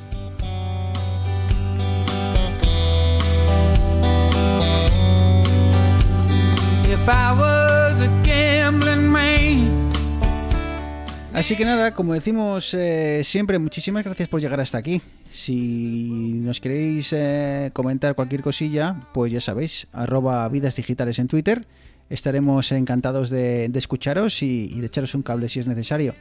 Así 11.32 11.56
que 11.56 11.64
nada, 11.64 11.92
como 11.92 12.14
decimos 12.14 12.72
eh, 12.74 13.22
siempre, 13.24 13.58
muchísimas 13.58 14.04
gracias 14.04 14.28
por 14.28 14.40
llegar 14.40 14.60
hasta 14.60 14.78
aquí. 14.78 15.02
Si 15.30 16.32
nos 16.44 16.60
queréis 16.60 17.12
eh, 17.12 17.70
comentar 17.72 18.14
cualquier 18.14 18.42
cosilla, 18.42 19.08
pues 19.14 19.32
ya 19.32 19.40
sabéis, 19.40 19.88
arroba 19.92 20.48
vidas 20.48 20.76
digitales 20.76 21.18
en 21.18 21.26
Twitter. 21.26 21.66
Estaremos 22.10 22.70
encantados 22.72 23.30
de, 23.30 23.68
de 23.68 23.78
escucharos 23.78 24.42
y, 24.42 24.64
y 24.72 24.80
de 24.80 24.86
echaros 24.86 25.14
un 25.14 25.22
cable 25.22 25.48
si 25.48 25.60
es 25.60 25.66
necesario. 25.66 26.14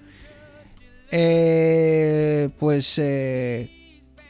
Eh, 1.12 2.50
pues 2.58 2.96
eh, 3.00 3.70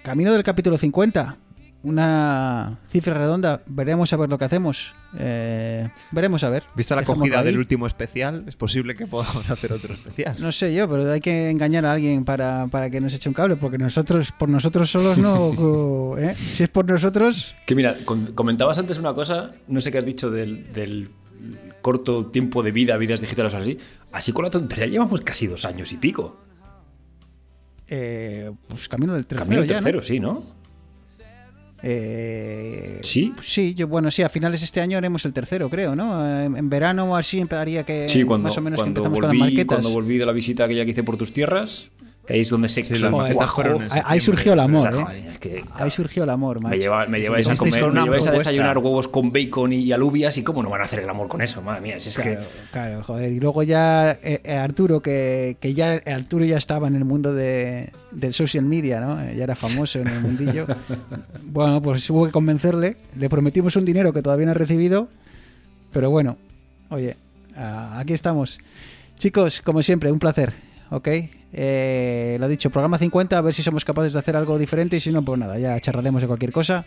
camino 0.04 0.32
del 0.34 0.44
capítulo 0.44 0.78
50. 0.78 1.38
Una 1.82 2.78
cifra 2.90 3.14
redonda. 3.14 3.62
Veremos 3.66 4.12
a 4.12 4.18
ver 4.18 4.30
lo 4.30 4.38
que 4.38 4.44
hacemos. 4.46 4.94
Eh, 5.18 5.88
veremos 6.12 6.44
a 6.44 6.50
ver. 6.50 6.64
Vista 6.76 6.94
la 6.96 7.02
acogida 7.02 7.40
ahí. 7.40 7.46
del 7.46 7.58
último 7.58 7.88
especial, 7.88 8.44
es 8.48 8.58
posible 8.58 8.96
que 8.98 9.08
podamos 9.08 9.50
hacer 9.52 9.72
otro 9.72 9.94
especial. 9.94 10.36
No 10.40 10.52
sé 10.52 10.74
yo, 10.74 10.90
pero 10.90 11.10
hay 11.10 11.22
que 11.22 11.50
engañar 11.50 11.86
a 11.86 11.94
alguien 11.94 12.26
para, 12.26 12.68
para 12.68 12.90
que 12.90 13.00
nos 13.00 13.14
eche 13.14 13.30
un 13.30 13.34
cable, 13.36 13.56
porque 13.56 13.78
nosotros, 13.78 14.34
por 14.38 14.50
nosotros 14.50 14.92
solos 14.92 15.18
no. 15.18 16.18
¿eh? 16.18 16.36
Si 16.52 16.64
es 16.64 16.70
por 16.70 16.86
nosotros, 16.90 17.56
Que 17.66 17.76
mira, 17.76 17.96
com- 18.04 18.34
comentabas 18.36 18.78
antes 18.78 18.98
una 18.98 19.14
cosa, 19.14 19.52
no 19.70 19.80
sé 19.80 19.90
qué 19.90 20.00
has 20.00 20.06
dicho 20.06 20.30
del, 20.30 20.74
del 20.74 21.10
corto 21.82 22.26
tiempo 22.28 22.64
de 22.64 22.72
vida, 22.72 22.98
vidas 22.98 23.22
digitales 23.22 23.54
o 23.54 23.58
así. 23.58 23.78
Así 24.12 24.32
con 24.32 24.46
la 24.46 24.52
tontería 24.52 24.88
llevamos 24.88 25.22
casi 25.22 25.48
dos 25.48 25.66
años 25.66 25.92
y 25.94 25.98
pico. 25.98 26.38
eh, 27.88 28.52
pues 28.68 28.88
camino 28.88 29.14
del 29.14 29.26
tercero 29.26 29.46
Camino 29.50 29.64
ya, 29.64 29.76
tercero, 29.76 29.98
¿no? 30.00 30.04
sí, 30.04 30.20
¿no? 30.20 30.44
Eh, 31.82 32.98
Sí. 33.02 33.34
Sí, 33.42 33.74
yo, 33.74 33.88
bueno, 33.88 34.12
sí, 34.12 34.22
a 34.22 34.30
finales 34.30 34.60
de 34.60 34.66
este 34.66 34.82
año 34.82 34.98
haremos 34.98 35.24
el 35.26 35.32
tercero, 35.34 35.70
creo, 35.70 35.96
¿no? 35.96 36.26
En, 36.44 36.58
en 36.58 36.70
verano 36.70 37.06
o 37.06 37.16
así 37.16 37.40
empezaría 37.40 37.84
que. 37.84 38.08
Sí, 38.10 38.24
cuando, 38.24 38.50
más 38.50 38.58
o 38.58 38.62
menos 38.62 38.80
que 38.80 38.84
cuando, 38.84 39.00
empezamos 39.02 39.20
con 39.20 39.24
las 39.24 39.30
volví, 39.32 39.40
marquetas. 39.40 39.66
cuando 39.78 39.90
volví 39.92 40.18
de 40.18 40.26
la 40.26 40.32
visita 40.34 40.68
que 40.68 40.76
ya 40.76 40.84
que 40.86 40.92
hice 40.92 41.04
por 41.04 41.16
tus 41.18 41.32
tierras, 41.32 41.88
que 42.30 42.36
ahí 42.36 42.42
es 42.42 42.50
donde 42.52 42.70
se 42.70 42.84
Sí, 42.84 42.94
cuajó. 43.34 43.62
Ahí- 43.90 44.02
ahí 44.06 44.20
surgió 44.20 44.54
el 44.54 44.60
amor, 44.60 44.88
Esa- 44.88 45.00
¿eh? 45.00 45.04
joder, 45.04 45.26
es 45.32 45.38
que, 45.40 45.64
Ahí 45.74 45.90
surgió 45.90 46.24
el 46.26 46.30
amor, 46.30 46.62
macho. 46.62 46.76
me, 46.76 46.78
lleva- 46.80 47.08
me 47.08 47.20
lleváis 47.20 47.48
a 47.50 47.56
comer, 47.56 47.80
con 47.82 47.90
me 47.90 47.92
una 47.94 48.04
lleváis 48.04 48.28
a 48.28 48.32
desayunar 48.32 48.78
huevos 48.78 49.08
con 49.08 49.32
bacon 49.34 49.74
y 49.74 49.92
alubias 49.92 50.38
y 50.38 50.44
cómo 50.44 50.62
no 50.62 50.70
van 50.70 50.82
a 50.82 50.84
hacer 50.84 51.00
el 51.00 51.10
amor 51.10 51.28
con 51.28 51.42
eso, 51.42 51.64
madre 51.64 51.82
mía, 51.82 52.00
si 52.00 52.10
es 52.10 52.20
Claro, 52.20 52.40
que 52.42 52.46
claro, 52.72 53.04
joder. 53.04 53.34
Y 53.34 53.40
luego 53.40 53.64
ya 53.64 54.12
eh, 54.22 54.42
eh, 54.44 54.54
Arturo, 54.58 55.02
que, 55.02 55.58
que 55.60 55.74
ya 55.74 55.94
Arturo 56.06 56.46
ya 56.46 56.58
estaba 56.60 56.88
en 56.88 56.96
el 56.96 57.04
mundo 57.04 57.34
de, 57.34 57.92
del 58.12 58.34
social 58.36 58.64
media, 58.64 59.00
¿no? 59.00 59.20
Ya 59.34 59.44
era 59.46 59.56
famoso 59.56 59.98
en 59.98 60.10
el 60.10 60.22
mundillo. 60.22 60.68
bueno, 61.46 61.82
pues 61.82 62.08
hubo 62.12 62.28
que 62.28 62.32
convencerle. 62.32 62.98
Le 63.18 63.28
prometimos 63.28 63.76
un 63.76 63.86
dinero 63.86 64.14
que 64.14 64.22
todavía 64.22 64.46
no 64.46 64.52
ha 64.52 64.56
recibido. 64.56 65.08
Pero 65.92 66.12
bueno, 66.12 66.38
oye, 66.90 67.16
aquí 67.58 68.14
estamos. 68.14 68.60
Chicos, 69.18 69.62
como 69.62 69.82
siempre, 69.82 70.12
un 70.12 70.20
placer, 70.20 70.54
¿ok? 70.92 71.08
Eh, 71.52 72.38
lo 72.40 72.48
dicho, 72.48 72.70
programa 72.70 72.98
50, 72.98 73.38
a 73.38 73.42
ver 73.42 73.54
si 73.54 73.64
somos 73.64 73.84
capaces 73.84 74.14
de 74.14 74.20
hacer 74.20 74.36
algo 74.36 74.58
diferente 74.58 74.98
y 74.98 75.00
si 75.00 75.12
no, 75.12 75.24
pues 75.24 75.40
nada, 75.40 75.58
ya 75.58 75.80
charlaremos 75.80 76.22
de 76.22 76.28
cualquier 76.28 76.52
cosa, 76.52 76.86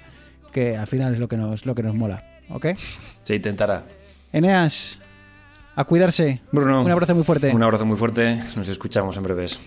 que 0.52 0.76
al 0.76 0.86
final 0.86 1.14
es 1.14 1.20
lo 1.20 1.28
que 1.28 1.36
nos, 1.36 1.66
lo 1.66 1.74
que 1.74 1.82
nos 1.82 1.94
mola, 1.94 2.24
¿ok? 2.50 2.66
se 3.22 3.34
intentará. 3.34 3.84
Eneas, 4.32 4.98
a 5.74 5.84
cuidarse. 5.84 6.40
Bruno, 6.52 6.82
Un 6.82 6.90
abrazo 6.90 7.14
muy 7.14 7.24
fuerte. 7.24 7.54
Un 7.54 7.62
abrazo 7.62 7.86
muy 7.86 7.96
fuerte, 7.96 8.42
nos 8.56 8.68
escuchamos 8.68 9.16
en 9.16 9.22
breves. 9.24 9.58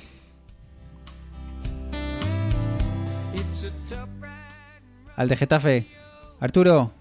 Al 5.16 5.30
de 5.30 5.36
Getafe. 5.36 5.88
Arturo, 6.40 6.92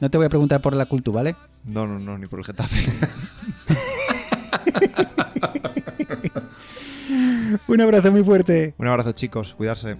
no 0.00 0.10
te 0.10 0.16
voy 0.16 0.26
a 0.26 0.28
preguntar 0.28 0.62
por 0.62 0.74
la 0.74 0.86
cultura, 0.86 1.16
¿vale? 1.16 1.36
No, 1.64 1.86
no, 1.86 1.98
no, 1.98 2.16
ni 2.16 2.26
por 2.26 2.38
el 2.38 2.44
Getafe. 2.44 2.80
Un 7.68 7.80
abrazo 7.80 8.10
muy 8.12 8.22
fuerte. 8.24 8.74
Un 8.78 8.86
abrazo, 8.88 9.12
chicos, 9.12 9.54
cuidarse. 9.54 9.96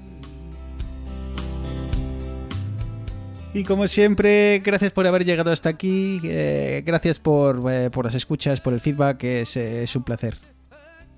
Y 3.54 3.64
como 3.64 3.88
siempre, 3.88 4.60
gracias 4.64 4.92
por 4.92 5.06
haber 5.06 5.24
llegado 5.24 5.50
hasta 5.50 5.68
aquí. 5.70 6.20
eh, 6.24 6.82
gracias 6.86 7.18
por, 7.18 7.62
eh, 7.72 7.90
por 7.90 8.04
las 8.04 8.14
escuchas, 8.14 8.60
por 8.60 8.72
el 8.74 8.80
feedback, 8.80 9.24
es, 9.24 9.56
eh, 9.56 9.82
es 9.84 9.96
un 9.96 10.02
placer. 10.04 10.36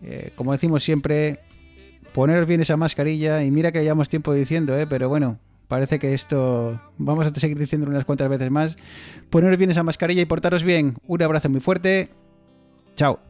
Eh, 0.03 0.33
como 0.37 0.53
decimos 0.53 0.83
siempre, 0.83 1.41
poneros 2.15 2.47
bien 2.47 2.61
esa 2.61 2.77
mascarilla. 2.77 3.43
Y 3.45 3.51
mira 3.51 3.73
que 3.73 3.83
llevamos 3.83 4.09
tiempo 4.09 4.33
diciendo, 4.33 4.79
eh, 4.79 4.87
pero 4.87 5.09
bueno, 5.09 5.39
parece 5.69 5.99
que 5.99 6.15
esto 6.15 6.81
vamos 6.99 7.27
a 7.27 7.35
seguir 7.35 7.59
diciendo 7.59 7.89
unas 7.89 8.05
cuantas 8.05 8.29
veces 8.29 8.51
más. 8.51 8.79
Poneros 9.29 9.59
bien 9.59 9.71
esa 9.71 9.83
mascarilla 9.83 10.23
y 10.23 10.27
portaros 10.27 10.65
bien. 10.65 10.95
Un 11.07 11.23
abrazo 11.23 11.51
muy 11.51 11.61
fuerte. 11.61 12.11
Chao. 12.97 13.30